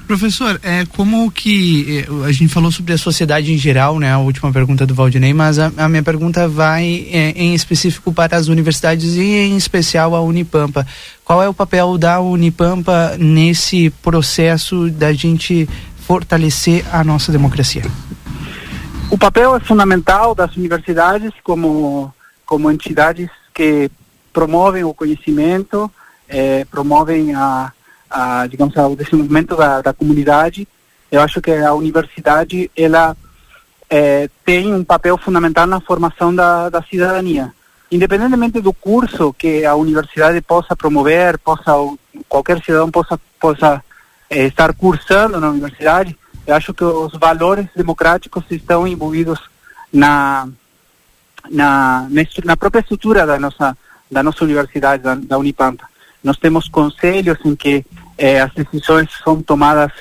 Professor, 0.10 0.60
é, 0.64 0.88
como 0.88 1.30
que 1.30 2.00
é, 2.00 2.26
a 2.26 2.32
gente 2.32 2.52
falou 2.52 2.72
sobre 2.72 2.94
a 2.94 2.98
sociedade 2.98 3.54
em 3.54 3.60
geral, 3.60 4.00
né? 4.00 4.12
A 4.12 4.18
última 4.18 4.52
pergunta 4.52 4.84
do 4.84 4.96
Valdinei, 4.96 5.36
mas 5.36 5.60
a, 5.60 5.72
a 5.78 5.88
minha 5.88 6.02
pergunta 6.02 6.48
vai 6.48 7.08
é, 7.12 7.30
em 7.36 7.54
específico 7.54 8.12
para 8.12 8.36
as 8.36 8.48
universidades 8.48 9.14
e 9.14 9.22
em 9.22 9.56
especial 9.56 10.16
a 10.16 10.22
Unipampa. 10.22 10.88
Qual 11.24 11.44
é 11.44 11.48
o 11.48 11.54
papel 11.54 11.96
da 11.96 12.20
Unipampa 12.20 13.18
nesse 13.20 13.92
processo 14.02 14.90
da 14.90 15.14
gente 15.14 15.70
fortalecer 16.00 16.84
a 16.92 17.04
nossa 17.04 17.32
democracia? 17.32 17.84
O 19.12 19.18
papel 19.18 19.58
é 19.58 19.60
fundamental 19.60 20.34
das 20.34 20.56
universidades 20.58 21.34
como 21.44 22.12
como 22.48 22.72
entidades 22.72 23.30
que 23.54 23.92
promovem 24.34 24.84
o 24.84 24.92
conhecimento, 24.92 25.92
eh, 26.28 26.66
promovem 26.72 27.36
a 27.36 27.72
a, 28.10 28.48
digamos, 28.48 28.76
ao 28.78 28.96
desenvolvimento 28.96 29.56
da, 29.56 29.82
da 29.82 29.94
comunidade. 29.94 30.68
Eu 31.12 31.22
acho 31.22 31.42
que 31.42 31.52
a 31.52 31.74
universidade 31.74 32.70
ela 32.76 33.16
é, 33.90 34.30
tem 34.46 34.74
um 34.74 34.84
papel 34.84 35.18
fundamental 35.18 35.66
na 35.66 35.80
formação 35.80 36.34
da, 36.34 36.70
da 36.70 36.82
cidadania. 36.84 37.54
Independentemente 37.92 38.62
do 38.62 38.72
curso 38.72 39.34
que 39.34 39.66
a 39.66 39.74
universidade 39.76 40.42
possa 40.42 40.76
promover, 40.76 41.40
possa 41.40 41.74
qualquer 42.28 42.62
cidadão 42.64 42.92
possa 42.92 43.20
possa 43.40 43.84
é, 44.30 44.46
estar 44.46 44.74
cursando 44.76 45.40
na 45.40 45.50
universidade, 45.50 46.16
eu 46.46 46.56
acho 46.56 46.74
que 46.74 46.84
os 46.84 47.14
valores 47.14 47.68
democráticos 47.76 48.44
estão 48.52 48.88
envolvidos 48.88 49.40
na 49.92 50.48
na, 51.50 52.08
na 52.44 52.58
própria 52.58 52.82
estrutura 52.82 53.26
da 53.26 53.40
nossa 53.40 53.76
da 54.12 54.22
nossa 54.22 54.44
universidade, 54.44 55.02
da, 55.02 55.16
da 55.16 55.38
Unipampa. 55.38 55.89
Nós 56.24 56.38
temos 56.38 56.68
conselhos 56.68 57.38
em 57.46 57.56
que 57.56 57.86
eh, 58.18 58.40
as 58.40 58.54
decisões 58.54 59.10
são 59.24 59.42
tomadas 59.42 59.92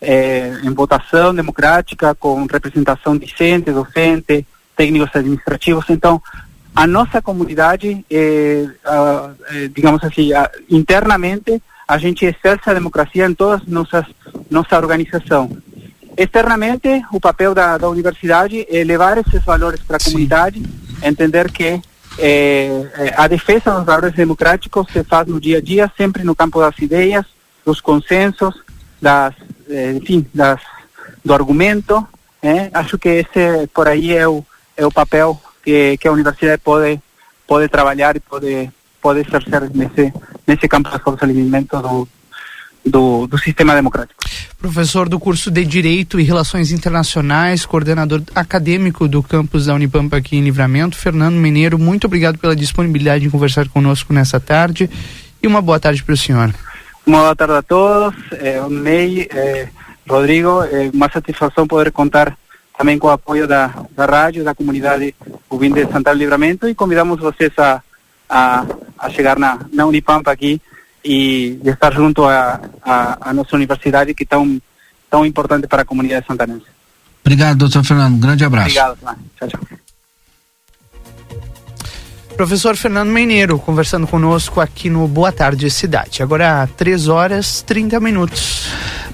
eh, 0.00 0.60
em 0.62 0.70
votação 0.70 1.34
democrática, 1.34 2.14
com 2.14 2.44
representação 2.46 3.16
discente, 3.16 3.70
docente, 3.70 4.46
técnicos 4.76 5.14
administrativos. 5.14 5.86
Então, 5.88 6.20
a 6.74 6.86
nossa 6.86 7.22
comunidade, 7.22 8.04
eh, 8.10 8.66
digamos 9.74 10.02
assim, 10.04 10.30
internamente, 10.70 11.62
a 11.86 11.98
gente 11.98 12.24
exerce 12.24 12.70
a 12.70 12.74
democracia 12.74 13.26
em 13.26 13.34
toda 13.34 13.62
nossas 13.66 14.06
nossa 14.50 14.76
organização. 14.76 15.50
Externamente, 16.16 17.02
o 17.10 17.18
papel 17.18 17.54
da, 17.54 17.78
da 17.78 17.88
universidade 17.88 18.66
é 18.70 18.84
levar 18.84 19.16
esses 19.16 19.42
valores 19.44 19.80
para 19.80 19.96
a 19.96 20.04
comunidade, 20.04 20.62
entender 21.02 21.50
que 21.50 21.80
é, 22.18 23.14
a 23.16 23.26
defesa 23.26 23.72
dos 23.72 23.84
valores 23.84 24.14
democráticos 24.14 24.86
se 24.92 25.02
faz 25.04 25.26
no 25.26 25.40
dia 25.40 25.58
a 25.58 25.60
dia, 25.60 25.90
sempre 25.96 26.24
no 26.24 26.36
campo 26.36 26.60
das 26.60 26.78
ideias, 26.78 27.24
dos 27.64 27.80
consensos, 27.80 28.54
das, 29.00 29.34
é, 29.68 29.92
enfim, 29.92 30.26
das, 30.32 30.60
do 31.24 31.32
argumento. 31.32 32.06
É? 32.42 32.70
Acho 32.74 32.98
que 32.98 33.08
esse 33.08 33.66
por 33.72 33.88
aí 33.88 34.12
é 34.12 34.26
o, 34.26 34.44
é 34.76 34.84
o 34.84 34.90
papel 34.90 35.40
que, 35.62 35.96
que 35.96 36.08
a 36.08 36.12
universidade 36.12 36.60
pode, 36.62 37.00
pode 37.46 37.68
trabalhar 37.68 38.16
e 38.16 38.20
pode, 38.20 38.70
pode 39.00 39.20
exercer 39.20 39.70
nesse, 39.74 40.12
nesse 40.46 40.68
campo 40.68 40.90
de 40.90 40.98
fortalecimento 40.98 41.80
do, 41.80 42.08
do, 42.84 43.26
do 43.26 43.38
sistema 43.38 43.74
democrático. 43.74 44.20
Professor 44.58 45.08
do 45.08 45.18
curso 45.18 45.50
de 45.50 45.64
Direito 45.64 46.18
e 46.18 46.22
Relações 46.22 46.70
Internacionais, 46.70 47.64
coordenador 47.64 48.22
acadêmico 48.34 49.08
do 49.08 49.22
campus 49.22 49.66
da 49.66 49.74
Unipampa 49.74 50.16
aqui 50.16 50.36
em 50.36 50.42
Livramento, 50.42 50.96
Fernando 50.96 51.36
Mineiro, 51.36 51.78
muito 51.78 52.06
obrigado 52.06 52.38
pela 52.38 52.54
disponibilidade 52.54 53.24
de 53.24 53.30
conversar 53.30 53.68
conosco 53.68 54.12
nessa 54.12 54.38
tarde 54.38 54.90
e 55.42 55.46
uma 55.46 55.60
boa 55.60 55.80
tarde 55.80 56.02
para 56.02 56.14
o 56.14 56.16
senhor. 56.16 56.54
Uma 57.06 57.18
boa 57.18 57.36
tarde 57.36 57.54
a 57.54 57.62
todos, 57.62 58.14
eh, 58.32 58.60
Ney, 58.68 59.28
eh, 59.30 59.68
Rodrigo, 60.08 60.62
eh, 60.64 60.90
uma 60.94 61.10
satisfação 61.10 61.66
poder 61.66 61.90
contar 61.90 62.36
também 62.78 62.98
com 62.98 63.08
o 63.08 63.10
apoio 63.10 63.46
da, 63.46 63.74
da 63.90 64.06
rádio, 64.06 64.44
da 64.44 64.54
comunidade 64.54 65.14
ouvinte 65.50 65.84
de 65.84 65.92
Santana 65.92 66.16
Livramento 66.16 66.68
e 66.68 66.74
convidamos 66.74 67.20
vocês 67.20 67.52
a, 67.58 67.82
a, 68.28 68.64
a 68.98 69.10
chegar 69.10 69.38
na, 69.38 69.58
na 69.72 69.86
Unipampa 69.86 70.30
aqui 70.30 70.60
e, 71.04 71.58
estar 71.64 71.92
junto 71.92 72.24
à 72.24 72.60
a, 72.82 73.30
a, 73.30 73.32
nossa 73.32 73.56
universidade 73.56 74.14
que 74.14 74.24
é 74.24 74.26
tão, 74.26 74.60
tão 75.10 75.26
importante 75.26 75.66
para 75.66 75.82
a 75.82 75.84
comunidade 75.84 76.26
santanense. 76.26 76.66
Obrigado, 77.24 77.58
doutor 77.58 77.84
Fernando. 77.84 78.14
Um 78.14 78.20
grande 78.20 78.44
abraço. 78.44 78.78
Obrigado, 78.78 78.98
tchau, 79.38 79.48
tchau. 79.48 79.60
Professor 82.36 82.76
Fernando 82.76 83.10
Meneiro 83.10 83.58
conversando 83.58 84.06
conosco 84.06 84.60
aqui 84.60 84.88
no 84.88 85.06
Boa 85.06 85.30
Tarde 85.30 85.70
Cidade. 85.70 86.22
Agora 86.22 86.68
3 86.76 87.08
horas 87.08 87.62
30 87.62 88.00
minutos. 88.00 88.68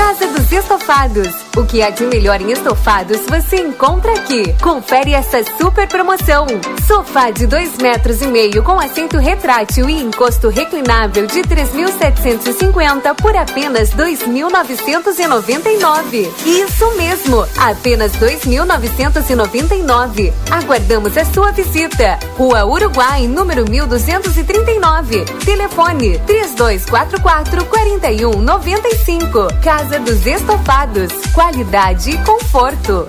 Casa 0.00 0.26
dos 0.28 0.50
Estofados. 0.50 1.28
O 1.54 1.66
que 1.66 1.82
há 1.82 1.90
de 1.90 2.04
melhor 2.04 2.40
em 2.40 2.52
estofados 2.52 3.20
você 3.28 3.56
encontra 3.56 4.14
aqui. 4.14 4.54
Confere 4.62 5.12
essa 5.12 5.44
super 5.60 5.86
promoção. 5.86 6.46
Sofá 6.86 7.30
de 7.30 7.46
2 7.46 7.76
metros 7.76 8.22
e 8.22 8.26
meio 8.26 8.62
com 8.62 8.80
assento 8.80 9.18
retrátil 9.18 9.90
e 9.90 10.02
encosto 10.02 10.48
reclinável 10.48 11.26
de 11.26 11.42
3.750 11.42 13.14
por 13.20 13.36
apenas 13.36 13.90
2.999. 13.90 16.30
Isso 16.46 16.90
mesmo, 16.96 17.46
apenas 17.58 18.12
2.999. 18.12 20.32
Aguardamos 20.50 21.14
a 21.18 21.26
sua 21.26 21.52
visita. 21.52 22.18
Rua 22.38 22.64
Uruguai, 22.64 23.28
número 23.28 23.68
1239. 23.68 25.26
Telefone 25.44 26.18
3244 26.26 27.66
4195. 27.66 29.48
Casa 29.62 29.89
dos 29.98 30.24
Estofados. 30.24 31.12
Qualidade 31.34 32.10
e 32.10 32.18
conforto. 32.24 33.08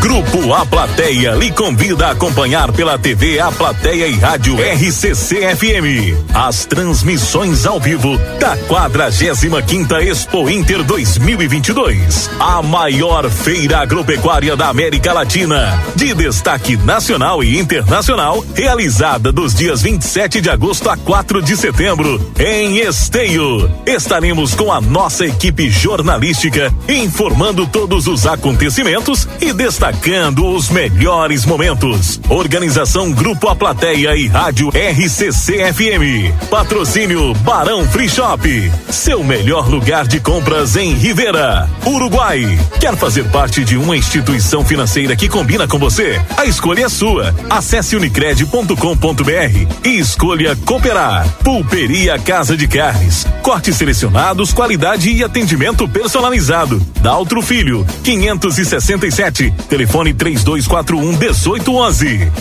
Grupo 0.00 0.54
A 0.54 0.64
Plateia 0.64 1.32
lhe 1.32 1.50
convida 1.52 2.06
a 2.06 2.10
acompanhar 2.12 2.72
pela 2.72 2.98
TV 2.98 3.40
A 3.40 3.50
Plateia 3.50 4.06
e 4.06 4.14
Rádio 4.14 4.56
RCC 4.56 5.56
FM 5.56 6.28
as 6.34 6.64
transmissões 6.66 7.66
ao 7.66 7.80
vivo 7.80 8.16
da 8.38 8.56
45 8.68 9.58
Expo 10.00 10.48
Inter 10.48 10.84
2022, 10.84 12.30
a 12.38 12.62
maior 12.62 13.28
feira 13.28 13.78
agropecuária 13.78 14.56
da 14.56 14.68
América 14.68 15.12
Latina, 15.12 15.82
de 15.96 16.14
destaque 16.14 16.76
nacional 16.76 17.42
e 17.42 17.58
internacional, 17.58 18.44
realizada 18.54 19.32
dos 19.32 19.52
dias 19.52 19.82
27 19.82 20.40
de 20.40 20.48
agosto 20.48 20.88
a 20.88 20.96
4 20.96 21.42
de 21.42 21.56
setembro 21.56 22.32
em 22.38 22.78
Esteio. 22.78 23.70
Estaremos 23.84 24.54
com 24.54 24.72
a 24.72 24.80
nossa 24.80 25.26
equipe 25.26 25.68
jornalística 25.68 26.72
informando 26.88 27.66
todos 27.66 28.06
os 28.06 28.26
acontecimentos 28.26 29.28
e 29.40 29.52
destacando 29.88 30.46
os 30.46 30.68
melhores 30.68 31.46
momentos. 31.46 32.20
Organização 32.28 33.10
Grupo 33.10 33.48
A 33.48 33.56
Plateia 33.56 34.14
e 34.16 34.26
Rádio 34.26 34.68
RCC 34.68 35.72
FM. 35.72 36.48
Patrocínio 36.50 37.32
Barão 37.36 37.86
Free 37.86 38.08
Shop. 38.08 38.72
Seu 38.90 39.24
melhor 39.24 39.68
lugar 39.68 40.06
de 40.06 40.20
compras 40.20 40.76
em 40.76 40.92
Rivera, 40.92 41.68
Uruguai. 41.86 42.58
Quer 42.78 42.96
fazer 42.96 43.24
parte 43.30 43.64
de 43.64 43.76
uma 43.78 43.96
instituição 43.96 44.64
financeira 44.64 45.16
que 45.16 45.28
combina 45.28 45.66
com 45.66 45.78
você? 45.78 46.20
A 46.36 46.44
escolha 46.44 46.84
é 46.84 46.88
sua. 46.88 47.34
Acesse 47.48 47.96
unicred.com.br 47.96 49.84
e 49.84 49.98
escolha 49.98 50.54
cooperar. 50.66 51.26
Pulperia 51.42 52.18
Casa 52.18 52.56
de 52.56 52.68
Carnes. 52.68 53.26
Cortes 53.42 53.76
selecionados, 53.76 54.52
qualidade 54.52 55.10
e 55.10 55.24
atendimento 55.24 55.88
personalizado. 55.88 56.78
Daltro 57.00 57.40
Filho, 57.40 57.86
567 58.02 59.52
Telefone 59.78 60.12
3241 60.12 61.12
1811. 61.12 62.32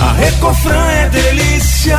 A 0.00 0.12
Recofran 0.14 0.84
é 0.90 1.08
delícia. 1.10 1.98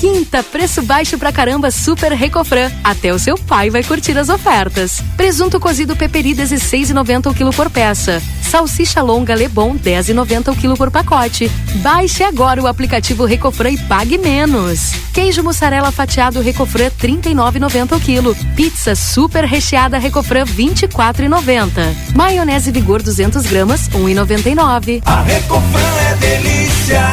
Quinta, 0.00 0.42
preço 0.42 0.80
baixo 0.80 1.18
pra 1.18 1.30
caramba 1.30 1.70
Super 1.70 2.12
Recofran. 2.12 2.72
Até 2.82 3.12
o 3.12 3.18
seu 3.18 3.36
pai 3.36 3.68
vai 3.68 3.84
curtir 3.84 4.16
as 4.16 4.30
ofertas. 4.30 5.02
Presunto 5.14 5.60
cozido 5.60 5.94
peperi 5.94 6.34
16,90 6.34 7.30
o 7.30 7.34
quilo 7.34 7.52
por 7.52 7.68
peça. 7.68 8.22
Salsicha 8.40 9.02
longa 9.02 9.34
Lebon 9.34 9.76
10,90 9.76 10.52
o 10.52 10.56
quilo 10.56 10.74
por 10.74 10.90
pacote. 10.90 11.50
Baixe 11.82 12.24
agora 12.24 12.62
o 12.62 12.66
aplicativo 12.66 13.26
Recofran 13.26 13.72
e 13.72 13.76
pague 13.76 14.16
menos. 14.16 14.94
Queijo 15.12 15.42
mussarela 15.42 15.92
fatiado 15.92 16.40
Recofran 16.40 16.90
39,90 16.98 17.96
o 17.98 18.00
quilo. 18.00 18.34
Pizza 18.56 18.94
super 18.94 19.44
recheada 19.44 19.98
Recofran 19.98 20.46
24,90. 20.46 21.94
Maionese 22.14 22.72
Vigor 22.72 23.02
200 23.02 23.44
gramas 23.44 23.90
1,99. 23.90 25.02
A 25.04 25.20
Recofran 25.20 26.00
é 26.10 26.14
delícia. 26.14 27.12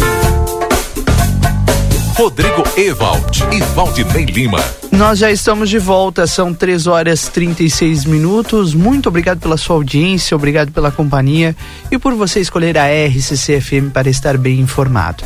Rodrigo 2.15 2.63
Ewald 2.77 3.43
e 3.51 3.59
Valdinei 3.73 4.25
Lima. 4.25 4.59
Nós 4.91 5.17
já 5.19 5.31
estamos 5.31 5.69
de 5.69 5.79
volta, 5.79 6.27
são 6.27 6.53
3 6.53 6.85
horas 6.85 7.27
36 7.29 8.05
minutos. 8.05 8.73
Muito 8.75 9.07
obrigado 9.07 9.39
pela 9.39 9.57
sua 9.57 9.77
audiência, 9.77 10.35
obrigado 10.35 10.71
pela 10.71 10.91
companhia 10.91 11.55
e 11.89 11.97
por 11.97 12.13
você 12.13 12.39
escolher 12.39 12.77
a 12.77 12.85
RCC 12.87 13.61
FM 13.61 13.91
para 13.93 14.09
estar 14.09 14.37
bem 14.37 14.59
informado. 14.59 15.23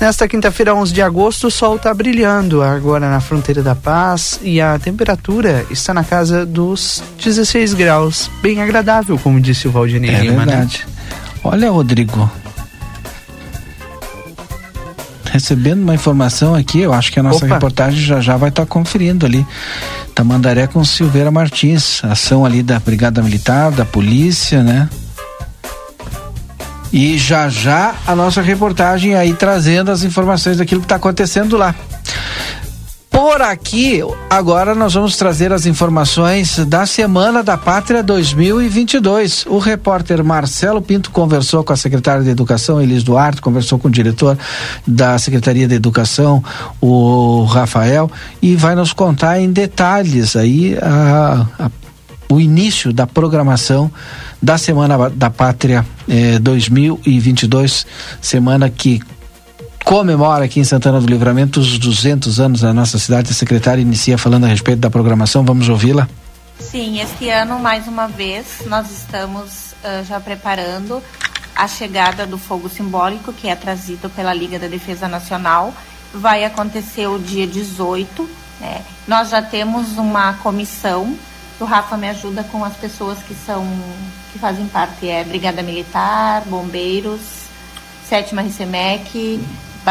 Nesta 0.00 0.28
quinta-feira, 0.28 0.74
11 0.74 0.92
de 0.94 1.02
agosto, 1.02 1.48
o 1.48 1.50
sol 1.50 1.76
está 1.76 1.92
brilhando 1.92 2.62
agora 2.62 3.10
na 3.10 3.20
fronteira 3.20 3.62
da 3.62 3.74
paz 3.74 4.38
e 4.42 4.60
a 4.60 4.78
temperatura 4.78 5.66
está 5.70 5.92
na 5.92 6.04
casa 6.04 6.46
dos 6.46 7.02
16 7.22 7.74
graus. 7.74 8.30
Bem 8.40 8.62
agradável, 8.62 9.18
como 9.18 9.40
disse 9.40 9.66
o 9.66 9.70
Valdinei 9.72 10.14
É 10.14 10.20
Lima, 10.20 10.46
né? 10.46 10.52
verdade. 10.52 10.86
Olha, 11.42 11.70
Rodrigo. 11.70 12.30
Recebendo 15.30 15.82
uma 15.82 15.94
informação 15.94 16.54
aqui, 16.54 16.80
eu 16.80 16.92
acho 16.92 17.12
que 17.12 17.20
a 17.20 17.22
nossa 17.22 17.44
Opa. 17.44 17.54
reportagem 17.54 18.00
já 18.00 18.20
já 18.20 18.36
vai 18.36 18.48
estar 18.48 18.66
conferindo 18.66 19.26
ali. 19.26 19.46
Tamandaré 20.14 20.66
com 20.66 20.84
Silveira 20.84 21.30
Martins, 21.30 22.02
ação 22.04 22.44
ali 22.44 22.62
da 22.62 22.78
Brigada 22.78 23.22
Militar, 23.22 23.70
da 23.70 23.84
Polícia, 23.84 24.62
né? 24.62 24.88
E 26.92 27.18
já 27.18 27.48
já 27.48 27.94
a 28.06 28.16
nossa 28.16 28.40
reportagem 28.40 29.14
aí 29.14 29.34
trazendo 29.34 29.90
as 29.90 30.02
informações 30.02 30.56
daquilo 30.56 30.80
que 30.80 30.86
está 30.86 30.96
acontecendo 30.96 31.56
lá. 31.56 31.74
Por 33.18 33.42
aqui, 33.42 34.00
agora 34.30 34.76
nós 34.76 34.94
vamos 34.94 35.16
trazer 35.16 35.52
as 35.52 35.66
informações 35.66 36.56
da 36.66 36.86
Semana 36.86 37.42
da 37.42 37.56
Pátria 37.56 38.00
2022. 38.00 39.44
O 39.46 39.58
repórter 39.58 40.22
Marcelo 40.22 40.80
Pinto 40.80 41.10
conversou 41.10 41.64
com 41.64 41.72
a 41.72 41.76
secretária 41.76 42.22
de 42.22 42.30
Educação, 42.30 42.80
Elis 42.80 43.02
Duarte, 43.02 43.42
conversou 43.42 43.76
com 43.76 43.88
o 43.88 43.90
diretor 43.90 44.38
da 44.86 45.18
Secretaria 45.18 45.66
de 45.66 45.74
Educação, 45.74 46.44
o 46.80 47.42
Rafael, 47.42 48.08
e 48.40 48.54
vai 48.54 48.76
nos 48.76 48.92
contar 48.92 49.40
em 49.40 49.50
detalhes 49.50 50.36
aí 50.36 50.78
a- 50.80 51.44
a- 51.58 51.70
o 52.28 52.38
início 52.40 52.92
da 52.92 53.04
programação 53.04 53.90
da 54.40 54.56
Semana 54.56 55.10
da 55.10 55.28
Pátria 55.28 55.84
eh, 56.08 56.38
2022, 56.38 57.84
semana 58.20 58.70
que 58.70 59.00
comemora 59.88 60.44
aqui 60.44 60.60
em 60.60 60.64
Santana 60.64 61.00
do 61.00 61.06
Livramento 61.06 61.60
os 61.60 61.78
200 61.78 62.38
anos 62.38 62.60
da 62.60 62.74
nossa 62.74 62.98
cidade. 62.98 63.30
A 63.30 63.34
secretária 63.34 63.80
inicia 63.80 64.18
falando 64.18 64.44
a 64.44 64.46
respeito 64.46 64.80
da 64.80 64.90
programação. 64.90 65.42
Vamos 65.42 65.66
ouvi-la? 65.66 66.06
Sim, 66.60 67.00
este 67.00 67.30
ano, 67.30 67.58
mais 67.58 67.88
uma 67.88 68.06
vez, 68.06 68.64
nós 68.66 68.90
estamos 68.90 69.74
ah, 69.82 70.02
já 70.06 70.20
preparando 70.20 71.02
a 71.56 71.66
chegada 71.66 72.26
do 72.26 72.36
fogo 72.36 72.68
simbólico, 72.68 73.32
que 73.32 73.48
é 73.48 73.56
trazido 73.56 74.10
pela 74.10 74.34
Liga 74.34 74.58
da 74.58 74.66
Defesa 74.66 75.08
Nacional. 75.08 75.72
Vai 76.12 76.44
acontecer 76.44 77.06
o 77.06 77.18
dia 77.18 77.46
18. 77.46 78.28
né? 78.60 78.82
Nós 79.06 79.30
já 79.30 79.40
temos 79.40 79.96
uma 79.96 80.34
comissão, 80.34 81.16
o 81.58 81.64
Rafa 81.64 81.96
me 81.96 82.10
ajuda 82.10 82.44
com 82.44 82.62
as 82.62 82.76
pessoas 82.76 83.20
que 83.22 83.34
são 83.34 83.66
que 84.34 84.38
fazem 84.38 84.66
parte, 84.66 85.08
é 85.08 85.24
Brigada 85.24 85.62
Militar, 85.62 86.42
Bombeiros, 86.44 87.20
Sétima 88.06 88.42
RCMEC, 88.42 89.40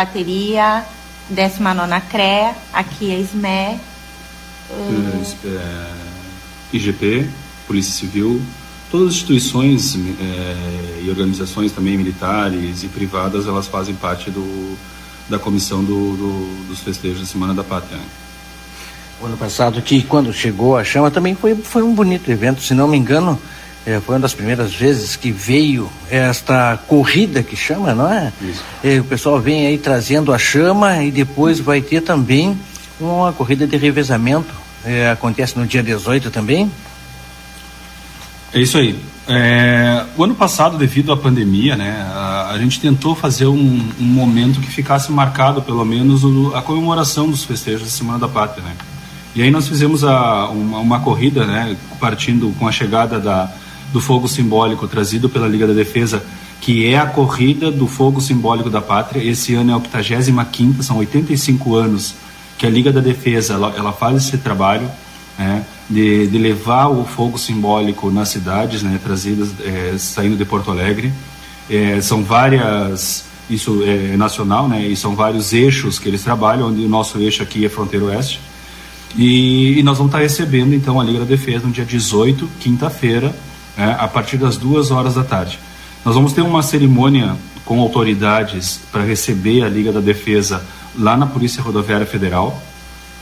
Bateria, 0.02 0.86
19 1.28 2.02
CRE, 2.08 2.56
aqui 2.72 3.10
é 3.12 3.20
SME, 3.20 3.80
hum, 4.70 5.24
é, 5.44 5.92
IGP, 6.72 7.28
Polícia 7.66 7.94
Civil, 7.94 8.40
todas 8.92 9.08
as 9.08 9.14
instituições 9.16 9.96
é, 9.96 11.02
e 11.04 11.10
organizações 11.10 11.72
também 11.72 11.98
militares 11.98 12.84
e 12.84 12.88
privadas, 12.88 13.48
elas 13.48 13.66
fazem 13.68 13.96
parte 13.96 14.30
do, 14.30 14.78
da 15.28 15.40
comissão 15.40 15.84
do, 15.84 16.16
do- 16.16 16.66
dos 16.68 16.80
festejos 16.82 17.22
da 17.22 17.26
Semana 17.26 17.56
da 17.56 17.64
Pátria. 17.64 17.98
né? 17.98 18.06
O 19.20 19.26
ano 19.26 19.36
passado, 19.36 19.82
que 19.82 20.04
quando 20.04 20.32
chegou 20.32 20.78
a 20.78 20.84
chama, 20.84 21.10
também 21.10 21.34
foi, 21.34 21.56
foi 21.56 21.82
um 21.82 21.92
bonito 21.96 22.30
evento. 22.30 22.62
Se 22.62 22.76
não 22.76 22.88
me 22.88 22.98
engano, 22.98 23.42
eh, 23.88 24.00
foi 24.06 24.16
uma 24.16 24.22
das 24.22 24.34
primeiras 24.36 24.74
vezes 24.74 25.16
que 25.16 25.32
veio 25.32 25.90
esta 26.12 26.78
corrida 26.88 27.42
que 27.42 27.56
chama, 27.56 27.96
não 27.96 28.12
é? 28.12 28.32
Eh, 28.84 29.00
o 29.00 29.04
pessoal 29.06 29.40
vem 29.40 29.66
aí 29.66 29.78
trazendo 29.78 30.32
a 30.34 30.38
chama 30.38 31.02
e 31.04 31.10
depois 31.10 31.60
vai 31.60 31.82
ter 31.82 32.02
também 32.02 32.56
uma 33.00 33.32
corrida 33.34 33.66
de 33.66 33.78
revezamento. 33.78 34.54
Eh, 34.86 35.10
acontece 35.10 35.58
no 35.58 35.66
dia 35.66 35.82
18 35.82 36.30
também. 36.30 36.70
É 38.54 38.60
isso 38.60 38.78
aí. 38.78 38.98
É, 39.28 40.06
o 40.16 40.24
ano 40.24 40.34
passado, 40.36 40.78
devido 40.78 41.12
à 41.12 41.18
pandemia, 41.18 41.76
né, 41.76 42.02
a, 42.14 42.52
a 42.54 42.58
gente 42.58 42.80
tentou 42.80 43.14
fazer 43.14 43.46
um, 43.46 43.90
um 44.00 44.04
momento 44.06 44.62
que 44.62 44.68
ficasse 44.68 45.12
marcado, 45.12 45.62
pelo 45.62 45.84
menos, 45.84 46.24
o- 46.24 46.54
a 46.56 46.62
comemoração 46.62 47.30
dos 47.30 47.44
festejos 47.44 47.82
da 47.84 47.90
Semana 47.90 48.20
da 48.20 48.28
Pátria, 48.30 48.64
né. 48.64 48.72
E 49.36 49.42
aí 49.42 49.52
nós 49.52 49.68
fizemos 49.68 50.06
a, 50.06 50.48
uma, 50.48 50.80
uma 50.80 51.00
corrida, 51.02 51.46
né, 51.46 51.76
partindo 52.00 52.56
com 52.58 52.66
a 52.68 52.72
chegada 52.72 53.20
da, 53.20 53.52
do 53.92 54.02
fogo 54.02 54.28
simbólico 54.28 54.88
trazido 54.88 55.30
pela 55.30 55.48
Liga 55.48 55.68
da 55.68 55.74
Defesa, 55.74 56.24
que 56.60 56.86
é 56.86 56.98
a 56.98 57.06
corrida 57.06 57.72
do 57.72 57.88
fogo 57.88 58.20
simbólico 58.20 58.70
da 58.70 58.82
pátria. 58.82 59.24
Esse 59.24 59.54
ano 59.54 59.72
é 59.72 59.74
a 59.74 59.78
85 59.78 60.84
são 60.84 60.98
85 60.98 61.76
anos 61.76 62.16
que 62.58 62.66
a 62.66 62.70
Liga 62.70 62.92
da 62.92 63.00
Defesa 63.00 63.54
ela, 63.54 63.74
ela 63.78 63.94
faz 63.94 64.18
esse 64.18 64.38
trabalho 64.38 64.90
né, 65.38 65.64
de, 65.90 66.28
de, 66.28 66.38
levar 66.38 66.88
o 66.88 67.06
fogo 67.06 67.38
simbólico 67.38 68.10
nas 68.10 68.30
cidades, 68.30 68.82
né, 68.82 69.00
trazidas 69.02 69.54
é, 69.64 69.96
saindo 69.98 70.36
de 70.36 70.44
Porto 70.44 70.72
Alegre. 70.72 71.14
É, 71.70 72.02
são 72.02 72.24
várias 72.24 73.26
isso 73.50 73.82
é 73.84 74.18
nacional, 74.18 74.68
né? 74.68 74.86
E 74.86 74.96
são 74.96 75.16
vários 75.16 75.54
eixos 75.54 75.98
que 75.98 76.08
eles 76.08 76.22
trabalham, 76.22 76.68
onde 76.68 76.84
o 76.84 76.90
nosso 76.90 77.18
eixo 77.18 77.42
aqui 77.42 77.66
é 77.66 77.70
fronteira 77.70 78.06
oeste. 78.06 78.42
E, 79.16 79.80
e 79.80 79.84
nós 79.84 79.98
vamos 79.98 80.12
estar 80.12 80.22
recebendo 80.22 80.74
então 80.74 81.00
a 81.00 81.04
Liga 81.04 81.20
da 81.20 81.26
Defesa 81.26 81.66
no 81.66 81.72
dia 81.72 81.86
18, 81.86 82.50
quinta-feira, 82.60 83.34
né, 83.78 83.96
a 84.00 84.08
partir 84.08 84.38
das 84.38 84.58
duas 84.58 84.92
horas 84.92 85.16
da 85.16 85.24
tarde. 85.24 85.60
Nós 86.04 86.16
vamos 86.16 86.34
ter 86.34 86.42
uma 86.42 86.64
cerimônia 86.64 87.36
com 87.64 87.80
autoridades 87.80 88.80
para 88.92 89.04
receber 89.04 89.64
a 89.64 89.70
Liga 89.70 89.92
da 89.92 90.00
Defesa 90.00 90.64
lá 90.98 91.16
na 91.16 91.28
Polícia 91.28 91.62
Rodoviária 91.62 92.06
Federal, 92.06 92.62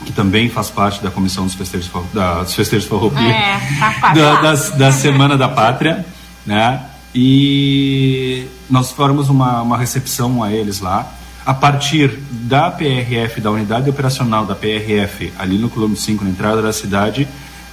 que 0.05 0.11
também 0.11 0.49
faz 0.49 0.69
parte 0.69 1.01
da 1.03 1.09
comissão 1.09 1.45
dos 1.45 1.55
festejos, 1.55 1.91
da, 2.13 2.43
dos 2.43 2.53
festejos 2.53 2.87
Farroupilha, 2.87 3.27
é, 3.27 3.59
tá 3.99 4.13
da, 4.13 4.41
da, 4.41 4.53
da 4.53 4.91
Semana 4.91 5.37
da 5.37 5.49
Pátria, 5.49 6.05
né? 6.45 6.81
E 7.13 8.47
nós 8.69 8.91
faremos 8.91 9.29
uma, 9.29 9.61
uma 9.61 9.77
recepção 9.77 10.43
a 10.43 10.51
eles 10.51 10.79
lá. 10.79 11.11
A 11.45 11.53
partir 11.53 12.19
da 12.29 12.71
PRF, 12.71 13.39
da 13.39 13.51
unidade 13.51 13.89
operacional 13.89 14.45
da 14.45 14.55
PRF, 14.55 15.31
ali 15.37 15.57
no 15.57 15.69
quilômetro 15.69 16.01
5, 16.01 16.23
na 16.23 16.29
entrada 16.29 16.61
da 16.61 16.73
cidade, 16.73 17.27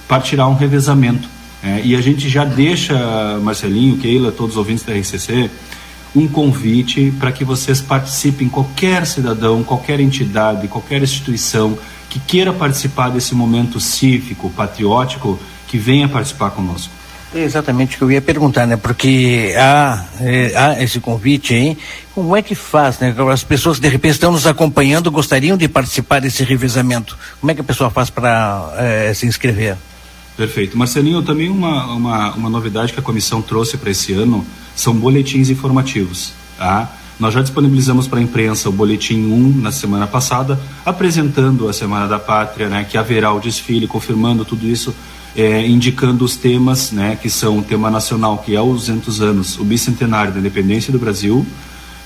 partirá 0.07 0.47
um 0.47 0.55
revezamento. 0.55 1.27
É, 1.63 1.81
e 1.81 1.95
a 1.95 2.01
gente 2.01 2.27
já 2.27 2.43
deixa, 2.43 2.93
Marcelinho, 3.41 3.97
Keila, 3.97 4.31
todos 4.31 4.51
os 4.51 4.57
ouvintes 4.57 4.83
da 4.83 4.93
RCC, 4.93 5.49
um 6.13 6.27
convite 6.27 7.11
para 7.17 7.31
que 7.31 7.45
vocês 7.45 7.81
participem, 7.81 8.49
qualquer 8.49 9.07
cidadão, 9.07 9.63
qualquer 9.63 9.99
entidade, 9.99 10.67
qualquer 10.67 11.01
instituição 11.01 11.77
que 12.09 12.19
queira 12.19 12.51
participar 12.51 13.09
desse 13.09 13.33
momento 13.33 13.79
cívico, 13.79 14.49
patriótico, 14.49 15.39
que 15.67 15.77
venha 15.77 16.07
participar 16.07 16.51
conosco. 16.51 16.91
É 17.33 17.39
exatamente 17.39 17.95
o 17.95 17.97
que 17.97 18.03
eu 18.03 18.11
ia 18.11 18.21
perguntar, 18.21 18.67
né? 18.67 18.77
Porque 18.77 19.55
há, 19.57 20.05
é, 20.19 20.53
há 20.55 20.83
esse 20.83 20.99
convite 20.99 21.55
aí. 21.55 21.75
Como 22.13 22.35
é 22.35 22.43
que 22.43 22.53
faz, 22.53 22.99
né? 22.99 23.15
As 23.31 23.43
pessoas 23.43 23.79
de 23.79 23.87
repente 23.87 24.11
estão 24.11 24.31
nos 24.31 24.45
acompanhando, 24.45 25.09
gostariam 25.09 25.57
de 25.57 25.67
participar 25.67 26.21
desse 26.21 26.43
revezamento. 26.43 27.17
Como 27.41 27.51
é 27.51 27.55
que 27.55 27.61
a 27.61 27.63
pessoa 27.63 27.89
faz 27.89 28.11
para 28.11 28.75
é, 28.77 29.13
se 29.15 29.25
inscrever? 29.25 29.75
Perfeito. 30.35 30.77
Marcelinho, 30.77 31.21
também 31.21 31.49
uma, 31.49 31.85
uma, 31.93 32.33
uma 32.33 32.49
novidade 32.49 32.91
que 32.91 32.99
a 32.99 33.03
comissão 33.03 33.41
trouxe 33.41 33.77
para 33.77 33.91
esse 33.91 34.13
ano 34.13 34.45
são 34.75 34.95
boletins 34.95 35.49
informativos. 35.49 36.33
Tá? 36.57 36.91
Nós 37.19 37.33
já 37.33 37.41
disponibilizamos 37.41 38.07
para 38.07 38.19
a 38.19 38.21
imprensa 38.21 38.69
o 38.69 38.71
boletim 38.71 39.25
1 39.25 39.61
na 39.61 39.71
semana 39.71 40.07
passada, 40.07 40.59
apresentando 40.83 41.69
a 41.69 41.73
Semana 41.73 42.07
da 42.07 42.17
Pátria, 42.17 42.67
né, 42.67 42.83
que 42.83 42.97
haverá 42.97 43.31
o 43.31 43.39
desfile, 43.39 43.87
confirmando 43.87 44.43
tudo 44.43 44.67
isso 44.67 44.93
é, 45.35 45.65
indicando 45.65 46.23
os 46.23 46.35
temas, 46.35 46.91
né, 46.91 47.17
que 47.19 47.29
são 47.29 47.59
o 47.59 47.63
tema 47.63 47.89
nacional, 47.89 48.37
que 48.39 48.55
é 48.55 48.61
os 48.61 48.87
200 48.87 49.21
anos, 49.21 49.59
o 49.59 49.63
bicentenário 49.63 50.31
da 50.31 50.39
independência 50.39 50.91
do 50.91 50.99
Brasil, 50.99 51.45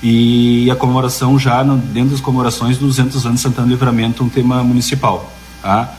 e 0.02 0.70
a 0.70 0.76
comemoração 0.76 1.38
já 1.38 1.64
no, 1.64 1.76
dentro 1.76 2.10
das 2.10 2.20
comemorações 2.20 2.78
dos 2.78 2.96
200 2.96 3.26
anos 3.26 3.40
de 3.40 3.42
Santana 3.42 3.68
Livramento, 3.68 4.22
um 4.22 4.28
tema 4.28 4.62
municipal. 4.62 5.32
Tá? 5.60 5.92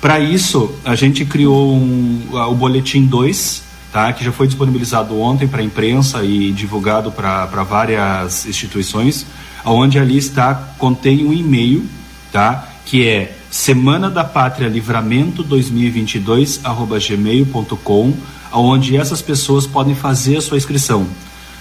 Para 0.00 0.20
isso, 0.20 0.74
a 0.84 0.94
gente 0.94 1.24
criou 1.24 1.74
um, 1.74 2.28
o 2.32 2.54
Boletim 2.54 3.06
2, 3.06 3.62
tá? 3.92 4.12
que 4.12 4.24
já 4.24 4.30
foi 4.30 4.46
disponibilizado 4.46 5.18
ontem 5.18 5.48
para 5.48 5.60
a 5.60 5.64
imprensa 5.64 6.22
e 6.22 6.52
divulgado 6.52 7.10
para 7.10 7.46
várias 7.64 8.46
instituições, 8.46 9.26
onde 9.64 9.98
ali 9.98 10.16
está, 10.16 10.54
contém 10.78 11.24
um 11.24 11.32
e-mail, 11.32 11.84
tá? 12.30 12.68
que 12.84 13.06
é 13.06 13.36
Semana 13.50 14.10
da 14.10 14.22
Pátria 14.22 14.68
Livramento 14.68 15.42
2022 15.42 16.60
arroba 16.62 16.98
gmail.com, 16.98 18.12
onde 18.52 18.96
essas 18.96 19.22
pessoas 19.22 19.66
podem 19.66 19.94
fazer 19.94 20.36
a 20.36 20.40
sua 20.42 20.58
inscrição. 20.58 21.06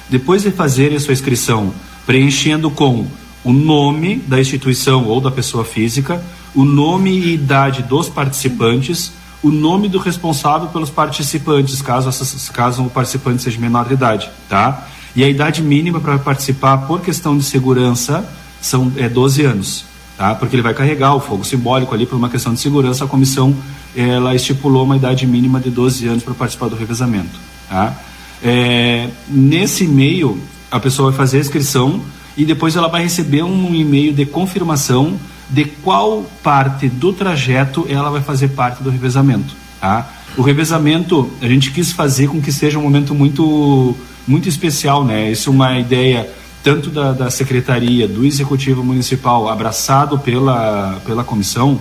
Depois 0.10 0.44
de 0.44 0.52
fazerem 0.52 0.98
a 0.98 1.00
sua 1.00 1.14
inscrição, 1.14 1.74
preenchendo 2.06 2.70
com 2.70 3.08
o 3.46 3.54
nome 3.54 4.18
da 4.18 4.42
instituição 4.42 5.06
ou 5.06 5.22
da 5.22 5.32
pessoa 5.32 5.64
física, 5.64 6.22
o 6.54 6.66
nome 6.66 7.12
e 7.12 7.34
idade 7.34 7.84
dos 7.84 8.10
participantes, 8.10 9.14
o 9.42 9.50
nome 9.50 9.88
do 9.88 10.00
responsável 10.00 10.68
pelos 10.68 10.90
participantes, 10.90 11.82
caso, 11.82 12.10
essas, 12.10 12.50
caso 12.50 12.84
o 12.84 12.90
participante 12.90 13.44
seja 13.44 13.60
menor 13.60 13.88
de 13.88 13.94
idade, 13.94 14.30
tá? 14.50 14.88
E 15.16 15.24
a 15.24 15.30
idade 15.30 15.62
mínima 15.62 16.02
para 16.02 16.18
participar 16.18 16.80
por 16.80 17.00
questão 17.00 17.38
de 17.38 17.44
segurança 17.44 18.28
são 18.60 18.92
é 18.98 19.08
12 19.08 19.44
anos 19.46 19.96
tá? 20.18 20.36
porque 20.36 20.56
ele 20.56 20.64
vai 20.64 20.74
carregar 20.74 21.16
o 21.16 21.20
fogo 21.20 21.44
simbólico 21.44 21.94
ali 21.94 22.06
por 22.06 22.16
uma 22.16 22.30
questão 22.30 22.54
de 22.54 22.60
segurança. 22.60 23.06
A 23.06 23.08
comissão 23.08 23.56
ela 23.96 24.36
estipulou 24.36 24.84
uma 24.84 24.98
idade 24.98 25.26
mínima 25.26 25.60
de 25.60 25.70
12 25.70 26.08
anos 26.08 26.24
para 26.24 26.34
participar 26.34 26.70
do 26.70 26.76
revezamento. 26.76 27.40
Tá? 27.70 27.96
É, 28.44 29.10
nesse 29.28 29.86
e-mail, 29.86 30.40
a 30.70 30.80
pessoa 30.80 31.12
vai 31.12 31.18
fazer 31.18 31.38
a 31.38 31.42
inscrição 31.42 32.02
e 32.38 32.46
depois 32.46 32.76
ela 32.76 32.88
vai 32.88 33.04
receber 33.04 33.44
um 33.44 33.74
e-mail 33.74 34.14
de 34.14 34.26
confirmação 34.26 35.18
de 35.50 35.66
qual 35.66 36.24
parte 36.44 36.90
do 36.90 37.14
trajeto 37.14 37.86
ela 37.88 38.10
vai 38.10 38.22
fazer 38.22 38.50
parte 38.50 38.84
do 38.84 38.90
revezamento. 38.90 39.56
Tá? 39.80 40.10
O 40.38 40.42
revezamento 40.42 41.32
a 41.42 41.48
gente 41.48 41.72
quis 41.72 41.92
fazer 41.92 42.28
com 42.28 42.42
que 42.42 42.52
seja 42.52 42.78
um 42.80 42.82
momento 42.82 43.14
muito 43.14 43.96
muito 44.28 44.50
especial, 44.50 45.06
né? 45.06 45.32
Isso 45.32 45.50
é 45.50 45.54
uma 45.54 45.78
ideia 45.78 46.28
tanto 46.64 46.90
da, 46.90 47.12
da 47.12 47.30
secretaria, 47.30 48.08
do 48.08 48.26
executivo 48.26 48.84
municipal, 48.84 49.48
abraçado 49.48 50.18
pela, 50.18 51.00
pela 51.06 51.24
comissão, 51.24 51.80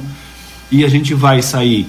e 0.70 0.84
a 0.84 0.88
gente 0.88 1.14
vai 1.14 1.40
sair, 1.40 1.88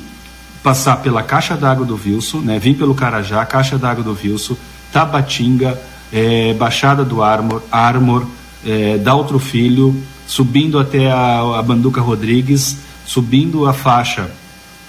passar 0.63 0.97
pela 0.97 1.21
Caixa 1.21 1.57
d'Água 1.57 1.85
do 1.85 1.97
Vilso, 1.97 2.39
né, 2.39 2.57
vir 2.57 2.77
pelo 2.77 2.95
Carajá, 2.95 3.45
Caixa 3.45 3.77
d'Água 3.77 4.01
do 4.01 4.13
Vilso, 4.13 4.57
Tabatinga, 4.93 5.77
é, 6.13 6.53
Baixada 6.53 7.03
do 7.03 7.21
Armor, 7.21 7.61
Armor 7.69 8.25
é, 8.65 8.97
Daltro 8.97 9.39
Filho, 9.39 9.95
subindo 10.27 10.79
até 10.79 11.11
a, 11.11 11.59
a 11.59 11.61
Banduca 11.61 12.01
Rodrigues, 12.01 12.77
subindo 13.05 13.65
a 13.67 13.73
faixa 13.73 14.29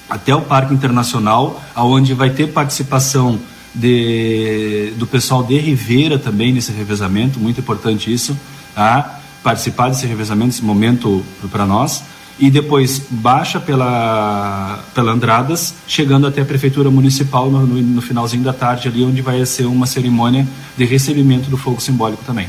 até 0.09 0.35
o 0.35 0.41
Parque 0.41 0.73
Internacional, 0.73 1.63
aonde 1.75 2.15
vai 2.15 2.31
ter 2.31 2.49
participação 2.49 3.39
de, 3.75 4.93
do 4.97 5.07
pessoal 5.07 5.43
de 5.43 5.59
Ribeira 5.59 6.19
também 6.19 6.53
nesse 6.53 6.73
revezamento, 6.73 7.39
muito 7.39 7.61
importante 7.61 8.13
isso, 8.13 8.37
tá? 8.75 9.21
participar 9.43 9.91
desse 9.91 10.07
revezamento, 10.07 10.51
esse 10.51 10.65
momento 10.65 11.25
para 11.51 11.67
nós, 11.67 12.03
e 12.39 12.51
depois 12.51 13.07
baixa 13.11 13.59
pela, 13.59 14.81
pela 14.95 15.13
Andradas, 15.13 15.75
chegando 15.87 16.27
até 16.27 16.43
a 16.43 16.45
Prefeitura 16.45 16.91
Municipal 16.91 17.51
no, 17.51 17.67
no, 17.67 17.81
no 17.81 18.03
finalzinho 18.03 18.43
da 18.43 18.53
tarde, 18.53 18.89
ali 18.89 19.05
onde 19.05 19.23
vai 19.23 19.45
ser 19.47 19.65
uma 19.65 19.87
cerimônia 19.87 20.47
de 20.77 20.85
recebimento 20.85 21.49
do 21.49 21.57
fogo 21.57 21.81
simbólico 21.81 22.23
também. 22.25 22.49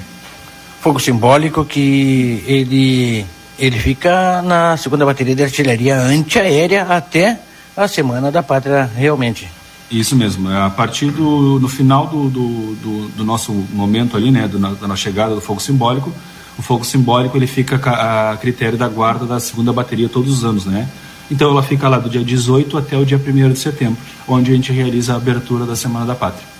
Fogo 0.82 1.00
simbólico 1.00 1.66
que 1.66 2.44
ele, 2.48 3.26
ele 3.58 3.80
fica 3.80 4.42
na 4.42 4.78
segunda 4.78 5.06
bateria 5.06 5.36
de 5.36 5.44
artilharia 5.44 5.98
antiaérea 5.98 6.84
até 6.84 7.40
a 7.76 7.88
Semana 7.88 8.32
da 8.32 8.42
Pátria, 8.42 8.90
realmente. 8.96 9.50
Isso 9.90 10.16
mesmo. 10.16 10.50
É, 10.52 10.62
a 10.62 10.70
partir 10.70 11.12
do 11.12 11.60
no 11.60 11.68
final 11.68 12.08
do, 12.08 12.30
do, 12.30 12.76
do, 12.76 13.08
do 13.10 13.24
nosso 13.24 13.52
momento 13.74 14.18
ali, 14.18 14.32
né, 14.32 14.48
do, 14.48 14.60
da 14.60 14.88
nossa 14.88 15.02
chegada 15.02 15.34
do 15.34 15.42
fogo 15.42 15.62
simbólico, 15.62 16.12
o 16.58 16.62
fogo 16.62 16.84
simbólico 16.84 17.38
ele 17.38 17.48
fica 17.48 17.76
a 17.76 18.36
critério 18.38 18.78
da 18.78 18.88
guarda 18.88 19.26
da 19.26 19.40
segunda 19.40 19.72
bateria 19.72 20.10
todos 20.10 20.32
os 20.34 20.44
anos, 20.44 20.66
né? 20.66 20.90
Então 21.30 21.52
ela 21.52 21.62
fica 21.62 21.88
lá 21.88 22.00
do 22.00 22.10
dia 22.10 22.24
18 22.24 22.78
até 22.78 22.98
o 22.98 23.06
dia 23.06 23.18
1 23.18 23.52
de 23.52 23.60
setembro, 23.60 23.98
onde 24.28 24.52
a 24.52 24.56
gente 24.56 24.72
realiza 24.72 25.14
a 25.14 25.18
abertura 25.18 25.66
da 25.66 25.76
Semana 25.76 26.06
da 26.06 26.16
Pátria. 26.16 26.57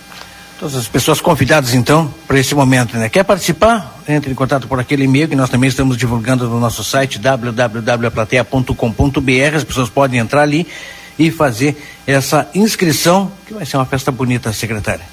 Todas 0.60 0.76
as 0.76 0.88
pessoas 0.88 1.22
convidadas 1.22 1.76
então 1.76 2.12
para 2.28 2.40
esse 2.40 2.56
momento, 2.56 2.98
né? 2.98 3.10
Quer 3.10 3.24
participar? 3.24 3.96
Entre 4.08 4.32
em 4.32 4.36
contato 4.36 4.68
por 4.68 4.80
aquele 4.80 5.04
e-mail 5.04 5.28
que 5.28 5.36
nós 5.36 5.52
também 5.52 5.68
estamos 5.68 5.96
divulgando 5.96 6.50
no 6.50 6.60
nosso 6.60 6.84
site 6.84 7.20
www.plateia.com.br. 7.20 9.56
As 9.56 9.64
pessoas 9.64 9.90
podem 9.90 10.20
entrar 10.20 10.42
ali 10.42 10.66
e 11.18 11.30
fazer 11.30 11.78
essa 12.08 12.50
inscrição, 12.56 13.32
que 13.46 13.54
vai 13.54 13.68
ser 13.68 13.78
uma 13.78 13.86
festa 13.86 14.12
bonita, 14.12 14.52
secretária. 14.52 15.06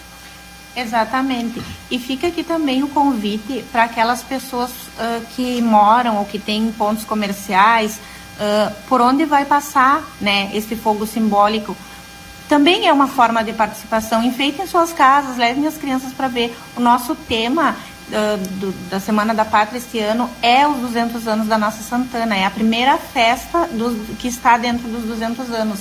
Exatamente. 0.75 1.61
E 1.91 1.99
fica 1.99 2.29
aqui 2.29 2.43
também 2.43 2.83
o 2.83 2.89
convite 2.89 3.63
para 3.71 3.85
aquelas 3.85 4.23
pessoas 4.23 4.71
uh, 4.71 5.23
que 5.37 5.61
moram 5.61 6.17
ou 6.17 6.25
que 6.25 6.39
têm 6.39 6.73
pontos 6.73 7.05
comerciais, 7.05 8.01
uh, 8.39 8.75
por 8.89 9.01
onde 9.01 9.25
vai 9.25 9.45
passar 9.45 10.03
né, 10.21 10.51
esse 10.55 10.75
fogo 10.75 11.07
simbólico. 11.07 11.77
Também 12.49 12.87
é 12.87 12.93
uma 12.93 13.07
forma 13.07 13.43
de 13.43 13.53
participação. 13.53 14.23
Enfeitem 14.23 14.67
suas 14.67 14.93
casas, 14.93 15.37
levem 15.37 15.67
as 15.67 15.77
crianças 15.77 16.13
para 16.13 16.29
ver. 16.29 16.57
O 16.77 16.81
nosso 16.81 17.15
tema 17.15 17.75
uh, 18.09 18.37
do, 18.59 18.73
da 18.91 19.01
Semana 19.01 19.35
da 19.35 19.45
Pátria 19.45 19.79
este 19.79 19.99
ano 19.99 20.29
é 20.43 20.67
os 20.67 20.79
200 20.79 21.27
anos 21.27 21.49
da 21.49 21.57
nossa 21.57 21.83
Santana. 21.83 22.37
É 22.37 22.45
a 22.45 22.51
primeira 22.51 22.99
festa 22.99 23.69
que 24.19 24.29
está 24.29 24.59
dentro 24.59 24.89
dos 24.89 25.05
200 25.05 25.51
anos. 25.51 25.81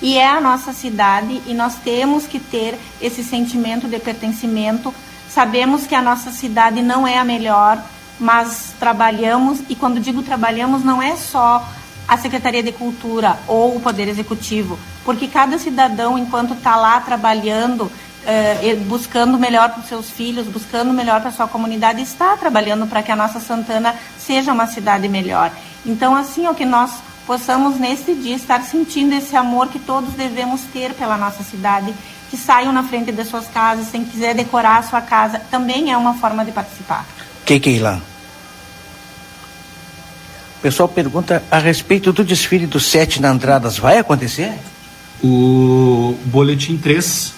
E 0.00 0.18
é 0.18 0.28
a 0.28 0.40
nossa 0.40 0.72
cidade 0.72 1.40
e 1.46 1.54
nós 1.54 1.76
temos 1.76 2.26
que 2.26 2.38
ter 2.38 2.78
esse 3.00 3.24
sentimento 3.24 3.88
de 3.88 3.98
pertencimento. 3.98 4.94
Sabemos 5.28 5.86
que 5.86 5.94
a 5.94 6.02
nossa 6.02 6.30
cidade 6.30 6.82
não 6.82 7.06
é 7.06 7.18
a 7.18 7.24
melhor, 7.24 7.82
mas 8.20 8.72
trabalhamos, 8.78 9.60
e 9.68 9.74
quando 9.74 10.00
digo 10.00 10.22
trabalhamos, 10.22 10.84
não 10.84 11.02
é 11.02 11.16
só 11.16 11.66
a 12.06 12.16
Secretaria 12.16 12.62
de 12.62 12.72
Cultura 12.72 13.38
ou 13.46 13.76
o 13.76 13.80
Poder 13.80 14.08
Executivo, 14.08 14.78
porque 15.04 15.28
cada 15.28 15.58
cidadão, 15.58 16.18
enquanto 16.18 16.54
está 16.54 16.76
lá 16.76 17.00
trabalhando, 17.00 17.90
eh, 18.26 18.76
buscando 18.86 19.38
melhor 19.38 19.70
para 19.70 19.80
os 19.80 19.88
seus 19.88 20.10
filhos, 20.10 20.46
buscando 20.46 20.92
melhor 20.92 21.20
para 21.20 21.30
a 21.30 21.32
sua 21.32 21.48
comunidade, 21.48 22.02
está 22.02 22.36
trabalhando 22.36 22.86
para 22.86 23.02
que 23.02 23.12
a 23.12 23.16
nossa 23.16 23.40
Santana 23.40 23.94
seja 24.18 24.52
uma 24.52 24.66
cidade 24.66 25.08
melhor. 25.08 25.50
Então, 25.84 26.14
assim, 26.14 26.46
é 26.46 26.50
o 26.50 26.54
que 26.54 26.64
nós 26.64 26.90
possamos 27.26 27.78
nesse 27.78 28.14
dia 28.14 28.36
estar 28.36 28.62
sentindo 28.62 29.14
esse 29.14 29.34
amor 29.36 29.68
que 29.68 29.78
todos 29.78 30.12
devemos 30.14 30.62
ter 30.72 30.94
pela 30.94 31.16
nossa 31.16 31.42
cidade, 31.42 31.94
que 32.30 32.36
saiam 32.36 32.72
na 32.72 32.82
frente 32.82 33.12
das 33.12 33.28
suas 33.28 33.46
casas, 33.48 33.90
quem 33.90 34.04
quiser 34.04 34.34
decorar 34.34 34.78
a 34.78 34.82
sua 34.82 35.00
casa, 35.00 35.40
também 35.50 35.92
é 35.92 35.96
uma 35.96 36.14
forma 36.14 36.44
de 36.44 36.52
participar. 36.52 37.06
Que 37.44 37.60
que 37.60 37.78
lá? 37.78 38.00
Pessoal 40.64 40.88
pergunta 40.88 41.42
a 41.50 41.58
respeito 41.58 42.10
do 42.10 42.24
desfile 42.24 42.66
do 42.66 42.80
sete 42.80 43.20
na 43.20 43.30
Andradas, 43.30 43.76
vai 43.76 43.98
acontecer? 43.98 44.50
O 45.22 46.16
boletim 46.24 46.78
3 46.78 47.34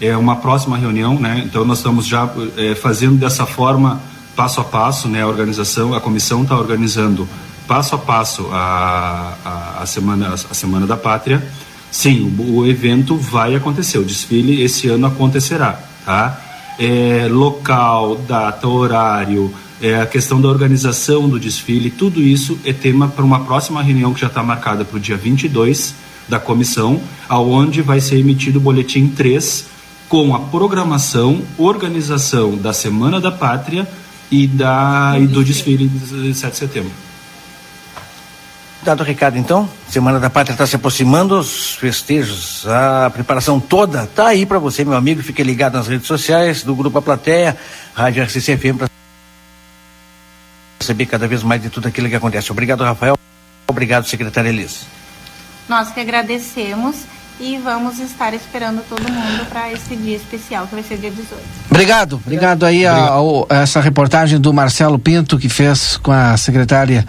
é 0.00 0.16
uma 0.16 0.34
próxima 0.34 0.76
reunião, 0.76 1.16
né? 1.16 1.44
Então 1.46 1.64
nós 1.64 1.78
estamos 1.78 2.04
já 2.04 2.28
é, 2.56 2.74
fazendo 2.74 3.14
dessa 3.14 3.46
forma, 3.46 4.00
passo 4.34 4.60
a 4.60 4.64
passo, 4.64 5.06
né? 5.06 5.22
A 5.22 5.28
organização, 5.28 5.94
a 5.94 6.00
comissão 6.00 6.42
está 6.42 6.58
organizando 6.58 7.28
passo 7.68 7.94
a 7.94 7.98
passo 7.98 8.48
a, 8.50 9.34
a, 9.44 9.82
a, 9.84 9.86
semana, 9.86 10.34
a 10.34 10.54
Semana 10.54 10.84
da 10.84 10.96
Pátria, 10.96 11.46
sim, 11.92 12.22
o, 12.36 12.56
o, 12.56 12.66
evento 12.66 13.16
vai 13.16 13.54
acontecer, 13.54 13.98
o 13.98 14.04
desfile 14.04 14.60
esse 14.64 14.88
ano 14.88 15.06
acontecerá, 15.06 15.78
tá? 16.04 16.40
É, 16.80 17.28
local, 17.30 18.16
data, 18.16 18.66
horário, 18.66 19.54
é, 19.80 20.00
a 20.00 20.06
questão 20.06 20.40
da 20.40 20.48
organização 20.48 21.28
do 21.28 21.38
desfile, 21.38 21.90
tudo 21.90 22.22
isso 22.22 22.58
é 22.64 22.72
tema 22.72 23.08
para 23.08 23.24
uma 23.24 23.44
próxima 23.44 23.82
reunião 23.82 24.14
que 24.14 24.20
já 24.20 24.28
está 24.28 24.42
marcada 24.42 24.84
para 24.84 24.96
o 24.96 25.00
dia 25.00 25.16
22 25.16 25.94
da 26.28 26.38
comissão, 26.38 27.00
aonde 27.28 27.82
vai 27.82 28.00
ser 28.00 28.18
emitido 28.18 28.58
o 28.58 28.62
boletim 28.62 29.08
3 29.08 29.66
com 30.08 30.34
a 30.34 30.40
programação, 30.40 31.42
organização 31.58 32.56
da 32.56 32.72
Semana 32.72 33.20
da 33.20 33.30
Pátria 33.30 33.86
e, 34.30 34.46
da, 34.46 35.16
e 35.18 35.26
do 35.26 35.44
desfile 35.44 35.88
de 35.88 36.34
7 36.34 36.52
de 36.52 36.58
setembro. 36.58 36.92
Dado 38.82 39.00
o 39.00 39.04
recado, 39.04 39.38
então, 39.38 39.68
Semana 39.88 40.20
da 40.20 40.28
Pátria 40.28 40.52
está 40.52 40.66
se 40.66 40.76
aproximando, 40.76 41.38
os 41.38 41.74
festejos, 41.74 42.66
a 42.66 43.08
preparação 43.08 43.58
toda 43.58 44.04
está 44.04 44.28
aí 44.28 44.44
para 44.44 44.58
você, 44.58 44.84
meu 44.84 44.94
amigo. 44.94 45.22
Fique 45.22 45.42
ligado 45.42 45.74
nas 45.74 45.88
redes 45.88 46.06
sociais 46.06 46.62
do 46.62 46.74
Grupo 46.74 46.98
A 46.98 47.02
Plateia, 47.02 47.56
Rádio 47.94 48.22
RCCFM, 48.22 48.76
para 48.76 48.88
saber 50.84 51.06
cada 51.06 51.26
vez 51.26 51.42
mais 51.42 51.60
de 51.62 51.70
tudo 51.70 51.88
aquilo 51.88 52.08
que 52.08 52.16
acontece. 52.16 52.52
Obrigado, 52.52 52.84
Rafael. 52.84 53.16
Obrigado, 53.66 54.06
secretária 54.06 54.50
Elis. 54.50 54.86
Nós 55.68 55.90
que 55.90 56.00
agradecemos 56.00 57.04
e 57.40 57.58
vamos 57.58 57.98
estar 57.98 58.32
esperando 58.32 58.82
todo 58.88 59.02
mundo 59.02 59.46
para 59.48 59.72
esse 59.72 59.96
dia 59.96 60.16
especial, 60.16 60.66
que 60.66 60.74
vai 60.74 60.84
ser 60.84 60.98
dia 60.98 61.10
18. 61.10 61.42
Obrigado, 61.70 62.20
obrigado 62.24 62.64
aí 62.64 62.86
a, 62.86 62.94
a, 63.50 63.62
essa 63.62 63.80
reportagem 63.80 64.40
do 64.40 64.52
Marcelo 64.52 64.98
Pinto 64.98 65.38
que 65.38 65.48
fez 65.48 65.96
com 65.96 66.12
a 66.12 66.36
secretária 66.36 67.04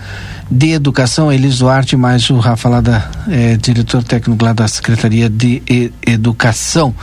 de 0.49 0.71
Educação, 0.71 1.31
Elis 1.31 1.59
Duarte, 1.59 1.95
mais 1.95 2.29
o 2.29 2.37
Rafa 2.37 2.69
lá 2.69 2.81
da 2.81 3.09
é, 3.29 3.57
diretor 3.57 4.03
técnico 4.03 4.43
lá 4.43 4.53
da 4.53 4.67
Secretaria 4.67 5.29
de 5.29 5.61
e, 5.69 5.91
Educação 6.05 6.93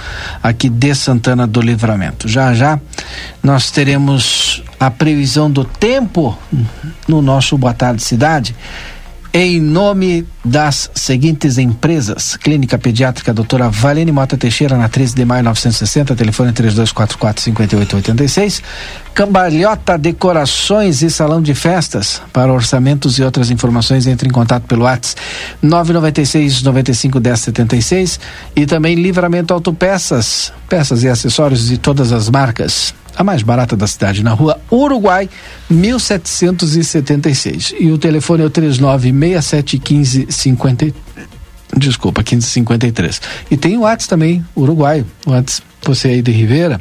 aqui 0.43 0.69
de 0.69 0.95
Santana 0.95 1.47
do 1.47 1.61
Livramento. 1.61 2.29
Já 2.29 2.55
já 2.55 2.81
nós 3.43 3.71
teremos 3.71 4.63
a 4.79 4.91
previsão 4.91 5.51
do 5.51 5.65
tempo 5.65 6.37
no 7.07 7.23
nosso 7.23 7.57
Boa 7.57 7.75
Tarde 7.75 8.03
Cidade 8.03 8.55
em 9.33 9.61
nome 9.61 10.27
das 10.45 10.91
seguintes 10.95 11.57
empresas: 11.57 12.37
Clínica 12.37 12.77
Pediátrica 12.79 13.33
Doutora 13.33 13.71
Valene 13.71 14.13
Mota 14.13 14.37
Teixeira, 14.37 14.77
na 14.77 14.87
13 14.89 15.15
de 15.15 15.25
maio 15.25 15.43
960, 15.45 16.15
telefone 16.15 16.53
3244-5886. 16.53 18.63
Cambalhota 19.15 19.97
Decorações 19.97 21.01
e 21.03 21.11
Salão 21.11 21.41
de 21.41 21.55
Festas. 21.55 22.21
Para 22.33 22.53
orçamentos 22.53 23.19
e 23.19 23.23
outras 23.23 23.51
informações, 23.51 24.07
entre 24.07 24.29
em 24.29 24.33
contato 24.33 24.65
pelo 24.65 24.85
WhatsApp 24.85 25.23
996 25.63 26.63
95 26.63 27.21
1076 27.21 28.21
e 28.55 28.67
também 28.67 28.97
Livramento 28.97 29.55
Autopeças, 29.55 30.53
peças 30.69 31.03
e 31.03 31.09
acessórios 31.09 31.69
de 31.69 31.79
todas 31.79 32.13
as 32.13 32.29
marcas 32.29 32.95
a 33.17 33.25
mais 33.25 33.43
barata 33.43 33.77
da 33.77 33.87
cidade, 33.87 34.23
na 34.23 34.33
rua 34.33 34.59
Uruguai, 34.71 35.29
1776. 35.69 37.75
E 37.79 37.91
o 37.91 37.99
telefone 37.99 38.43
é 38.43 38.47
o 38.47 38.51
39671550. 38.51 40.95
Desculpa, 41.77 42.21
1553. 42.21 43.21
E 43.51 43.57
tem 43.57 43.77
o 43.77 43.81
WhatsApp 43.83 44.11
também, 44.11 44.45
Uruguai. 44.57 45.05
WhatsApp, 45.27 45.67
você 45.83 46.09
aí 46.09 46.23
de 46.23 46.33
Ribeira. 46.33 46.81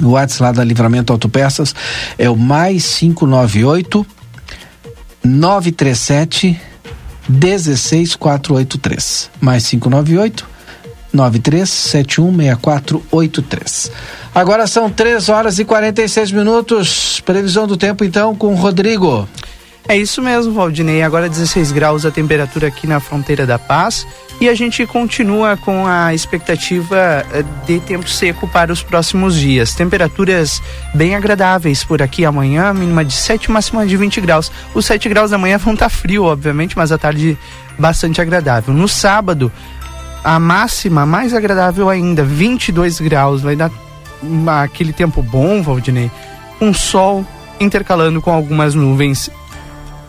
O 0.00 0.08
WhatsApp 0.10 0.42
lá 0.42 0.52
da 0.52 0.64
Livramento 0.64 1.12
Autopeças 1.12 1.74
é 2.18 2.30
o 2.30 2.36
mais 2.36 2.98
598 2.98 4.06
937 5.24 6.60
16483. 7.28 9.30
Mais 9.40 9.68
598 9.68 10.53
93716483. 11.14 13.90
Agora 14.34 14.66
são 14.66 14.90
3 14.90 15.28
horas 15.28 15.58
e 15.58 15.64
46 15.64 16.32
minutos. 16.32 17.20
Previsão 17.20 17.66
do 17.66 17.76
tempo 17.76 18.02
então 18.04 18.34
com 18.34 18.52
o 18.52 18.56
Rodrigo. 18.56 19.28
É 19.86 19.94
isso 19.96 20.22
mesmo, 20.22 20.54
Valdinei. 20.54 21.02
Agora 21.02 21.28
16 21.28 21.70
graus 21.70 22.06
a 22.06 22.10
temperatura 22.10 22.68
aqui 22.68 22.86
na 22.86 23.00
fronteira 23.00 23.46
da 23.46 23.58
Paz 23.58 24.06
e 24.40 24.48
a 24.48 24.54
gente 24.54 24.86
continua 24.86 25.58
com 25.58 25.86
a 25.86 26.14
expectativa 26.14 27.24
eh, 27.32 27.44
de 27.66 27.80
tempo 27.80 28.08
seco 28.08 28.48
para 28.48 28.72
os 28.72 28.82
próximos 28.82 29.36
dias. 29.36 29.74
Temperaturas 29.74 30.62
bem 30.94 31.14
agradáveis 31.14 31.84
por 31.84 32.00
aqui 32.00 32.24
amanhã, 32.24 32.72
mínima 32.72 33.04
de 33.04 33.12
7, 33.12 33.50
máxima 33.50 33.86
de 33.86 33.96
20 33.96 34.22
graus. 34.22 34.50
Os 34.74 34.86
7 34.86 35.06
graus 35.08 35.30
da 35.30 35.38
manhã 35.38 35.58
vão 35.58 35.74
estar 35.74 35.86
tá 35.86 35.90
frio, 35.90 36.24
obviamente, 36.24 36.76
mas 36.76 36.90
a 36.90 36.96
tarde 36.96 37.36
bastante 37.78 38.22
agradável. 38.22 38.72
No 38.72 38.88
sábado, 38.88 39.52
a 40.24 40.40
máxima 40.40 41.04
mais 41.04 41.34
agradável 41.34 41.90
ainda, 41.90 42.24
22 42.24 42.98
graus, 43.00 43.42
vai 43.42 43.54
dar 43.54 43.70
aquele 44.62 44.92
tempo 44.92 45.22
bom, 45.22 45.62
Valdinei, 45.62 46.10
um 46.60 46.72
sol 46.72 47.24
intercalando 47.60 48.22
com 48.22 48.32
algumas 48.32 48.74
nuvens 48.74 49.30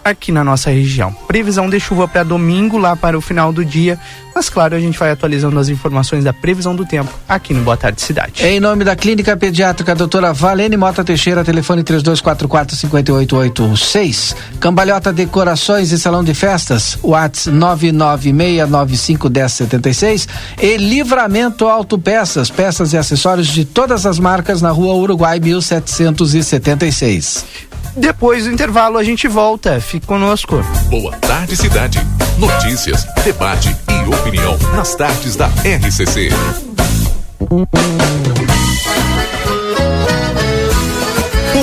aqui 0.05 0.31
na 0.31 0.43
nossa 0.43 0.69
região. 0.69 1.11
Previsão 1.27 1.67
de 1.67 1.79
chuva 1.79 2.07
para 2.07 2.21
domingo, 2.23 2.77
lá 2.77 2.95
para 2.95 3.17
o 3.17 3.21
final 3.21 3.51
do 3.51 3.65
dia. 3.65 3.99
Mas 4.35 4.47
claro, 4.49 4.75
a 4.75 4.79
gente 4.79 4.99
vai 4.99 5.09
atualizando 5.11 5.57
as 5.57 5.69
informações 5.69 6.23
da 6.23 6.31
previsão 6.33 6.75
do 6.75 6.85
tempo 6.85 7.11
aqui 7.27 7.51
no 7.53 7.63
Boa 7.63 7.77
Tarde 7.77 8.01
Cidade. 8.01 8.45
Em 8.45 8.59
nome 8.59 8.83
da 8.83 8.95
Clínica 8.95 9.37
Pediátrica 9.37 9.95
Doutora 9.95 10.31
Valene 10.33 10.77
Mota 10.77 11.05
Teixeira, 11.05 11.43
telefone 11.43 11.83
3244-5886. 11.85 14.35
Cambalhota 14.59 15.13
Decorações 15.13 15.91
e 15.91 15.97
Salão 15.97 16.23
de 16.23 16.33
Festas, 16.33 16.97
Whats 17.01 17.47
996951076. 17.47 20.27
E 20.61 20.77
Livramento 20.77 21.65
Autopeças, 21.65 22.51
peças 22.51 22.93
e 22.93 22.97
acessórios 22.97 23.47
de 23.47 23.63
todas 23.63 24.05
as 24.05 24.19
marcas 24.19 24.61
na 24.61 24.69
rua 24.69 24.95
Uruguai 24.95 25.39
1776. 25.39 27.45
Depois 27.95 28.43
do 28.43 28.51
intervalo 28.51 28.97
a 28.97 29.03
gente 29.03 29.27
volta. 29.27 29.79
Fique 29.79 30.05
conosco. 30.05 30.57
Boa 30.89 31.13
tarde, 31.17 31.55
cidade. 31.55 31.99
Notícias, 32.37 33.05
debate 33.23 33.75
e 33.89 34.13
opinião 34.13 34.57
nas 34.75 34.93
tardes 34.95 35.35
da 35.35 35.47
RCC. 35.47 36.29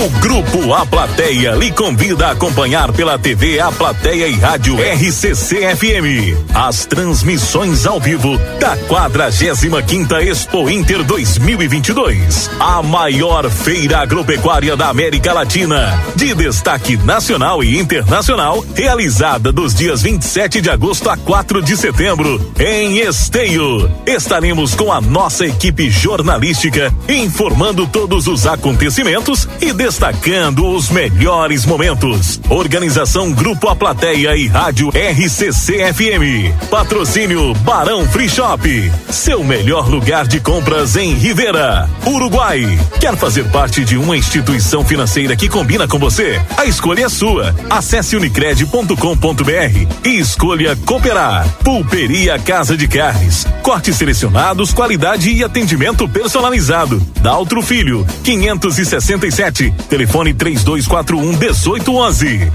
O 0.02 0.10
Grupo 0.18 0.74
A 0.74 0.84
Plateia 0.84 1.52
lhe 1.52 1.70
convida 1.70 2.26
a 2.26 2.30
acompanhar 2.32 2.90
pela 2.90 3.16
TV 3.16 3.60
A 3.60 3.70
Plateia 3.70 4.26
e 4.26 4.32
Rádio 4.32 4.74
RCC 4.74 5.76
FM 5.76 6.42
as 6.54 6.84
transmissões 6.84 7.86
ao 7.86 7.98
vivo 7.98 8.38
da 8.60 8.76
45 8.76 9.82
quinta 9.82 10.22
Expo 10.22 10.68
Inter 10.68 11.02
2022, 11.02 12.50
a 12.60 12.82
maior 12.82 13.48
feira 13.50 13.98
agropecuária 13.98 14.76
da 14.76 14.88
América 14.88 15.32
Latina, 15.32 15.98
de 16.14 16.34
destaque 16.34 16.96
nacional 16.98 17.64
e 17.64 17.78
internacional, 17.78 18.64
realizada 18.74 19.50
dos 19.50 19.74
dias 19.74 20.02
27 20.02 20.60
de 20.60 20.70
agosto 20.70 21.08
a 21.08 21.16
4 21.16 21.62
de 21.62 21.76
setembro 21.76 22.52
em 22.58 22.98
Esteio. 22.98 23.90
Estaremos 24.06 24.74
com 24.74 24.92
a 24.92 25.00
nossa 25.00 25.46
equipe 25.46 25.90
jornalística 25.90 26.92
informando 27.08 27.86
todos 27.86 28.26
os 28.26 28.46
acontecimentos 28.46 29.48
e 29.60 29.72
destacando 29.92 30.66
os 30.68 30.88
melhores 30.88 31.66
momentos. 31.66 32.40
Organização 32.48 33.30
Grupo 33.30 33.68
A 33.68 33.76
Plateia 33.76 34.34
e 34.34 34.46
Rádio 34.46 34.88
RCC 34.88 35.92
FM. 35.92 36.70
Patrocínio 36.70 37.52
Barão 37.56 38.06
Free 38.08 38.26
Shop. 38.26 38.90
Seu 39.10 39.44
melhor 39.44 39.90
lugar 39.90 40.26
de 40.26 40.40
compras 40.40 40.96
em 40.96 41.12
Rivera, 41.12 41.90
Uruguai. 42.06 42.66
Quer 42.98 43.18
fazer 43.18 43.44
parte 43.50 43.84
de 43.84 43.98
uma 43.98 44.16
instituição 44.16 44.82
financeira 44.82 45.36
que 45.36 45.46
combina 45.46 45.86
com 45.86 45.98
você? 45.98 46.40
A 46.56 46.64
escolha 46.64 47.04
é 47.04 47.08
sua. 47.10 47.54
Acesse 47.68 48.16
unicred.com.br 48.16 50.06
e 50.06 50.18
escolha 50.18 50.74
cooperar. 50.86 51.46
Pulperia 51.62 52.38
Casa 52.38 52.78
de 52.78 52.88
Carnes. 52.88 53.46
Cortes 53.62 53.96
selecionados, 53.96 54.72
qualidade 54.72 55.30
e 55.30 55.44
atendimento 55.44 56.08
personalizado. 56.08 56.98
Daltro 57.20 57.60
Filho, 57.60 58.06
567. 58.24 59.81
Telefone 59.88 60.34
3241 60.34 61.38
1811. 61.38 62.52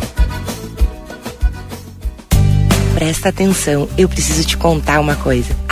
Presta 2.93 3.29
atenção, 3.29 3.87
eu 3.95 4.09
preciso 4.09 4.43
te 4.43 4.57
contar 4.57 4.99
uma 4.99 5.15
coisa. 5.15 5.55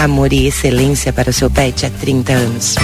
Amor 0.00 0.32
e 0.32 0.46
excelência 0.46 1.12
para 1.12 1.28
o 1.28 1.32
seu 1.32 1.50
pet 1.50 1.84
há 1.84 1.90
30 1.90 2.32
anos. 2.32 2.74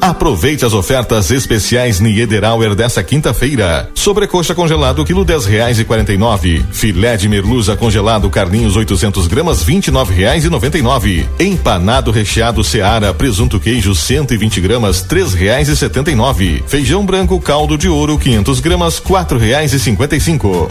Aproveite 0.00 0.64
as 0.64 0.72
ofertas 0.72 1.32
especiais 1.32 1.98
Niederauer 1.98 2.76
dessa 2.76 3.02
quinta-feira. 3.02 3.90
Sobrecoxa 3.96 4.54
congelado, 4.54 5.04
quilo 5.04 5.24
dez 5.24 5.44
reais 5.44 5.80
e 5.80 5.84
quarenta 5.84 6.12
e 6.12 6.16
nove. 6.16 6.64
Filé 6.70 7.16
de 7.16 7.28
merluza 7.28 7.74
congelado, 7.74 8.30
carninhos 8.30 8.76
800 8.76 9.26
gramas, 9.26 9.64
vinte 9.64 9.88
e 9.88 9.90
nove 9.90 10.14
reais 10.14 10.44
e 10.44 10.48
noventa 10.48 10.78
e 10.78 10.82
nove. 10.82 11.28
Empanado 11.40 12.12
recheado 12.12 12.62
Seara, 12.62 13.12
presunto 13.12 13.58
queijo 13.58 13.92
120 13.92 14.60
gramas, 14.60 15.02
três 15.02 15.34
reais 15.34 15.68
e 15.68 15.76
setenta 15.76 16.12
e 16.12 16.14
nove. 16.14 16.62
Feijão 16.68 17.04
branco 17.04 17.40
caldo 17.40 17.76
de 17.76 17.88
ouro, 17.88 18.16
500 18.16 18.60
gramas, 18.60 19.00
quatro 19.00 19.36
reais 19.36 19.72
e 19.72 19.80
cinquenta 19.80 20.14
e 20.14 20.20
cinco. 20.20 20.70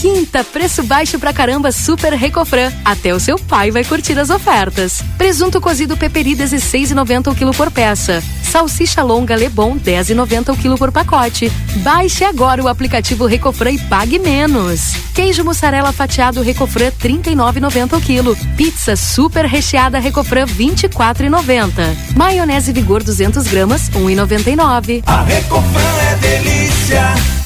Quinta, 0.00 0.42
preço 0.42 0.82
baixo 0.82 1.18
pra 1.18 1.30
caramba 1.30 1.70
Super 1.70 2.14
Recofran. 2.14 2.72
Até 2.82 3.14
o 3.14 3.20
seu 3.20 3.38
pai 3.38 3.70
vai 3.70 3.84
curtir 3.84 4.18
as 4.18 4.30
ofertas. 4.30 5.02
Presunto 5.18 5.60
cozido 5.60 5.94
peperi 5.94 6.34
16,90 6.34 7.30
o 7.30 7.34
quilo 7.34 7.52
por 7.52 7.70
peça. 7.70 8.22
Salsicha 8.42 9.02
longa 9.02 9.36
Lebon 9.36 9.76
10,90 9.78 10.54
o 10.54 10.56
quilo 10.56 10.78
por 10.78 10.90
pacote. 10.90 11.52
Baixe 11.82 12.24
agora 12.24 12.62
o 12.62 12.68
aplicativo 12.68 13.26
Recofran 13.26 13.72
e 13.72 13.78
pague 13.78 14.18
menos. 14.18 14.94
Queijo 15.14 15.44
mussarela 15.44 15.92
fatiado 15.92 16.40
Recofran 16.40 16.90
39,90 16.92 17.98
o 17.98 18.00
quilo. 18.00 18.36
Pizza 18.56 18.96
super 18.96 19.44
recheada 19.44 19.98
Recofran 19.98 20.46
24,90. 20.46 22.16
Maionese 22.16 22.72
Vigor 22.72 23.02
200 23.02 23.46
gramas 23.48 23.90
1,99. 23.90 25.02
A 25.04 25.22
Recofran 25.24 25.98
é 26.10 26.14
delícia. 26.16 27.40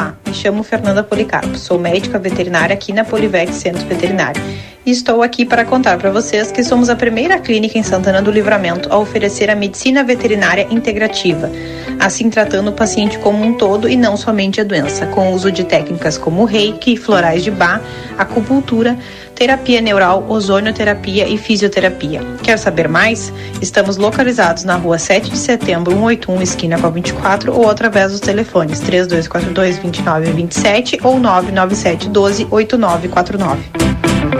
Olá, 0.00 0.16
me 0.26 0.32
chamo 0.32 0.62
Fernanda 0.62 1.04
Policarpo, 1.04 1.58
sou 1.58 1.78
médica 1.78 2.18
veterinária 2.18 2.72
aqui 2.72 2.90
na 2.90 3.04
Polivec 3.04 3.52
Centro 3.52 3.84
Veterinário. 3.84 4.40
E 4.86 4.90
estou 4.90 5.22
aqui 5.22 5.44
para 5.44 5.62
contar 5.62 5.98
para 5.98 6.10
vocês 6.10 6.50
que 6.50 6.64
somos 6.64 6.88
a 6.88 6.96
primeira 6.96 7.38
clínica 7.38 7.78
em 7.78 7.82
Santana 7.82 8.22
do 8.22 8.30
Livramento 8.30 8.90
a 8.90 8.96
oferecer 8.96 9.50
a 9.50 9.54
medicina 9.54 10.02
veterinária 10.02 10.66
integrativa, 10.70 11.50
assim 11.98 12.30
tratando 12.30 12.68
o 12.68 12.72
paciente 12.72 13.18
como 13.18 13.44
um 13.44 13.52
todo 13.52 13.90
e 13.90 13.94
não 13.94 14.16
somente 14.16 14.58
a 14.58 14.64
doença, 14.64 15.06
com 15.08 15.30
o 15.30 15.34
uso 15.34 15.52
de 15.52 15.64
técnicas 15.64 16.16
como 16.16 16.46
reiki, 16.46 16.96
florais 16.96 17.44
de 17.44 17.50
bar, 17.50 17.82
acupuntura, 18.16 18.98
terapia 19.40 19.80
neural, 19.80 20.26
ozonioterapia 20.28 21.26
e 21.26 21.38
fisioterapia. 21.38 22.20
Quer 22.42 22.58
saber 22.58 22.86
mais? 22.86 23.32
Estamos 23.62 23.96
localizados 23.96 24.64
na 24.64 24.76
rua 24.76 24.98
7 24.98 25.30
de 25.30 25.38
setembro, 25.38 25.92
181, 25.92 26.42
esquina 26.42 26.78
com 26.78 26.86
a 26.86 26.90
24, 26.90 27.50
ou 27.50 27.70
através 27.70 28.12
dos 28.12 28.20
telefones 28.20 28.80
3242 28.80 29.78
2927 29.78 31.00
ou 31.02 31.18
997 31.18 32.10
12 32.10 32.48
8949. 32.50 34.39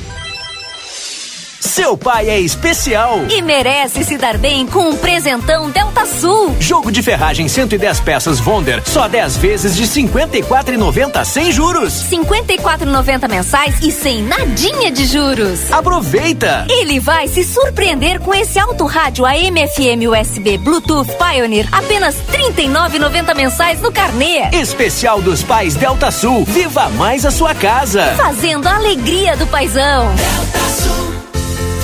Seu 1.61 1.95
pai 1.95 2.27
é 2.27 2.39
especial. 2.39 3.19
E 3.29 3.39
merece 3.39 4.03
se 4.03 4.17
dar 4.17 4.35
bem 4.35 4.65
com 4.65 4.89
um 4.89 4.97
presentão 4.97 5.69
Delta 5.69 6.07
Sul. 6.07 6.55
Jogo 6.59 6.91
de 6.91 7.03
ferragem 7.03 7.47
110 7.47 7.99
peças 7.99 8.39
Wonder, 8.39 8.81
só 8.83 9.07
10 9.07 9.37
vezes 9.37 9.75
de 9.75 9.83
54,90 9.83 11.23
sem 11.23 11.51
juros. 11.51 11.93
54,90 12.09 13.29
mensais 13.29 13.75
e 13.83 13.91
sem 13.91 14.23
nadinha 14.23 14.89
de 14.89 15.05
juros. 15.05 15.71
Aproveita! 15.71 16.65
Ele 16.67 16.99
vai 16.99 17.27
se 17.27 17.43
surpreender 17.43 18.19
com 18.21 18.33
esse 18.33 18.57
alto 18.57 18.85
rádio 18.87 19.23
AM 19.23 19.67
FM 19.67 20.09
USB 20.09 20.57
Bluetooth 20.57 21.11
Pioneer, 21.13 21.69
apenas 21.71 22.15
39,90 22.31 23.35
mensais 23.35 23.79
no 23.81 23.91
carnê. 23.91 24.49
Especial 24.51 25.21
dos 25.21 25.43
pais 25.43 25.75
Delta 25.75 26.09
Sul. 26.09 26.43
Viva 26.43 26.89
mais 26.89 27.23
a 27.23 27.29
sua 27.29 27.53
casa. 27.53 28.15
Fazendo 28.17 28.67
a 28.67 28.77
alegria 28.77 29.37
do 29.37 29.45
paizão. 29.45 30.11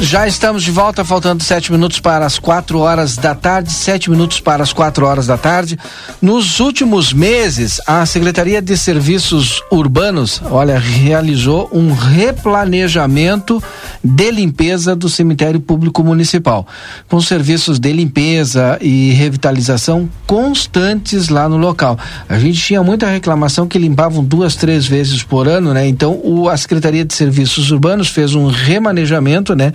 já 0.00 0.26
estamos 0.26 0.62
de 0.62 0.70
volta, 0.70 1.04
faltando 1.04 1.42
sete 1.42 1.70
minutos 1.70 2.00
para 2.00 2.24
as 2.24 2.38
quatro 2.38 2.78
horas 2.78 3.16
da 3.16 3.34
tarde, 3.34 3.70
sete 3.70 4.10
minutos 4.10 4.40
para 4.40 4.62
as 4.62 4.72
quatro 4.72 5.04
horas 5.04 5.26
da 5.26 5.36
tarde. 5.36 5.78
Nos 6.22 6.58
últimos 6.58 7.12
meses, 7.12 7.80
a 7.86 8.04
Secretaria 8.06 8.62
de 8.62 8.76
Serviços 8.76 9.62
Urbanos, 9.70 10.40
olha, 10.50 10.78
realizou 10.78 11.68
um 11.72 11.92
replanejamento 11.92 13.62
de 14.02 14.30
limpeza 14.30 14.96
do 14.96 15.08
cemitério 15.08 15.60
público 15.60 16.02
municipal, 16.02 16.66
com 17.08 17.20
serviços 17.20 17.78
de 17.78 17.92
limpeza 17.92 18.78
e 18.80 19.12
revitalização 19.12 20.08
constantes 20.26 21.28
lá 21.28 21.48
no 21.48 21.58
local. 21.58 21.98
A 22.28 22.38
gente 22.38 22.58
tinha 22.60 22.82
muita 22.82 23.06
reclamação 23.06 23.68
que 23.68 23.78
limpavam 23.78 24.24
duas, 24.24 24.56
três 24.56 24.86
vezes 24.86 25.22
por 25.22 25.46
ano, 25.46 25.74
né? 25.74 25.86
Então, 25.86 26.18
o, 26.24 26.48
a 26.48 26.56
Secretaria 26.56 27.04
de 27.04 27.12
Serviços 27.12 27.70
Urbanos 27.70 28.08
fez 28.08 28.34
um 28.34 28.46
remanejamento, 28.46 29.54
né? 29.54 29.72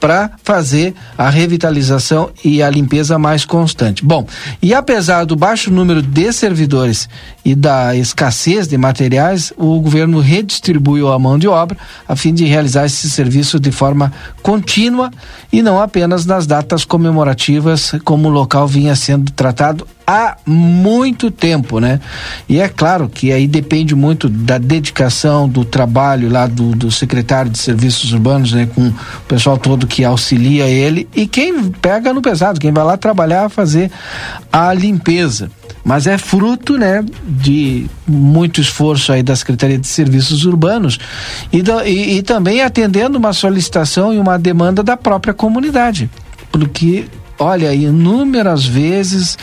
Para 0.00 0.30
fazer 0.42 0.94
a 1.16 1.30
revitalização 1.30 2.30
e 2.44 2.62
a 2.62 2.70
limpeza 2.70 3.18
mais 3.18 3.44
constante. 3.44 4.04
Bom, 4.04 4.26
e 4.62 4.74
apesar 4.74 5.24
do 5.24 5.34
baixo 5.34 5.70
número 5.70 6.02
de 6.02 6.32
servidores 6.32 7.08
e 7.44 7.54
da 7.54 7.96
escassez 7.96 8.68
de 8.68 8.76
materiais, 8.76 9.52
o 9.56 9.80
governo 9.80 10.20
redistribuiu 10.20 11.12
a 11.12 11.18
mão 11.18 11.38
de 11.38 11.48
obra 11.48 11.76
a 12.08 12.14
fim 12.14 12.32
de 12.32 12.44
realizar 12.44 12.86
esse 12.86 13.08
serviço 13.10 13.58
de 13.58 13.70
forma 13.70 14.12
contínua 14.42 15.10
e 15.52 15.62
não 15.62 15.80
apenas 15.80 16.26
nas 16.26 16.46
datas 16.46 16.84
comemorativas, 16.84 17.92
como 18.04 18.28
o 18.28 18.32
local 18.32 18.66
vinha 18.66 18.94
sendo 18.94 19.30
tratado 19.32 19.86
há 20.06 20.36
muito 20.46 21.30
tempo, 21.30 21.80
né? 21.80 22.00
E 22.48 22.60
é 22.60 22.68
claro 22.68 23.08
que 23.08 23.32
aí 23.32 23.46
depende 23.46 23.94
muito 23.94 24.28
da 24.28 24.56
dedicação, 24.56 25.48
do 25.48 25.64
trabalho 25.64 26.30
lá 26.30 26.46
do, 26.46 26.70
do 26.70 26.90
secretário 26.90 27.50
de 27.50 27.58
serviços 27.58 28.12
urbanos, 28.12 28.52
né? 28.52 28.68
Com 28.74 28.88
o 28.88 28.94
pessoal 29.26 29.58
todo 29.58 29.86
que 29.86 30.04
auxilia 30.04 30.66
ele 30.66 31.08
e 31.14 31.26
quem 31.26 31.70
pega 31.70 32.12
no 32.12 32.22
pesado, 32.22 32.60
quem 32.60 32.72
vai 32.72 32.84
lá 32.84 32.96
trabalhar, 32.96 33.48
fazer 33.48 33.90
a 34.52 34.72
limpeza 34.72 35.50
mas 35.86 36.08
é 36.08 36.18
fruto 36.18 36.76
né, 36.76 37.04
de 37.24 37.86
muito 38.08 38.60
esforço 38.60 39.12
aí 39.12 39.22
da 39.22 39.36
Secretaria 39.36 39.78
de 39.78 39.86
Serviços 39.86 40.44
Urbanos 40.44 40.98
e, 41.52 41.62
do, 41.62 41.80
e, 41.82 42.18
e 42.18 42.22
também 42.24 42.60
atendendo 42.60 43.16
uma 43.16 43.32
solicitação 43.32 44.12
e 44.12 44.18
uma 44.18 44.36
demanda 44.36 44.82
da 44.82 44.96
própria 44.96 45.32
comunidade, 45.32 46.10
porque 46.50 47.04
olha, 47.38 47.74
inúmeras 47.74 48.64
vezes, 48.64 49.38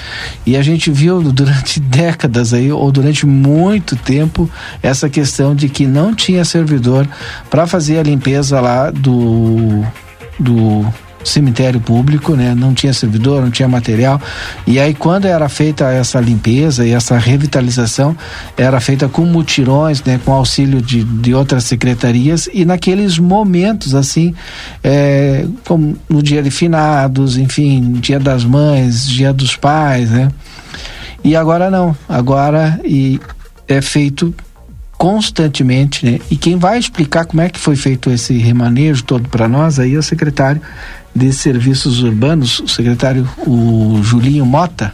e 0.46 0.58
a 0.58 0.62
gente 0.62 0.92
viu 0.92 1.22
durante 1.32 1.80
décadas 1.80 2.54
aí, 2.54 2.72
ou 2.72 2.92
durante 2.92 3.26
muito 3.26 3.96
tempo, 3.96 4.50
essa 4.82 5.10
questão 5.10 5.56
de 5.56 5.70
que 5.70 5.86
não 5.86 6.14
tinha 6.14 6.46
servidor 6.46 7.08
para 7.50 7.68
fazer 7.68 8.00
a 8.00 8.04
limpeza 8.04 8.60
lá 8.60 8.90
do, 8.92 9.84
do 10.40 10.86
cemitério 11.24 11.80
público, 11.80 12.36
né? 12.36 12.54
Não 12.56 12.74
tinha 12.74 12.94
servidor, 12.94 13.42
não 13.42 13.52
tinha 13.52 13.68
material. 13.68 14.22
E 14.66 14.80
aí 14.80 14.94
quando 14.94 15.26
era 15.26 15.48
feita 15.50 15.92
essa 15.92 16.20
limpeza 16.20 16.86
e 16.86 16.92
essa 16.92 17.18
revitalização, 17.18 18.16
era 18.58 18.80
feita 18.80 19.08
com 19.08 19.26
mutirões, 19.26 20.04
né? 20.04 20.20
Com 20.24 20.34
auxílio 20.34 20.82
de, 20.82 21.04
de 21.04 21.34
outras 21.34 21.64
secretarias 21.64 22.50
e 22.54 22.66
naqueles 22.66 23.18
momentos 23.18 23.96
assim, 23.96 24.34
é, 24.84 25.46
como 25.66 25.98
no 26.10 26.22
dia 26.22 26.42
de 26.42 26.52
finados, 26.52 27.38
enfim, 27.38 27.94
dia 27.94 28.20
das 28.20 28.44
mães, 28.44 29.08
dia 29.08 29.34
dos 29.34 29.56
pais, 29.56 30.10
né? 30.10 30.30
E 31.24 31.36
agora 31.36 31.72
não, 31.72 31.96
agora 32.08 32.80
e 32.84 33.20
é 33.68 33.82
feito 33.82 34.34
constantemente, 34.98 36.06
né? 36.06 36.20
E 36.30 36.38
quem 36.38 36.58
vai 36.58 36.78
explicar 36.78 37.26
como 37.26 37.42
é 37.42 37.50
que 37.50 37.60
foi 37.60 37.76
feito 37.76 38.10
esse 38.10 38.38
remanejo 38.38 39.04
todo 39.04 39.28
para 39.28 39.48
nós 39.48 39.80
aí 39.80 39.96
é 39.96 39.98
o 39.98 40.04
secretário 40.04 40.62
de 41.16 41.32
Serviços 41.32 42.02
Urbanos, 42.02 42.60
o 42.60 42.68
secretário 42.68 43.28
o 43.46 44.00
Julinho 44.04 44.46
Mota. 44.46 44.94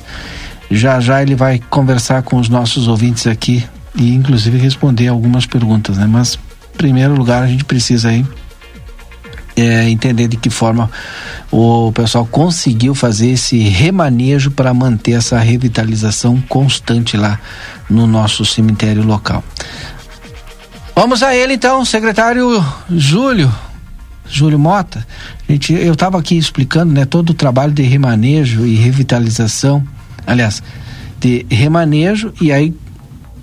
Já 0.70 1.00
já 1.00 1.22
ele 1.22 1.36
vai 1.36 1.60
conversar 1.70 2.22
com 2.24 2.38
os 2.38 2.50
nossos 2.50 2.88
ouvintes 2.88 3.26
aqui 3.26 3.64
e 3.96 4.14
inclusive 4.14 4.58
responder 4.58 5.08
algumas 5.08 5.46
perguntas, 5.46 5.98
né? 5.98 6.06
Mas 6.08 6.38
em 6.74 6.78
primeiro 6.78 7.16
lugar 7.16 7.44
a 7.44 7.48
gente 7.48 7.66
precisa 7.66 8.10
aí 8.10 8.26
é, 9.56 9.90
entender 9.90 10.28
de 10.28 10.38
que 10.38 10.50
forma 10.50 10.90
o 11.52 11.92
pessoal 11.92 12.26
conseguiu 12.26 12.94
fazer 12.94 13.32
esse 13.32 13.58
remanejo 13.58 14.52
para 14.52 14.74
manter 14.74 15.14
essa 15.14 15.40
revitalização 15.40 16.42
constante 16.48 17.18
lá 17.18 17.40
no 17.90 18.06
nosso 18.06 18.46
cemitério 18.46 19.04
local. 19.04 19.44
Vamos 20.96 21.24
a 21.24 21.36
ele 21.36 21.54
então, 21.54 21.84
secretário 21.84 22.64
Júlio. 22.90 23.52
Júlio 24.30 24.60
Mota, 24.60 25.06
gente, 25.50 25.74
eu 25.74 25.94
estava 25.94 26.20
aqui 26.20 26.38
explicando 26.38 26.94
né, 26.94 27.04
todo 27.06 27.32
o 27.32 27.34
trabalho 27.34 27.74
de 27.74 27.82
remanejo 27.82 28.66
e 28.66 28.76
revitalização, 28.76 29.84
aliás, 30.26 30.62
de 31.20 31.46
remanejo 31.50 32.32
e 32.40 32.52
aí, 32.52 32.74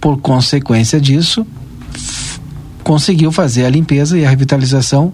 por 0.00 0.18
consequência 0.18 1.00
disso, 1.00 1.46
conseguiu 2.84 3.32
fazer 3.32 3.64
a 3.64 3.70
limpeza 3.70 4.16
e 4.16 4.24
a 4.24 4.30
revitalização 4.30 5.12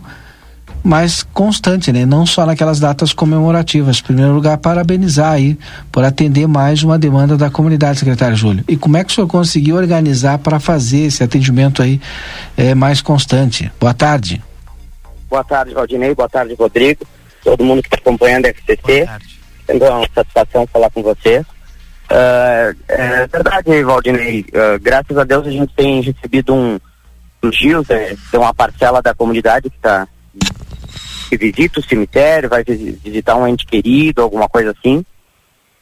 mais 0.82 1.22
constante, 1.22 1.92
né? 1.92 2.04
Não 2.04 2.26
só 2.26 2.44
naquelas 2.44 2.80
datas 2.80 3.12
comemorativas. 3.12 3.98
Em 3.98 4.02
primeiro 4.02 4.34
lugar, 4.34 4.58
parabenizar 4.58 5.32
aí 5.32 5.56
por 5.92 6.04
atender 6.04 6.46
mais 6.48 6.82
uma 6.82 6.98
demanda 6.98 7.36
da 7.36 7.48
comunidade, 7.50 8.00
secretário 8.00 8.36
Júlio. 8.36 8.64
E 8.66 8.76
como 8.76 8.96
é 8.96 9.04
que 9.04 9.12
o 9.12 9.14
senhor 9.14 9.28
conseguiu 9.28 9.76
organizar 9.76 10.38
para 10.38 10.58
fazer 10.58 11.02
esse 11.02 11.22
atendimento 11.22 11.82
aí 11.82 12.00
é, 12.56 12.74
mais 12.74 13.00
constante? 13.00 13.70
Boa 13.78 13.94
tarde. 13.94 14.42
Boa 15.32 15.42
tarde, 15.42 15.72
Valdinei. 15.72 16.14
Boa 16.14 16.28
tarde, 16.28 16.52
Rodrigo. 16.52 17.06
Todo 17.42 17.64
mundo 17.64 17.80
que 17.80 17.88
está 17.88 17.96
acompanhando 17.96 18.44
a 18.44 18.48
FCC. 18.50 19.08
Tendo 19.66 19.86
uma 19.86 20.06
satisfação 20.14 20.66
falar 20.66 20.90
com 20.90 21.02
você. 21.02 21.38
Uh, 21.38 22.76
é 22.86 23.26
verdade, 23.26 23.82
Valdinei. 23.82 24.40
Uh, 24.40 24.78
graças 24.78 25.16
a 25.16 25.24
Deus 25.24 25.46
a 25.46 25.50
gente 25.50 25.72
tem 25.74 26.02
recebido 26.02 26.54
um 26.54 26.78
elogios 27.42 27.88
é, 27.88 28.14
de 28.14 28.36
uma 28.36 28.52
parcela 28.52 29.00
da 29.00 29.14
comunidade 29.14 29.70
que 29.70 29.76
está 29.76 30.06
que 31.30 31.36
visita 31.38 31.80
o 31.80 31.82
cemitério, 31.82 32.50
vai 32.50 32.62
visitar 32.62 33.34
um 33.34 33.48
ente 33.48 33.64
querido, 33.64 34.20
alguma 34.20 34.46
coisa 34.50 34.72
assim. 34.72 35.02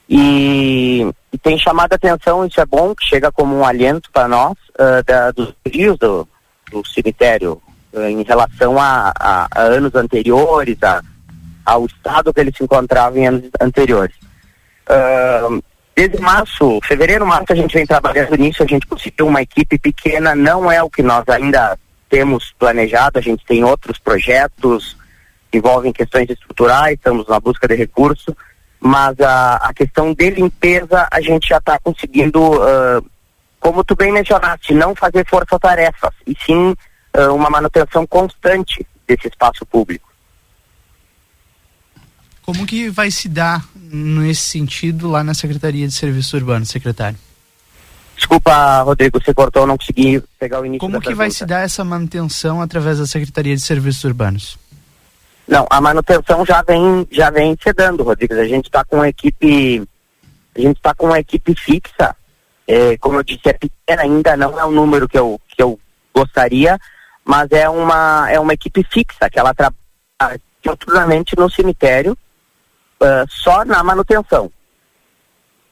E, 0.09 1.05
e 1.33 1.39
tem 1.39 1.59
chamado 1.59 1.93
a 1.93 1.97
atenção, 1.97 2.47
isso 2.47 2.61
é 2.61 2.65
bom, 2.65 2.95
que 2.95 3.05
chega 3.05 3.33
como 3.33 3.57
um 3.57 3.65
aliento 3.65 4.13
para 4.13 4.29
nós, 4.29 4.53
uh, 4.79 5.03
da, 5.05 5.33
dos 5.33 5.53
rios 5.67 5.99
do, 5.99 6.27
do 6.71 6.87
cemitério 6.87 7.61
em 7.93 8.23
relação 8.23 8.79
a, 8.79 9.13
a, 9.19 9.49
a 9.51 9.61
anos 9.63 9.95
anteriores, 9.95 10.77
a, 10.83 11.03
ao 11.65 11.87
estado 11.87 12.33
que 12.33 12.41
ele 12.41 12.53
se 12.57 12.63
encontrava 12.63 13.19
em 13.19 13.27
anos 13.27 13.51
anteriores. 13.61 14.15
Uh, 14.89 15.63
desde 15.95 16.19
março, 16.19 16.81
fevereiro, 16.85 17.27
março, 17.27 17.53
a 17.53 17.57
gente 17.57 17.75
vem 17.75 17.87
trabalhando 17.87 18.35
nisso, 18.37 18.63
a 18.63 18.67
gente 18.67 18.87
conseguiu 18.87 19.27
uma 19.27 19.43
equipe 19.43 19.79
pequena, 19.79 20.35
não 20.35 20.71
é 20.71 20.83
o 20.83 20.91
que 20.91 21.03
nós 21.03 21.29
ainda 21.29 21.79
temos 22.09 22.53
planejado, 22.59 23.19
a 23.19 23.23
gente 23.23 23.45
tem 23.45 23.63
outros 23.63 23.99
projetos, 23.99 24.97
envolvem 25.53 25.93
questões 25.93 26.29
estruturais, 26.29 26.95
estamos 26.95 27.27
na 27.29 27.39
busca 27.39 27.69
de 27.69 27.75
recurso, 27.75 28.37
mas 28.81 29.19
a, 29.21 29.57
a 29.57 29.75
questão 29.75 30.15
de 30.15 30.31
limpeza 30.31 31.07
a 31.11 31.21
gente 31.21 31.49
já 31.49 31.59
está 31.59 31.79
conseguindo, 31.79 32.41
uh, 32.41 33.05
como 33.61 33.85
tu 33.85 33.95
bem 33.95 34.11
mencionaste, 34.11 34.75
não 34.75 34.95
fazer 34.95 35.27
força-tarefas, 35.27 36.15
e 36.27 36.35
sim 36.45 36.75
uh, 37.17 37.35
uma 37.35 37.51
manutenção 37.51 38.07
constante 38.07 38.87
desse 39.07 39.29
espaço 39.29 39.65
público. 39.67 40.09
Como 42.43 42.67
que 42.67 42.89
vai 42.89 43.11
se 43.11 43.29
dar 43.29 43.65
nesse 43.75 44.43
sentido 44.43 45.09
lá 45.09 45.23
na 45.23 45.35
Secretaria 45.35 45.87
de 45.87 45.95
Serviços 45.95 46.33
Urbanos, 46.33 46.69
secretário? 46.69 47.19
Desculpa, 48.17 48.83
Rodrigo, 48.83 49.23
você 49.23 49.33
cortou, 49.33 49.67
não 49.67 49.79
consegui 49.79 50.23
pegar 50.39 50.61
o 50.61 50.67
início 50.67 50.81
Como 50.81 51.01
que 51.01 51.07
pergunta. 51.07 51.17
vai 51.17 51.31
se 51.31 51.47
dar 51.47 51.61
essa 51.61 51.85
manutenção 51.85 52.61
através 52.61 52.99
da 52.99 53.07
Secretaria 53.07 53.55
de 53.55 53.63
Serviços 53.63 54.05
Urbanos? 54.05 54.59
Não, 55.49 55.67
a 55.71 55.81
manutenção 55.81 56.45
já 56.45 56.63
vem, 56.63 57.09
já 57.11 57.31
vem 57.31 57.57
se 57.61 57.73
dando, 57.73 58.03
Rodrigues. 58.03 58.37
A 58.37 58.45
gente 58.47 58.67
está 58.67 58.85
com 58.85 58.97
uma 58.97 59.09
equipe, 59.09 59.83
a 60.55 60.61
gente 60.61 60.77
está 60.77 60.95
com 60.95 61.07
uma 61.07 61.19
equipe 61.19 61.55
fixa. 61.55 62.15
É, 62.69 62.97
como 62.99 63.19
eu 63.19 63.23
disse, 63.23 63.49
é 63.49 63.53
pequena 63.55 64.03
ainda, 64.03 64.37
não 64.37 64.61
é 64.61 64.65
o 64.65 64.71
número 64.71 65.09
que 65.09 65.19
eu, 65.19 65.41
que 65.49 65.63
eu 65.63 65.79
gostaria, 66.15 66.79
mas 67.31 67.49
é 67.53 67.69
uma, 67.69 68.29
é 68.29 68.41
uma 68.41 68.55
equipe 68.55 68.85
fixa 68.91 69.31
que 69.31 69.39
ela 69.39 69.55
trabalha 69.55 70.41
diuturnamente 70.61 71.37
no 71.39 71.49
cemitério, 71.49 72.19
uh, 73.01 73.25
só 73.29 73.65
na 73.65 73.85
manutenção. 73.85 74.51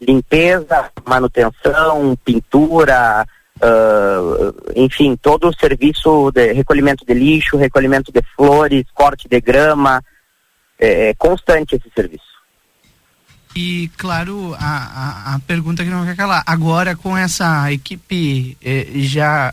Limpeza, 0.01 0.89
manutenção, 1.05 2.17
pintura, 2.25 3.27
uh, 3.57 4.73
enfim, 4.77 5.17
todo 5.17 5.49
o 5.49 5.53
serviço 5.53 6.31
de 6.31 6.53
recolhimento 6.53 7.05
de 7.05 7.13
lixo, 7.13 7.57
recolhimento 7.57 8.13
de 8.13 8.23
flores, 8.37 8.85
corte 8.95 9.29
de 9.29 9.41
grama, 9.41 10.01
é, 10.79 11.09
é 11.09 11.15
constante 11.15 11.75
esse 11.75 11.91
serviço. 11.93 12.39
E, 13.57 13.91
claro, 13.97 14.55
a, 14.61 15.33
a, 15.33 15.35
a, 15.35 15.39
pergunta 15.41 15.83
que 15.83 15.91
não 15.91 16.07
quer 16.07 16.15
calar. 16.15 16.45
Agora, 16.47 16.95
com 16.95 17.17
essa 17.17 17.73
equipe 17.73 18.57
eh, 18.63 18.87
já 18.95 19.53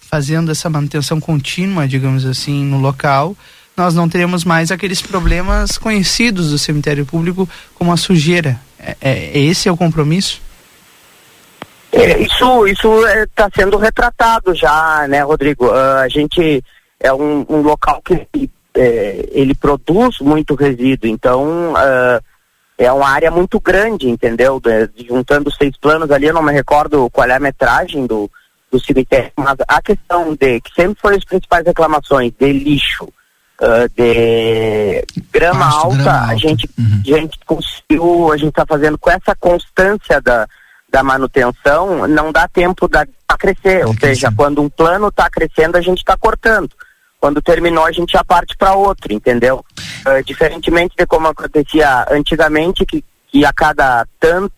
fazendo 0.00 0.50
essa 0.50 0.70
manutenção 0.70 1.20
contínua, 1.20 1.86
digamos 1.86 2.24
assim, 2.24 2.64
no 2.64 2.78
local, 2.78 3.36
nós 3.76 3.94
não 3.94 4.08
teremos 4.08 4.44
mais 4.44 4.72
aqueles 4.72 5.00
problemas 5.00 5.78
conhecidos 5.78 6.50
do 6.50 6.58
cemitério 6.58 7.06
público, 7.06 7.48
como 7.74 7.92
a 7.92 7.96
sujeira. 7.96 8.60
É, 8.78 8.96
é 9.00 9.38
esse 9.38 9.68
é 9.68 9.72
o 9.72 9.76
compromisso? 9.76 10.40
É, 11.92 12.18
isso 12.18 12.66
isso 12.66 13.06
está 13.06 13.48
sendo 13.54 13.76
retratado 13.76 14.54
já, 14.54 15.06
né, 15.08 15.22
Rodrigo? 15.22 15.66
Uh, 15.66 15.98
a 16.02 16.08
gente 16.08 16.62
é 17.00 17.12
um, 17.12 17.46
um 17.48 17.62
local 17.62 18.02
que 18.02 18.50
é, 18.74 19.28
ele 19.32 19.54
produz 19.54 20.18
muito 20.20 20.54
resíduo, 20.54 21.08
então 21.08 21.72
uh, 21.72 22.22
é 22.76 22.92
uma 22.92 23.08
área 23.08 23.30
muito 23.30 23.58
grande, 23.58 24.08
entendeu? 24.08 24.60
De, 24.60 25.06
juntando 25.06 25.52
seis 25.52 25.76
planos 25.80 26.10
ali, 26.10 26.26
eu 26.26 26.34
não 26.34 26.42
me 26.42 26.52
recordo 26.52 27.08
qual 27.10 27.28
é 27.28 27.34
a 27.34 27.40
metragem 27.40 28.06
do, 28.06 28.30
do 28.70 28.78
cemitério, 28.80 29.32
mas 29.36 29.56
a 29.66 29.80
questão 29.80 30.34
de, 30.34 30.60
que 30.60 30.74
sempre 30.74 31.00
foi 31.00 31.16
as 31.16 31.24
principais 31.24 31.64
reclamações, 31.64 32.32
de 32.38 32.52
lixo, 32.52 33.04
uh, 33.04 33.88
de 33.96 35.04
grama 35.32 35.66
Pasto, 35.66 35.86
alta, 35.86 36.02
grama 36.02 36.26
a 36.26 36.36
gente, 36.36 36.70
uhum. 36.78 37.02
a 37.02 37.18
gente 37.18 37.38
conseguiu, 37.46 38.32
a 38.32 38.36
gente 38.36 38.50
está 38.50 38.66
fazendo 38.66 38.98
com 38.98 39.10
essa 39.10 39.34
constância 39.36 40.20
da, 40.20 40.46
da 40.90 41.02
manutenção, 41.02 42.06
não 42.06 42.30
dá 42.30 42.46
tempo 42.46 42.86
da, 42.88 43.06
crescer, 43.38 43.86
ou 43.86 43.94
seja, 43.94 44.32
quando 44.36 44.60
um 44.60 44.68
plano 44.68 45.08
está 45.08 45.30
crescendo, 45.30 45.76
a 45.76 45.80
gente 45.80 45.98
está 45.98 46.16
cortando. 46.16 46.70
Quando 47.20 47.42
terminou, 47.42 47.84
a 47.84 47.92
gente 47.92 48.12
já 48.12 48.22
parte 48.22 48.56
para 48.56 48.74
outro, 48.74 49.12
entendeu? 49.12 49.64
Uh, 50.06 50.22
diferentemente 50.24 50.94
de 50.96 51.06
como 51.06 51.28
acontecia 51.28 52.06
antigamente, 52.10 52.84
que, 52.84 53.04
que 53.28 53.44
a 53.44 53.52
cada 53.52 54.06
tanto, 54.20 54.52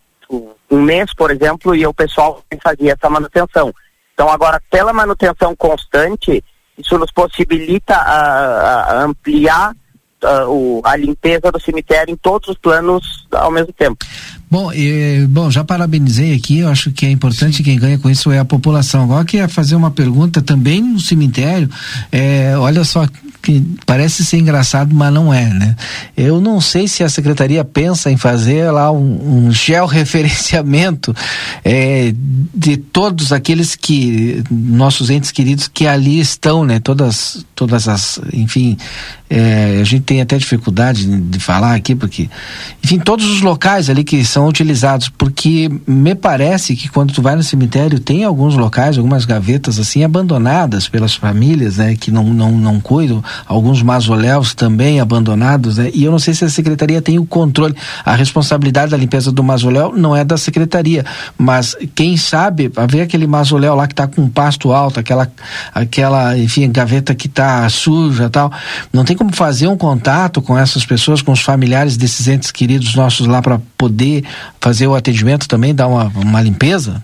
um 0.70 0.82
mês, 0.82 1.12
por 1.14 1.30
exemplo, 1.30 1.74
e 1.74 1.86
o 1.86 1.94
pessoal 1.94 2.42
fazia 2.62 2.92
essa 2.92 3.08
manutenção. 3.08 3.72
Então, 4.20 4.30
agora, 4.30 4.60
pela 4.70 4.92
manutenção 4.92 5.56
constante, 5.56 6.44
isso 6.76 6.98
nos 6.98 7.10
possibilita 7.10 7.94
uh, 7.94 8.98
uh, 9.00 9.04
ampliar 9.06 9.74
o, 10.46 10.82
a 10.84 10.94
limpeza 10.94 11.50
do 11.50 11.58
cemitério 11.58 12.12
em 12.12 12.16
todos 12.16 12.50
os 12.50 12.58
planos 12.58 13.26
ao 13.32 13.50
mesmo 13.50 13.72
tempo. 13.72 14.04
Bom, 14.50 14.72
e, 14.72 15.26
bom, 15.28 15.48
já 15.48 15.62
parabenizei 15.62 16.34
aqui, 16.34 16.58
eu 16.58 16.68
acho 16.68 16.90
que 16.90 17.06
é 17.06 17.10
importante 17.10 17.58
Sim. 17.58 17.62
quem 17.62 17.78
ganha 17.78 17.98
com 17.98 18.10
isso 18.10 18.32
é 18.32 18.38
a 18.40 18.44
população. 18.44 19.04
Agora 19.04 19.24
que 19.24 19.36
ia 19.36 19.48
fazer 19.48 19.76
uma 19.76 19.92
pergunta 19.92 20.42
também 20.42 20.82
no 20.82 20.98
cemitério, 20.98 21.70
é, 22.10 22.54
olha 22.56 22.82
só, 22.82 23.06
que 23.40 23.64
parece 23.86 24.24
ser 24.24 24.38
engraçado, 24.38 24.94
mas 24.94 25.12
não 25.12 25.32
é, 25.32 25.46
né? 25.46 25.76
Eu 26.16 26.40
não 26.40 26.60
sei 26.60 26.88
se 26.88 27.02
a 27.02 27.08
secretaria 27.08 27.64
pensa 27.64 28.10
em 28.10 28.16
fazer 28.16 28.70
lá 28.70 28.90
um, 28.90 29.46
um 29.46 29.52
georreferenciamento 29.52 31.14
é, 31.64 32.12
de 32.52 32.76
todos 32.76 33.32
aqueles 33.32 33.76
que 33.76 34.42
nossos 34.50 35.10
entes 35.10 35.30
queridos 35.30 35.68
que 35.68 35.86
ali 35.86 36.20
estão, 36.20 36.64
né? 36.64 36.80
Todas, 36.80 37.46
todas 37.60 37.86
as, 37.88 38.18
enfim, 38.32 38.74
é, 39.28 39.80
a 39.82 39.84
gente 39.84 40.00
tem 40.00 40.22
até 40.22 40.38
dificuldade 40.38 41.04
de, 41.04 41.38
falar 41.38 41.74
aqui 41.74 41.94
porque, 41.94 42.30
enfim, 42.82 42.98
todos 42.98 43.30
os 43.30 43.42
locais 43.42 43.90
ali 43.90 44.02
que 44.02 44.24
são 44.24 44.48
utilizados, 44.48 45.10
porque 45.10 45.70
me 45.86 46.14
parece 46.14 46.74
que 46.74 46.88
quando 46.88 47.12
tu 47.12 47.20
vai 47.20 47.36
no 47.36 47.42
cemitério 47.42 48.00
tem 48.00 48.24
alguns 48.24 48.56
locais, 48.56 48.96
algumas 48.96 49.26
gavetas 49.26 49.78
assim 49.78 50.02
abandonadas 50.02 50.88
pelas 50.88 51.14
famílias, 51.14 51.76
né? 51.76 51.94
Que 51.96 52.10
não 52.10 52.24
não 52.24 52.50
não 52.52 52.80
cuidam 52.80 53.22
alguns 53.46 53.82
mausoléus 53.82 54.54
também 54.54 54.98
abandonados, 54.98 55.76
né? 55.76 55.90
E 55.92 56.02
eu 56.02 56.10
não 56.10 56.18
sei 56.18 56.32
se 56.32 56.46
a 56.46 56.48
secretaria 56.48 57.02
tem 57.02 57.18
o 57.18 57.26
controle. 57.26 57.74
A 58.02 58.14
responsabilidade 58.14 58.92
da 58.92 58.96
limpeza 58.96 59.30
do 59.30 59.44
mausoléu 59.44 59.92
não 59.94 60.16
é 60.16 60.24
da 60.24 60.38
secretaria, 60.38 61.04
mas 61.36 61.76
quem 61.94 62.16
sabe, 62.16 62.72
a 62.74 62.86
ver 62.86 63.02
aquele 63.02 63.26
mausoléu 63.26 63.74
lá 63.74 63.86
que 63.86 63.92
está 63.92 64.06
com 64.06 64.26
pasto 64.30 64.72
alto, 64.72 64.98
aquela, 64.98 65.30
aquela, 65.74 66.38
enfim, 66.38 66.70
gaveta 66.72 67.14
que 67.14 67.26
está 67.26 67.49
suja 67.68 68.28
tal, 68.30 68.52
não 68.92 69.04
tem 69.04 69.16
como 69.16 69.34
fazer 69.34 69.66
um 69.66 69.76
contato 69.76 70.40
com 70.42 70.56
essas 70.56 70.84
pessoas, 70.84 71.22
com 71.22 71.32
os 71.32 71.40
familiares 71.40 71.96
desses 71.96 72.28
entes 72.28 72.50
queridos 72.50 72.94
nossos 72.94 73.26
lá 73.26 73.40
para 73.42 73.60
poder 73.76 74.24
fazer 74.60 74.86
o 74.86 74.94
atendimento 74.94 75.48
também, 75.48 75.74
dar 75.74 75.86
uma, 75.86 76.04
uma 76.16 76.40
limpeza? 76.40 77.02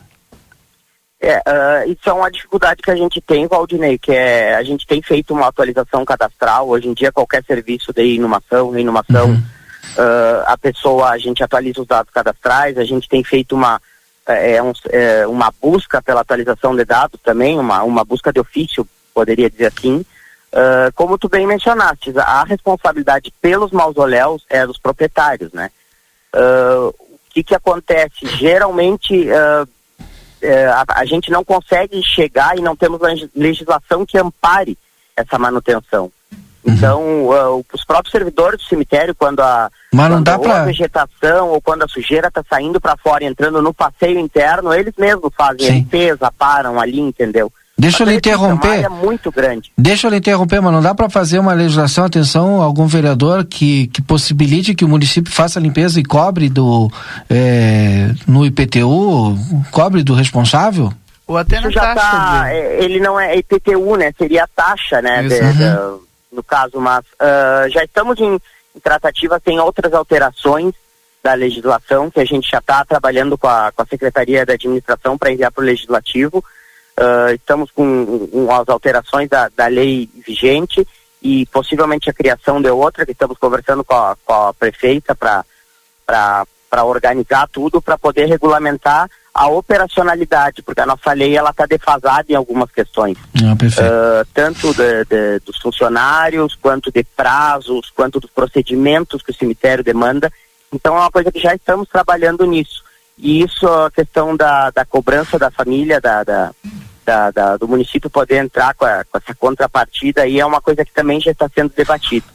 É, 1.20 1.38
uh, 1.38 1.90
isso 1.90 2.08
é 2.08 2.12
uma 2.12 2.30
dificuldade 2.30 2.82
que 2.82 2.90
a 2.90 2.96
gente 2.96 3.20
tem, 3.20 3.46
Valdinei, 3.46 3.98
que 3.98 4.12
é 4.12 4.54
a 4.54 4.62
gente 4.62 4.86
tem 4.86 5.00
feito 5.00 5.32
uma 5.32 5.48
atualização 5.48 6.04
cadastral. 6.04 6.68
Hoje 6.68 6.88
em 6.88 6.94
dia, 6.94 7.10
qualquer 7.10 7.42
serviço 7.44 7.92
de 7.92 8.02
inumação, 8.02 8.70
reinumação, 8.70 9.30
uhum. 9.30 9.34
uh, 9.34 10.44
a 10.46 10.58
pessoa, 10.58 11.10
a 11.10 11.18
gente 11.18 11.42
atualiza 11.42 11.80
os 11.80 11.86
dados 11.86 12.12
cadastrais, 12.12 12.76
a 12.76 12.84
gente 12.84 13.08
tem 13.08 13.24
feito 13.24 13.56
uma, 13.56 13.80
é, 14.26 14.62
um, 14.62 14.72
é, 14.90 15.26
uma 15.26 15.52
busca 15.60 16.02
pela 16.02 16.20
atualização 16.20 16.76
de 16.76 16.84
dados 16.84 17.18
também, 17.22 17.58
uma, 17.58 17.82
uma 17.82 18.04
busca 18.04 18.32
de 18.32 18.38
ofício, 18.38 18.86
poderia 19.14 19.48
dizer 19.48 19.66
assim. 19.66 20.04
Uh, 20.56 20.90
como 20.94 21.18
tu 21.18 21.28
bem 21.28 21.46
mencionaste, 21.46 22.14
a 22.16 22.42
responsabilidade 22.44 23.30
pelos 23.42 23.72
mausoléus 23.72 24.42
é 24.48 24.66
dos 24.66 24.78
proprietários, 24.78 25.52
né? 25.52 25.70
o 26.34 26.92
que 27.30 27.42
que 27.42 27.54
acontece? 27.54 28.26
Geralmente 28.38 29.26
é, 30.42 30.66
a, 30.66 30.84
a, 30.88 31.04
gente 31.04 31.30
não 31.30 31.44
consegue 31.44 32.02
chegar 32.02 32.56
e 32.58 32.62
não 32.62 32.76
temos 32.76 33.00
legislação 33.34 34.04
que 34.04 34.18
ampare 34.18 34.78
essa 35.16 35.38
manutenção. 35.38 36.10
Uhum. 36.64 36.72
Então, 36.72 37.02
uh, 37.26 37.64
os 37.72 37.84
próprios 37.84 38.10
servidores 38.10 38.60
do 38.60 38.68
cemitério, 38.68 39.14
quando 39.14 39.40
a, 39.40 39.70
não 39.92 40.22
dá 40.22 40.38
pra... 40.38 40.62
a 40.62 40.64
vegetação 40.64 41.50
ou 41.50 41.60
quando 41.60 41.84
a 41.84 41.88
sujeira 41.88 42.28
está 42.28 42.42
saindo 42.48 42.80
para 42.80 42.96
fora, 42.96 43.24
entrando 43.24 43.62
no 43.62 43.72
passeio 43.72 44.18
interno, 44.18 44.74
eles 44.74 44.94
mesmos 44.98 45.32
fazem 45.36 45.60
Sim. 45.60 45.68
a 45.68 45.74
limpeza, 45.74 46.32
param 46.36 46.80
ali, 46.80 47.00
entendeu? 47.00 47.52
Deixa 47.78 48.02
eu 48.02 48.06
lhe 48.06 48.14
interromper. 48.14 48.84
É 48.84 48.88
muito 48.88 49.30
grande. 49.30 49.70
Deixa 49.76 50.06
eu 50.06 50.10
lhe 50.10 50.16
interromper, 50.16 50.62
mas 50.62 50.72
não 50.72 50.80
dá 50.80 50.94
para 50.94 51.10
fazer 51.10 51.38
uma 51.38 51.52
legislação, 51.52 52.06
atenção, 52.06 52.62
algum 52.62 52.86
vereador 52.86 53.44
que, 53.44 53.88
que 53.88 54.00
possibilite 54.00 54.74
que 54.74 54.84
o 54.84 54.88
município 54.88 55.30
faça 55.30 55.58
a 55.58 55.62
limpeza 55.62 56.00
e 56.00 56.04
cobre 56.04 56.48
do 56.48 56.90
é, 57.28 58.12
no 58.26 58.46
IPTU, 58.46 59.36
cobre 59.70 60.02
do 60.02 60.14
responsável? 60.14 60.90
Ou 61.26 61.36
até 61.36 61.60
na 61.60 61.68
já 61.68 61.94
taxa. 61.94 62.00
Tá, 62.00 62.50
é, 62.50 62.82
ele 62.82 62.98
não 62.98 63.20
é 63.20 63.36
IPTU, 63.36 63.96
né? 63.96 64.10
Seria 64.16 64.44
a 64.44 64.48
taxa, 64.48 65.02
né? 65.02 65.22
De, 65.24 65.34
uhum. 65.34 65.52
de, 65.52 66.06
no 66.32 66.42
caso, 66.42 66.80
mas 66.80 67.04
uh, 67.04 67.68
já 67.68 67.84
estamos 67.84 68.18
em, 68.18 68.40
em 68.74 68.80
tratativa, 68.80 69.38
tem 69.38 69.60
outras 69.60 69.92
alterações 69.92 70.72
da 71.22 71.34
legislação 71.34 72.10
que 72.10 72.20
a 72.20 72.24
gente 72.24 72.48
já 72.48 72.58
está 72.58 72.84
trabalhando 72.84 73.36
com 73.36 73.48
a, 73.48 73.72
com 73.72 73.82
a 73.82 73.86
Secretaria 73.86 74.46
da 74.46 74.54
Administração 74.54 75.18
para 75.18 75.32
enviar 75.32 75.50
para 75.50 75.62
o 75.62 75.64
Legislativo. 75.64 76.44
Uh, 76.98 77.34
estamos 77.34 77.70
com, 77.70 78.26
com, 78.28 78.50
as 78.50 78.68
alterações 78.68 79.28
da, 79.28 79.50
da 79.54 79.66
lei 79.66 80.08
vigente 80.26 80.86
e 81.22 81.44
possivelmente 81.46 82.08
a 82.08 82.14
criação 82.14 82.60
de 82.60 82.70
outra, 82.70 83.04
que 83.04 83.12
estamos 83.12 83.36
conversando 83.36 83.84
com 83.84 83.94
a, 83.94 84.16
com 84.24 84.32
a 84.32 84.54
prefeita 84.54 85.14
para 85.14 86.84
organizar 86.84 87.48
tudo, 87.48 87.82
para 87.82 87.98
poder 87.98 88.26
regulamentar 88.26 89.10
a 89.34 89.48
operacionalidade, 89.48 90.62
porque 90.62 90.80
a 90.80 90.86
nossa 90.86 91.12
lei 91.12 91.36
ela 91.36 91.50
está 91.50 91.66
defasada 91.66 92.24
em 92.30 92.34
algumas 92.34 92.70
questões, 92.70 93.18
ah, 93.44 93.52
uh, 93.52 94.26
tanto 94.32 94.72
de, 94.72 95.04
de, 95.04 95.40
dos 95.40 95.58
funcionários, 95.58 96.54
quanto 96.54 96.90
de 96.90 97.04
prazos, 97.04 97.92
quanto 97.94 98.18
dos 98.18 98.30
procedimentos 98.30 99.20
que 99.20 99.32
o 99.32 99.34
cemitério 99.34 99.84
demanda. 99.84 100.32
Então 100.72 100.96
é 100.96 101.00
uma 101.00 101.10
coisa 101.10 101.30
que 101.30 101.40
já 101.40 101.54
estamos 101.54 101.86
trabalhando 101.86 102.46
nisso. 102.46 102.82
E 103.18 103.42
isso, 103.42 103.66
a 103.68 103.90
questão 103.90 104.34
da, 104.34 104.70
da 104.70 104.84
cobrança 104.84 105.38
da 105.38 105.50
família, 105.50 106.00
da, 106.00 106.24
da 106.24 106.52
da, 107.06 107.30
da, 107.30 107.56
do 107.56 107.68
município 107.68 108.10
poder 108.10 108.44
entrar 108.44 108.74
com, 108.74 108.84
a, 108.84 109.04
com 109.04 109.16
essa 109.16 109.34
contrapartida 109.34 110.22
aí 110.22 110.40
é 110.40 110.44
uma 110.44 110.60
coisa 110.60 110.84
que 110.84 110.92
também 110.92 111.20
já 111.20 111.30
está 111.30 111.48
sendo 111.54 111.72
debatida. 111.74 112.26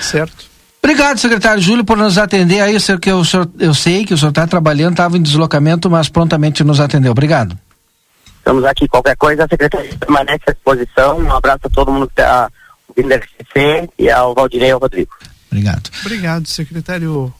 Certo. 0.00 0.52
Obrigado, 0.82 1.18
secretário 1.18 1.62
Júlio, 1.62 1.82
por 1.82 1.96
nos 1.96 2.18
atender 2.18 2.60
aí. 2.60 2.74
Eu 2.74 2.80
sei 2.80 2.98
que, 2.98 3.10
o 3.10 3.24
senhor, 3.24 3.50
eu 3.58 3.72
sei 3.72 4.04
que 4.04 4.12
o 4.12 4.18
senhor 4.18 4.28
está 4.28 4.46
trabalhando, 4.46 4.92
estava 4.92 5.16
em 5.16 5.22
deslocamento, 5.22 5.88
mas 5.88 6.10
prontamente 6.10 6.62
nos 6.62 6.78
atendeu. 6.78 7.12
Obrigado. 7.12 7.58
Estamos 8.36 8.62
aqui. 8.66 8.86
Qualquer 8.86 9.16
coisa, 9.16 9.46
a 9.46 9.48
secretaria 9.48 9.96
permanece 9.96 10.42
à 10.46 10.52
disposição. 10.52 11.18
Um 11.18 11.32
abraço 11.32 11.60
a 11.64 11.70
todo 11.70 11.90
mundo 11.90 12.06
que 12.06 12.20
está 12.20 12.50
ouvindo 12.86 13.12
a 13.12 13.16
RCC 13.16 13.88
e 13.98 14.10
ao 14.10 14.34
Valdirei 14.34 14.68
e 14.68 14.72
ao 14.72 14.78
Rodrigo. 14.78 15.10
Obrigado. 15.50 15.90
Obrigado, 16.02 16.46
secretário 16.46 17.32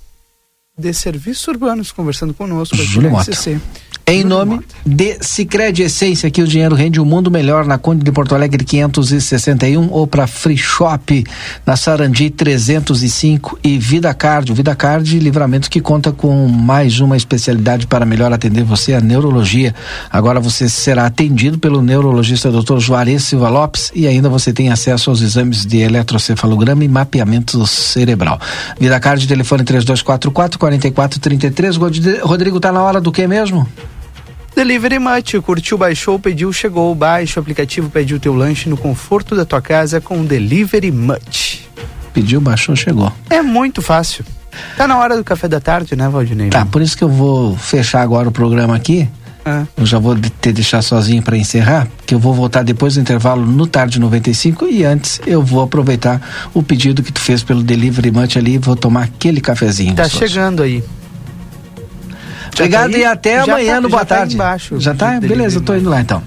de 0.78 0.94
Serviços 0.94 1.46
Urbanos, 1.46 1.92
conversando 1.92 2.32
conosco 2.32 2.74
aqui 2.74 2.84
Júlio 2.84 3.14
RCC. 3.14 3.60
Em 4.06 4.22
nome 4.22 4.60
de 4.84 5.16
Sicredi 5.22 5.82
Essência, 5.82 6.30
que 6.30 6.42
o 6.42 6.46
dinheiro 6.46 6.74
rende 6.74 7.00
um 7.00 7.06
mundo 7.06 7.30
melhor 7.30 7.64
na 7.64 7.78
Conde 7.78 8.04
de 8.04 8.12
Porto 8.12 8.34
Alegre 8.34 8.62
561 8.62 9.90
ou 9.90 10.06
para 10.06 10.26
Free 10.26 10.58
Shop 10.58 11.24
na 11.64 11.74
Sarandi 11.74 12.28
305 12.28 13.58
e 13.64 13.78
Vida 13.78 14.12
Card. 14.12 14.52
O 14.52 14.54
Vida 14.54 14.76
Card, 14.76 15.18
livramento 15.18 15.70
que 15.70 15.80
conta 15.80 16.12
com 16.12 16.46
mais 16.46 17.00
uma 17.00 17.16
especialidade 17.16 17.86
para 17.86 18.04
melhor 18.04 18.30
atender 18.30 18.62
você, 18.62 18.92
a 18.92 19.00
neurologia. 19.00 19.74
Agora 20.10 20.38
você 20.38 20.68
será 20.68 21.06
atendido 21.06 21.58
pelo 21.58 21.80
neurologista 21.80 22.52
Dr. 22.52 22.80
Juarez 22.80 23.24
Silva 23.24 23.48
Lopes 23.48 23.90
e 23.94 24.06
ainda 24.06 24.28
você 24.28 24.52
tem 24.52 24.70
acesso 24.70 25.08
aos 25.08 25.22
exames 25.22 25.64
de 25.64 25.78
eletrocefalograma 25.78 26.84
e 26.84 26.88
mapeamento 26.88 27.66
cerebral. 27.66 28.38
Vida 28.78 29.00
Card, 29.00 29.26
telefone 29.26 29.64
3244 29.64 30.30
4433. 30.58 31.78
Rodrigo, 32.22 32.60
tá 32.60 32.70
na 32.70 32.82
hora 32.82 33.00
do 33.00 33.10
que 33.10 33.26
mesmo? 33.26 33.66
Delivery 34.54 34.98
Much, 34.98 35.34
curtiu, 35.42 35.76
baixou, 35.76 36.18
pediu, 36.18 36.52
chegou, 36.52 36.94
baixa 36.94 37.40
o 37.40 37.42
aplicativo, 37.42 37.90
pediu 37.90 38.20
teu 38.20 38.32
lanche 38.34 38.68
no 38.68 38.76
conforto 38.76 39.34
da 39.34 39.44
tua 39.44 39.60
casa 39.60 40.00
com 40.00 40.24
Delivery 40.24 40.92
Much. 40.92 41.68
Pediu, 42.12 42.40
baixou, 42.40 42.76
chegou. 42.76 43.12
É 43.28 43.42
muito 43.42 43.82
fácil. 43.82 44.24
Tá 44.76 44.86
na 44.86 44.96
hora 44.96 45.16
do 45.16 45.24
café 45.24 45.48
da 45.48 45.58
tarde, 45.58 45.96
né, 45.96 46.08
Valdinei? 46.08 46.50
Tá, 46.50 46.64
por 46.64 46.80
isso 46.80 46.96
que 46.96 47.02
eu 47.02 47.08
vou 47.08 47.56
fechar 47.56 48.02
agora 48.02 48.28
o 48.28 48.32
programa 48.32 48.76
aqui. 48.76 49.08
Ah. 49.44 49.64
Eu 49.76 49.84
já 49.84 49.98
vou 49.98 50.16
te 50.16 50.52
deixar 50.52 50.80
sozinho 50.80 51.22
para 51.22 51.36
encerrar, 51.36 51.86
que 52.06 52.14
eu 52.14 52.18
vou 52.18 52.32
voltar 52.32 52.62
depois 52.62 52.94
do 52.94 53.00
intervalo 53.00 53.44
no 53.44 53.66
Tarde 53.66 54.00
95 54.00 54.66
e 54.66 54.84
antes 54.84 55.20
eu 55.26 55.42
vou 55.42 55.62
aproveitar 55.62 56.48
o 56.54 56.62
pedido 56.62 57.02
que 57.02 57.12
tu 57.12 57.20
fez 57.20 57.42
pelo 57.42 57.62
Delivery 57.62 58.10
Munch 58.10 58.38
ali 58.38 58.54
e 58.54 58.58
vou 58.58 58.74
tomar 58.74 59.02
aquele 59.02 59.40
cafezinho. 59.40 59.94
Tá 59.94 60.08
chegando 60.08 60.62
aí. 60.62 60.82
Já 62.54 62.64
Obrigado 62.64 62.92
tá 62.92 62.98
e 62.98 63.04
até 63.04 63.38
amanhã 63.40 63.74
tá- 63.74 63.80
no 63.80 63.88
já 63.88 63.96
Boa 63.96 64.04
tá 64.06 64.16
Tarde. 64.16 64.34
embaixo. 64.34 64.80
já 64.80 64.94
tá? 64.94 65.20
Beleza, 65.20 65.58
eu 65.58 65.62
tô 65.62 65.74
indo 65.74 65.90
lá 65.90 66.00
então. 66.00 66.22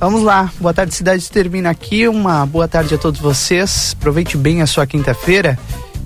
Vamos 0.00 0.22
lá, 0.22 0.50
Boa 0.60 0.72
Tarde 0.72 0.94
Cidade 0.94 1.28
termina 1.30 1.70
aqui. 1.70 2.06
Uma 2.06 2.46
boa 2.46 2.68
tarde 2.68 2.94
a 2.94 2.98
todos 2.98 3.20
vocês. 3.20 3.96
Aproveite 3.98 4.36
bem 4.36 4.62
a 4.62 4.66
sua 4.66 4.86
quinta-feira 4.86 5.58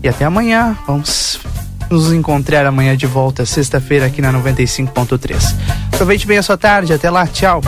e 0.02 0.08
até 0.08 0.24
amanhã. 0.24 0.76
Vamos 0.86 1.38
nos 1.90 2.10
encontrar 2.10 2.64
amanhã 2.64 2.96
de 2.96 3.06
volta, 3.06 3.44
sexta-feira, 3.44 4.06
aqui 4.06 4.22
na 4.22 4.32
95.3. 4.32 5.54
Aproveite 5.92 6.26
bem 6.26 6.38
a 6.38 6.42
sua 6.42 6.56
tarde. 6.56 6.94
Até 6.94 7.10
lá, 7.10 7.26
tchau. 7.26 7.60